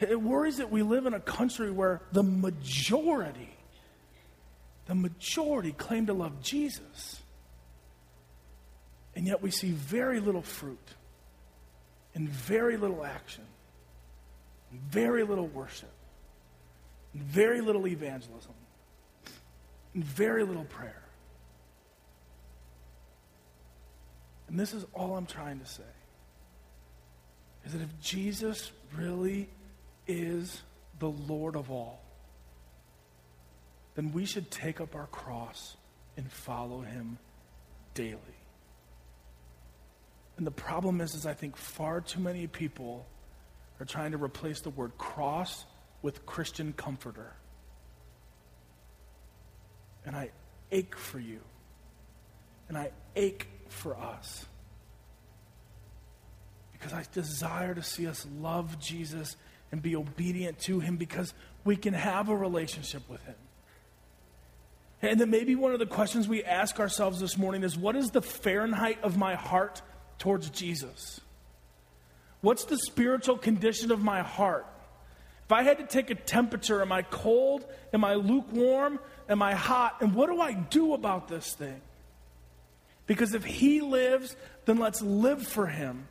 me. 0.00 0.08
It 0.08 0.20
worries 0.20 0.58
that 0.58 0.70
we 0.70 0.82
live 0.82 1.06
in 1.06 1.14
a 1.14 1.20
country 1.20 1.70
where 1.70 2.02
the 2.12 2.22
majority, 2.22 3.54
the 4.86 4.94
majority 4.94 5.72
claim 5.72 6.06
to 6.06 6.12
love 6.12 6.42
Jesus. 6.42 7.20
And 9.14 9.26
yet 9.26 9.42
we 9.42 9.50
see 9.50 9.70
very 9.70 10.20
little 10.20 10.42
fruit 10.42 10.78
and 12.14 12.28
very 12.28 12.76
little 12.76 13.04
action, 13.04 13.44
very 14.72 15.22
little 15.22 15.46
worship, 15.46 15.92
very 17.14 17.62
little 17.62 17.86
evangelism, 17.86 18.52
and 19.96 20.04
very 20.04 20.44
little 20.44 20.64
prayer. 20.64 21.02
And 24.46 24.60
this 24.60 24.74
is 24.74 24.84
all 24.92 25.16
I'm 25.16 25.24
trying 25.24 25.58
to 25.58 25.66
say 25.66 25.82
is 27.64 27.72
that 27.72 27.80
if 27.80 27.98
Jesus 28.00 28.70
really 28.94 29.48
is 30.06 30.60
the 30.98 31.08
Lord 31.08 31.56
of 31.56 31.70
all, 31.70 32.04
then 33.94 34.12
we 34.12 34.26
should 34.26 34.50
take 34.50 34.82
up 34.82 34.94
our 34.94 35.06
cross 35.06 35.76
and 36.18 36.30
follow 36.30 36.82
him 36.82 37.18
daily. 37.94 38.20
And 40.36 40.46
the 40.46 40.50
problem 40.50 41.00
is, 41.00 41.14
is 41.14 41.24
I 41.24 41.32
think 41.32 41.56
far 41.56 42.02
too 42.02 42.20
many 42.20 42.46
people 42.46 43.06
are 43.80 43.86
trying 43.86 44.12
to 44.12 44.18
replace 44.18 44.60
the 44.60 44.70
word 44.70 44.98
cross 44.98 45.64
with 46.02 46.26
Christian 46.26 46.74
comforter. 46.74 47.32
And 50.06 50.16
I 50.16 50.30
ache 50.70 50.96
for 50.96 51.18
you. 51.18 51.40
And 52.68 52.78
I 52.78 52.92
ache 53.14 53.48
for 53.68 53.96
us. 53.96 54.46
Because 56.72 56.92
I 56.92 57.04
desire 57.12 57.74
to 57.74 57.82
see 57.82 58.06
us 58.06 58.26
love 58.40 58.78
Jesus 58.78 59.36
and 59.72 59.82
be 59.82 59.96
obedient 59.96 60.58
to 60.60 60.80
him 60.80 60.96
because 60.96 61.34
we 61.64 61.76
can 61.76 61.94
have 61.94 62.28
a 62.28 62.36
relationship 62.36 63.02
with 63.08 63.22
him. 63.24 63.34
And 65.02 65.20
then 65.20 65.30
maybe 65.30 65.54
one 65.54 65.72
of 65.72 65.78
the 65.78 65.86
questions 65.86 66.26
we 66.26 66.42
ask 66.42 66.80
ourselves 66.80 67.20
this 67.20 67.36
morning 67.36 67.62
is 67.62 67.76
what 67.76 67.96
is 67.96 68.10
the 68.10 68.22
Fahrenheit 68.22 68.98
of 69.02 69.16
my 69.16 69.34
heart 69.34 69.82
towards 70.18 70.48
Jesus? 70.50 71.20
What's 72.40 72.64
the 72.64 72.78
spiritual 72.78 73.36
condition 73.36 73.90
of 73.90 74.02
my 74.02 74.22
heart? 74.22 74.66
If 75.44 75.52
I 75.52 75.62
had 75.62 75.78
to 75.78 75.86
take 75.86 76.10
a 76.10 76.14
temperature, 76.14 76.80
am 76.82 76.92
I 76.92 77.02
cold? 77.02 77.64
Am 77.92 78.04
I 78.04 78.14
lukewarm? 78.14 78.98
Am 79.28 79.42
I 79.42 79.54
hot? 79.54 79.96
And 80.00 80.14
what 80.14 80.28
do 80.28 80.40
I 80.40 80.52
do 80.52 80.94
about 80.94 81.28
this 81.28 81.54
thing? 81.54 81.80
Because 83.06 83.34
if 83.34 83.44
He 83.44 83.80
lives, 83.80 84.36
then 84.64 84.78
let's 84.78 85.02
live 85.02 85.46
for 85.46 85.66
Him. 85.66 86.08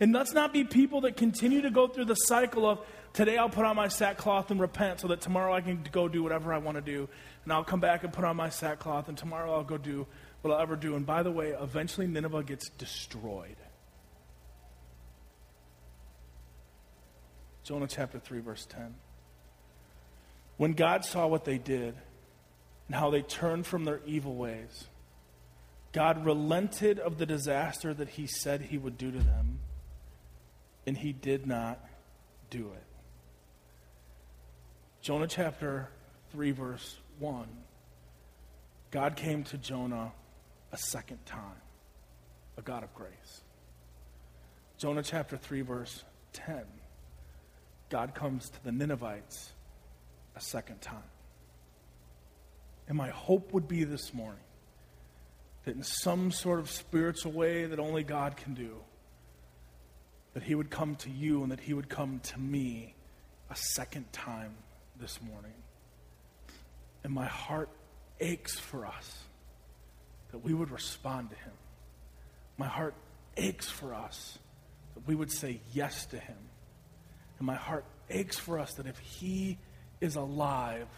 And 0.00 0.12
let's 0.12 0.32
not 0.32 0.52
be 0.52 0.64
people 0.64 1.02
that 1.02 1.16
continue 1.16 1.62
to 1.62 1.70
go 1.70 1.86
through 1.86 2.06
the 2.06 2.14
cycle 2.14 2.68
of 2.68 2.80
today 3.12 3.36
I'll 3.36 3.48
put 3.48 3.64
on 3.64 3.76
my 3.76 3.88
sackcloth 3.88 4.50
and 4.50 4.60
repent 4.60 5.00
so 5.00 5.08
that 5.08 5.20
tomorrow 5.20 5.52
I 5.52 5.60
can 5.60 5.86
go 5.92 6.08
do 6.08 6.22
whatever 6.22 6.52
I 6.52 6.58
want 6.58 6.76
to 6.76 6.82
do. 6.82 7.08
And 7.44 7.52
I'll 7.52 7.64
come 7.64 7.80
back 7.80 8.04
and 8.04 8.12
put 8.12 8.24
on 8.24 8.36
my 8.36 8.48
sackcloth 8.48 9.08
and 9.08 9.16
tomorrow 9.16 9.52
I'll 9.54 9.64
go 9.64 9.78
do 9.78 10.06
what 10.42 10.52
I'll 10.52 10.60
ever 10.60 10.76
do. 10.76 10.96
And 10.96 11.06
by 11.06 11.22
the 11.22 11.30
way, 11.30 11.50
eventually 11.50 12.06
Nineveh 12.06 12.42
gets 12.42 12.68
destroyed. 12.70 13.56
Jonah 17.64 17.86
chapter 17.86 18.18
3, 18.18 18.40
verse 18.40 18.66
10. 18.66 18.94
When 20.56 20.72
God 20.72 21.04
saw 21.04 21.26
what 21.26 21.44
they 21.44 21.58
did 21.58 21.94
and 22.90 22.96
how 22.96 23.08
they 23.08 23.22
turned 23.22 23.64
from 23.64 23.84
their 23.84 24.00
evil 24.04 24.34
ways, 24.34 24.88
God 25.92 26.26
relented 26.26 26.98
of 26.98 27.18
the 27.18 27.26
disaster 27.26 27.94
that 27.94 28.08
he 28.08 28.26
said 28.26 28.62
he 28.62 28.78
would 28.78 28.98
do 28.98 29.12
to 29.12 29.18
them, 29.20 29.60
and 30.88 30.98
he 30.98 31.12
did 31.12 31.46
not 31.46 31.78
do 32.50 32.72
it. 32.74 32.82
Jonah 35.02 35.28
chapter 35.28 35.88
3, 36.32 36.50
verse 36.50 36.96
1. 37.20 37.46
God 38.90 39.14
came 39.14 39.44
to 39.44 39.56
Jonah 39.56 40.10
a 40.72 40.76
second 40.76 41.24
time, 41.26 41.62
a 42.58 42.62
God 42.62 42.82
of 42.82 42.92
grace. 42.92 43.42
Jonah 44.78 45.04
chapter 45.04 45.36
3, 45.36 45.60
verse 45.60 46.02
10. 46.32 46.64
God 47.88 48.16
comes 48.16 48.50
to 48.50 48.64
the 48.64 48.72
Ninevites 48.72 49.52
a 50.34 50.40
second 50.40 50.80
time. 50.80 51.04
And 52.90 52.98
my 52.98 53.10
hope 53.10 53.52
would 53.52 53.68
be 53.68 53.84
this 53.84 54.12
morning 54.12 54.42
that 55.64 55.76
in 55.76 55.84
some 55.84 56.32
sort 56.32 56.58
of 56.58 56.68
spiritual 56.68 57.30
way 57.30 57.66
that 57.66 57.78
only 57.78 58.02
God 58.02 58.36
can 58.36 58.52
do, 58.52 58.78
that 60.34 60.42
He 60.42 60.56
would 60.56 60.70
come 60.70 60.96
to 60.96 61.08
you 61.08 61.44
and 61.44 61.52
that 61.52 61.60
He 61.60 61.72
would 61.72 61.88
come 61.88 62.18
to 62.24 62.40
me 62.40 62.96
a 63.48 63.54
second 63.54 64.12
time 64.12 64.56
this 65.00 65.20
morning. 65.22 65.52
And 67.04 67.12
my 67.12 67.26
heart 67.26 67.68
aches 68.18 68.58
for 68.58 68.84
us 68.84 69.20
that 70.32 70.38
we 70.38 70.52
would 70.52 70.72
respond 70.72 71.30
to 71.30 71.36
Him. 71.36 71.52
My 72.58 72.66
heart 72.66 72.94
aches 73.36 73.68
for 73.70 73.94
us 73.94 74.36
that 74.96 75.06
we 75.06 75.14
would 75.14 75.30
say 75.30 75.60
yes 75.72 76.06
to 76.06 76.18
Him. 76.18 76.38
And 77.38 77.46
my 77.46 77.54
heart 77.54 77.84
aches 78.10 78.36
for 78.36 78.58
us 78.58 78.74
that 78.74 78.88
if 78.88 78.98
He 78.98 79.58
is 80.00 80.16
alive, 80.16 80.88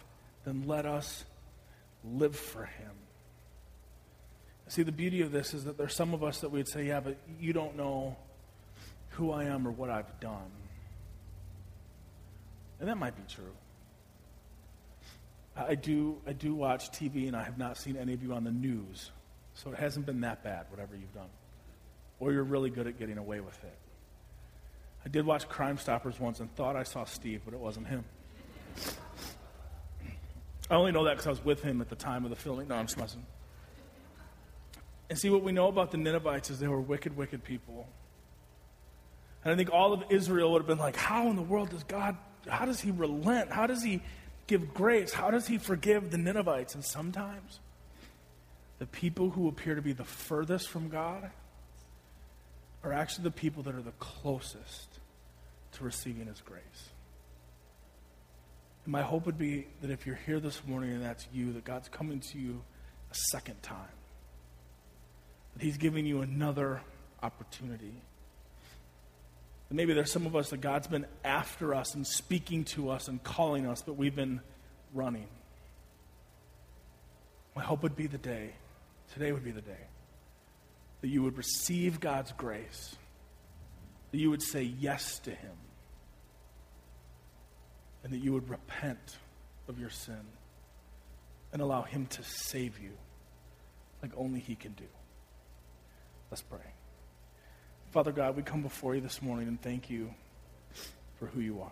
then 0.43 0.63
let 0.65 0.87
us 0.87 1.23
live 2.03 2.35
for 2.35 2.65
Him. 2.65 2.91
See, 4.67 4.83
the 4.83 4.91
beauty 4.91 5.21
of 5.21 5.31
this 5.31 5.53
is 5.53 5.65
that 5.65 5.77
there's 5.77 5.95
some 5.95 6.13
of 6.13 6.23
us 6.23 6.39
that 6.39 6.49
we'd 6.49 6.67
say, 6.67 6.87
yeah, 6.87 6.99
but 6.99 7.17
you 7.39 7.53
don't 7.53 7.75
know 7.75 8.15
who 9.09 9.31
I 9.31 9.43
am 9.45 9.67
or 9.67 9.71
what 9.71 9.89
I've 9.89 10.19
done. 10.19 10.51
And 12.79 12.89
that 12.89 12.97
might 12.97 13.15
be 13.15 13.23
true. 13.33 13.51
I 15.55 15.75
do, 15.75 16.17
I 16.25 16.33
do 16.33 16.55
watch 16.55 16.89
TV, 16.91 17.27
and 17.27 17.35
I 17.35 17.43
have 17.43 17.57
not 17.57 17.77
seen 17.77 17.95
any 17.95 18.13
of 18.13 18.23
you 18.23 18.33
on 18.33 18.43
the 18.43 18.51
news. 18.51 19.11
So 19.53 19.71
it 19.71 19.77
hasn't 19.77 20.05
been 20.05 20.21
that 20.21 20.43
bad, 20.43 20.65
whatever 20.71 20.95
you've 20.95 21.13
done. 21.13 21.29
Or 22.19 22.31
you're 22.31 22.43
really 22.43 22.71
good 22.71 22.87
at 22.87 22.97
getting 22.97 23.19
away 23.19 23.39
with 23.39 23.63
it. 23.63 23.77
I 25.05 25.09
did 25.09 25.25
watch 25.25 25.47
Crime 25.47 25.77
Stoppers 25.77 26.19
once 26.19 26.39
and 26.39 26.53
thought 26.55 26.75
I 26.75 26.83
saw 26.83 27.03
Steve, 27.03 27.41
but 27.45 27.53
it 27.53 27.59
wasn't 27.59 27.87
him. 27.87 28.05
I 30.73 30.75
only 30.75 30.91
know 30.91 31.03
that 31.03 31.11
because 31.11 31.27
I 31.27 31.29
was 31.29 31.45
with 31.45 31.61
him 31.61 31.81
at 31.81 31.89
the 31.89 31.95
time 31.95 32.23
of 32.23 32.31
the 32.31 32.35
filming. 32.35 32.67
No, 32.67 32.73
I'm 32.73 32.87
just 32.87 32.97
messing. 32.97 33.23
And 35.07 35.19
see, 35.19 35.29
what 35.29 35.43
we 35.43 35.51
know 35.51 35.67
about 35.67 35.91
the 35.91 35.97
Ninevites 35.97 36.49
is 36.49 36.57
they 36.57 36.67
were 36.67 36.81
wicked, 36.81 37.15
wicked 37.15 37.43
people. 37.43 37.87
And 39.43 39.53
I 39.53 39.55
think 39.55 39.71
all 39.71 39.93
of 39.93 40.03
Israel 40.09 40.51
would 40.53 40.63
have 40.63 40.67
been 40.67 40.79
like, 40.79 40.95
how 40.95 41.29
in 41.29 41.35
the 41.35 41.43
world 41.43 41.69
does 41.69 41.83
God, 41.83 42.17
how 42.47 42.65
does 42.65 42.81
he 42.81 42.89
relent? 42.89 43.51
How 43.51 43.67
does 43.67 43.83
he 43.83 44.01
give 44.47 44.73
grace? 44.73 45.13
How 45.13 45.29
does 45.29 45.45
he 45.45 45.59
forgive 45.59 46.09
the 46.09 46.17
Ninevites? 46.17 46.73
And 46.73 46.83
sometimes 46.83 47.59
the 48.79 48.87
people 48.87 49.29
who 49.29 49.47
appear 49.49 49.75
to 49.75 49.81
be 49.83 49.93
the 49.93 50.03
furthest 50.03 50.69
from 50.69 50.89
God 50.89 51.29
are 52.83 52.93
actually 52.93 53.25
the 53.25 53.31
people 53.31 53.61
that 53.61 53.75
are 53.75 53.83
the 53.83 53.91
closest 53.99 54.99
to 55.73 55.83
receiving 55.83 56.25
his 56.25 56.41
grace. 56.41 56.92
My 58.85 59.01
hope 59.01 59.25
would 59.25 59.37
be 59.37 59.67
that 59.81 59.89
if 59.91 60.05
you're 60.05 60.19
here 60.25 60.39
this 60.39 60.61
morning 60.67 60.91
and 60.91 61.03
that's 61.03 61.25
you, 61.33 61.53
that 61.53 61.63
God's 61.63 61.87
coming 61.87 62.19
to 62.19 62.37
you 62.37 62.61
a 63.11 63.15
second 63.31 63.61
time. 63.63 63.77
That 65.53 65.63
he's 65.63 65.77
giving 65.77 66.05
you 66.05 66.21
another 66.21 66.81
opportunity. 67.21 67.93
And 69.69 69.77
maybe 69.77 69.93
there's 69.93 70.11
some 70.11 70.25
of 70.25 70.35
us 70.35 70.49
that 70.49 70.59
God's 70.59 70.87
been 70.87 71.05
after 71.23 71.73
us 71.73 71.95
and 71.95 72.05
speaking 72.05 72.65
to 72.65 72.89
us 72.89 73.07
and 73.07 73.23
calling 73.23 73.65
us, 73.65 73.81
but 73.81 73.93
we've 73.93 74.15
been 74.15 74.41
running. 74.93 75.27
My 77.55 77.63
hope 77.63 77.83
would 77.83 77.95
be 77.95 78.07
the 78.07 78.17
day, 78.17 78.51
today 79.13 79.31
would 79.31 79.43
be 79.43 79.51
the 79.51 79.61
day, 79.61 79.87
that 81.01 81.07
you 81.07 81.23
would 81.23 81.37
receive 81.37 81.99
God's 81.99 82.31
grace, 82.33 82.95
that 84.11 84.17
you 84.17 84.29
would 84.29 84.41
say 84.41 84.63
yes 84.63 85.19
to 85.19 85.31
Him, 85.31 85.51
and 88.03 88.11
that 88.11 88.19
you 88.19 88.33
would 88.33 88.49
repent 88.49 89.17
of 89.67 89.79
your 89.79 89.89
sin 89.89 90.19
and 91.51 91.61
allow 91.61 91.83
Him 91.83 92.05
to 92.07 92.23
save 92.23 92.79
you 92.79 92.91
like 94.01 94.11
only 94.17 94.39
He 94.39 94.55
can 94.55 94.73
do. 94.73 94.87
Let's 96.29 96.41
pray. 96.41 96.59
Father 97.91 98.11
God, 98.11 98.35
we 98.35 98.43
come 98.43 98.63
before 98.63 98.95
you 98.95 99.01
this 99.01 99.21
morning 99.21 99.47
and 99.47 99.61
thank 99.61 99.89
you 99.89 100.13
for 101.19 101.27
who 101.27 101.39
you 101.39 101.61
are. 101.61 101.71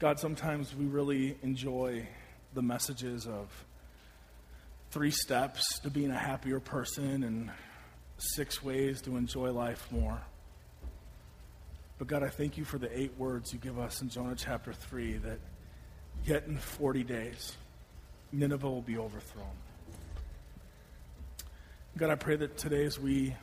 God, 0.00 0.18
sometimes 0.18 0.74
we 0.74 0.86
really 0.86 1.36
enjoy 1.42 2.08
the 2.54 2.62
messages 2.62 3.26
of 3.26 3.48
three 4.90 5.10
steps 5.10 5.78
to 5.80 5.90
being 5.90 6.10
a 6.10 6.18
happier 6.18 6.58
person 6.58 7.22
and 7.22 7.50
six 8.18 8.62
ways 8.62 9.00
to 9.02 9.16
enjoy 9.16 9.52
life 9.52 9.86
more. 9.90 10.20
But 12.00 12.08
God, 12.08 12.22
I 12.22 12.30
thank 12.30 12.56
you 12.56 12.64
for 12.64 12.78
the 12.78 12.98
eight 12.98 13.12
words 13.18 13.52
you 13.52 13.58
give 13.58 13.78
us 13.78 14.00
in 14.00 14.08
Jonah 14.08 14.34
chapter 14.34 14.72
3 14.72 15.18
that 15.18 15.38
yet 16.24 16.46
in 16.46 16.56
40 16.56 17.04
days, 17.04 17.54
Nineveh 18.32 18.70
will 18.70 18.80
be 18.80 18.96
overthrown. 18.96 19.52
God, 21.98 22.08
I 22.08 22.14
pray 22.14 22.36
that 22.36 22.56
today 22.56 22.86
as 22.86 22.98
we 22.98 23.36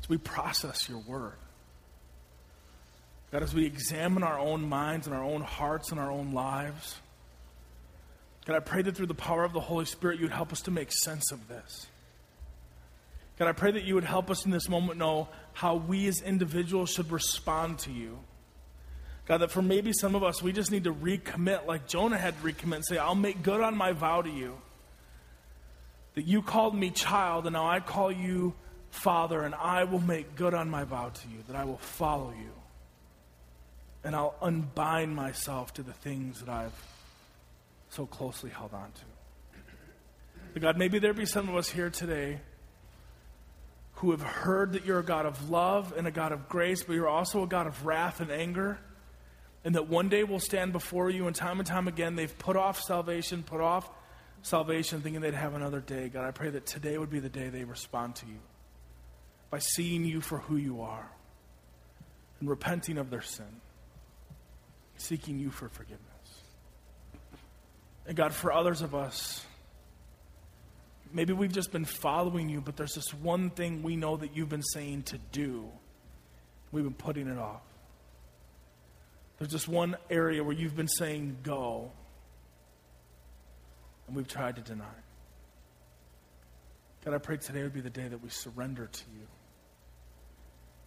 as 0.00 0.08
we 0.08 0.16
process 0.16 0.88
your 0.88 1.00
word, 1.00 1.36
God, 3.32 3.42
as 3.42 3.52
we 3.52 3.66
examine 3.66 4.22
our 4.22 4.38
own 4.38 4.66
minds 4.66 5.06
and 5.06 5.14
our 5.14 5.24
own 5.24 5.42
hearts 5.42 5.90
and 5.90 6.00
our 6.00 6.10
own 6.10 6.32
lives, 6.32 6.96
God, 8.46 8.56
I 8.56 8.60
pray 8.60 8.80
that 8.80 8.96
through 8.96 9.08
the 9.08 9.14
power 9.14 9.44
of 9.44 9.52
the 9.52 9.60
Holy 9.60 9.84
Spirit, 9.84 10.18
you 10.18 10.24
would 10.24 10.32
help 10.32 10.54
us 10.54 10.62
to 10.62 10.70
make 10.70 10.90
sense 10.90 11.32
of 11.32 11.48
this. 11.48 11.86
God, 13.38 13.48
I 13.48 13.52
pray 13.52 13.70
that 13.72 13.84
you 13.84 13.94
would 13.94 14.04
help 14.04 14.30
us 14.30 14.44
in 14.46 14.50
this 14.50 14.68
moment 14.68 14.98
know 14.98 15.28
how 15.52 15.76
we 15.76 16.06
as 16.06 16.22
individuals 16.22 16.90
should 16.90 17.12
respond 17.12 17.78
to 17.80 17.92
you. 17.92 18.18
God, 19.26 19.38
that 19.38 19.50
for 19.50 19.60
maybe 19.60 19.92
some 19.92 20.14
of 20.14 20.22
us, 20.22 20.42
we 20.42 20.52
just 20.52 20.70
need 20.70 20.84
to 20.84 20.94
recommit 20.94 21.66
like 21.66 21.86
Jonah 21.86 22.16
had 22.16 22.40
to 22.40 22.46
recommit 22.46 22.76
and 22.76 22.86
say, 22.86 22.96
I'll 22.96 23.14
make 23.14 23.42
good 23.42 23.60
on 23.60 23.76
my 23.76 23.92
vow 23.92 24.22
to 24.22 24.30
you. 24.30 24.56
That 26.14 26.26
you 26.26 26.40
called 26.40 26.74
me 26.74 26.90
child, 26.90 27.46
and 27.46 27.52
now 27.54 27.68
I 27.68 27.80
call 27.80 28.10
you 28.10 28.54
father, 28.90 29.42
and 29.42 29.54
I 29.54 29.84
will 29.84 30.00
make 30.00 30.36
good 30.36 30.54
on 30.54 30.70
my 30.70 30.84
vow 30.84 31.10
to 31.10 31.28
you, 31.28 31.38
that 31.48 31.56
I 31.56 31.64
will 31.64 31.76
follow 31.76 32.30
you. 32.30 32.52
And 34.02 34.14
I'll 34.14 34.36
unbind 34.40 35.14
myself 35.14 35.74
to 35.74 35.82
the 35.82 35.92
things 35.92 36.40
that 36.40 36.48
I've 36.48 36.72
so 37.90 38.06
closely 38.06 38.50
held 38.50 38.72
on 38.72 38.92
to. 38.92 39.60
But 40.54 40.62
God, 40.62 40.78
maybe 40.78 40.98
there 40.98 41.12
be 41.12 41.26
some 41.26 41.48
of 41.48 41.56
us 41.56 41.68
here 41.68 41.90
today 41.90 42.40
who 43.96 44.10
have 44.12 44.22
heard 44.22 44.72
that 44.72 44.84
you're 44.84 44.98
a 44.98 45.04
God 45.04 45.26
of 45.26 45.50
love 45.50 45.92
and 45.96 46.06
a 46.06 46.10
God 46.10 46.32
of 46.32 46.48
grace, 46.48 46.82
but 46.82 46.94
you're 46.94 47.08
also 47.08 47.42
a 47.42 47.46
God 47.46 47.66
of 47.66 47.84
wrath 47.86 48.20
and 48.20 48.30
anger 48.30 48.78
and 49.66 49.74
that 49.74 49.88
one 49.88 50.08
day 50.08 50.22
we'll 50.22 50.38
stand 50.38 50.72
before 50.72 51.10
you, 51.10 51.26
and 51.26 51.34
time 51.34 51.58
and 51.58 51.66
time 51.66 51.88
again 51.88 52.14
they've 52.14 52.38
put 52.38 52.54
off 52.54 52.80
salvation, 52.80 53.42
put 53.42 53.60
off 53.60 53.90
salvation, 54.42 55.00
thinking 55.00 55.20
they'd 55.20 55.34
have 55.34 55.54
another 55.54 55.80
day. 55.80 56.08
God, 56.08 56.24
I 56.24 56.30
pray 56.30 56.50
that 56.50 56.66
today 56.66 56.96
would 56.96 57.10
be 57.10 57.18
the 57.18 57.28
day 57.28 57.48
they 57.48 57.64
respond 57.64 58.14
to 58.16 58.26
you 58.26 58.38
by 59.50 59.58
seeing 59.58 60.04
you 60.04 60.20
for 60.20 60.38
who 60.38 60.54
you 60.56 60.82
are 60.82 61.10
and 62.38 62.48
repenting 62.48 62.96
of 62.96 63.10
their 63.10 63.22
sin, 63.22 63.60
seeking 64.98 65.40
you 65.40 65.50
for 65.50 65.68
forgiveness. 65.68 66.04
And 68.06 68.16
God, 68.16 68.32
for 68.32 68.52
others 68.52 68.82
of 68.82 68.94
us, 68.94 69.44
maybe 71.16 71.32
we've 71.32 71.52
just 71.52 71.72
been 71.72 71.86
following 71.86 72.50
you, 72.50 72.60
but 72.60 72.76
there's 72.76 72.94
this 72.94 73.12
one 73.14 73.48
thing 73.48 73.82
we 73.82 73.96
know 73.96 74.18
that 74.18 74.36
you've 74.36 74.50
been 74.50 74.62
saying 74.62 75.02
to 75.04 75.18
do. 75.32 75.66
We've 76.70 76.84
been 76.84 76.92
putting 76.92 77.26
it 77.26 77.38
off. 77.38 77.62
There's 79.38 79.50
this 79.50 79.66
one 79.66 79.96
area 80.10 80.44
where 80.44 80.54
you've 80.54 80.76
been 80.76 80.88
saying 80.88 81.38
go, 81.42 81.90
and 84.06 84.14
we've 84.14 84.28
tried 84.28 84.56
to 84.56 84.62
deny. 84.62 84.84
God, 87.02 87.14
I 87.14 87.18
pray 87.18 87.38
today 87.38 87.62
would 87.62 87.72
be 87.72 87.80
the 87.80 87.88
day 87.88 88.08
that 88.08 88.22
we 88.22 88.28
surrender 88.28 88.86
to 88.86 89.02
you. 89.14 89.26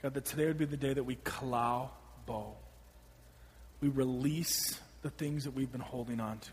God, 0.03 0.13
that 0.13 0.25
today 0.25 0.45
would 0.45 0.59
be 0.59 0.65
the 0.65 0.77
day 0.77 0.93
that 0.93 1.03
we 1.03 1.15
kalau 1.15 1.89
bow. 2.27 2.53
We 3.81 3.89
release 3.89 4.79
the 5.01 5.09
things 5.09 5.45
that 5.45 5.55
we've 5.55 5.71
been 5.71 5.81
holding 5.81 6.19
on 6.19 6.37
to. 6.39 6.51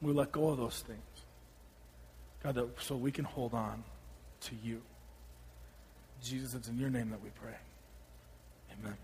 We 0.00 0.12
let 0.12 0.32
go 0.32 0.48
of 0.48 0.56
those 0.56 0.80
things. 0.86 1.02
God, 2.42 2.54
that, 2.54 2.68
so 2.80 2.96
we 2.96 3.10
can 3.10 3.24
hold 3.24 3.54
on 3.54 3.82
to 4.42 4.54
you. 4.62 4.80
Jesus, 6.22 6.54
it's 6.54 6.68
in 6.68 6.78
your 6.78 6.90
name 6.90 7.10
that 7.10 7.22
we 7.22 7.30
pray. 7.40 7.54
Amen. 8.80 8.96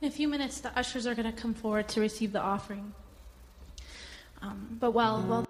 In 0.00 0.08
a 0.08 0.10
few 0.10 0.28
minutes, 0.28 0.60
the 0.60 0.76
ushers 0.78 1.06
are 1.06 1.14
going 1.14 1.30
to 1.30 1.38
come 1.38 1.52
forward 1.52 1.88
to 1.88 2.00
receive 2.00 2.32
the 2.32 2.40
offering. 2.40 2.92
Um, 4.40 4.78
but 4.80 4.92
while, 4.92 5.20
while 5.20 5.46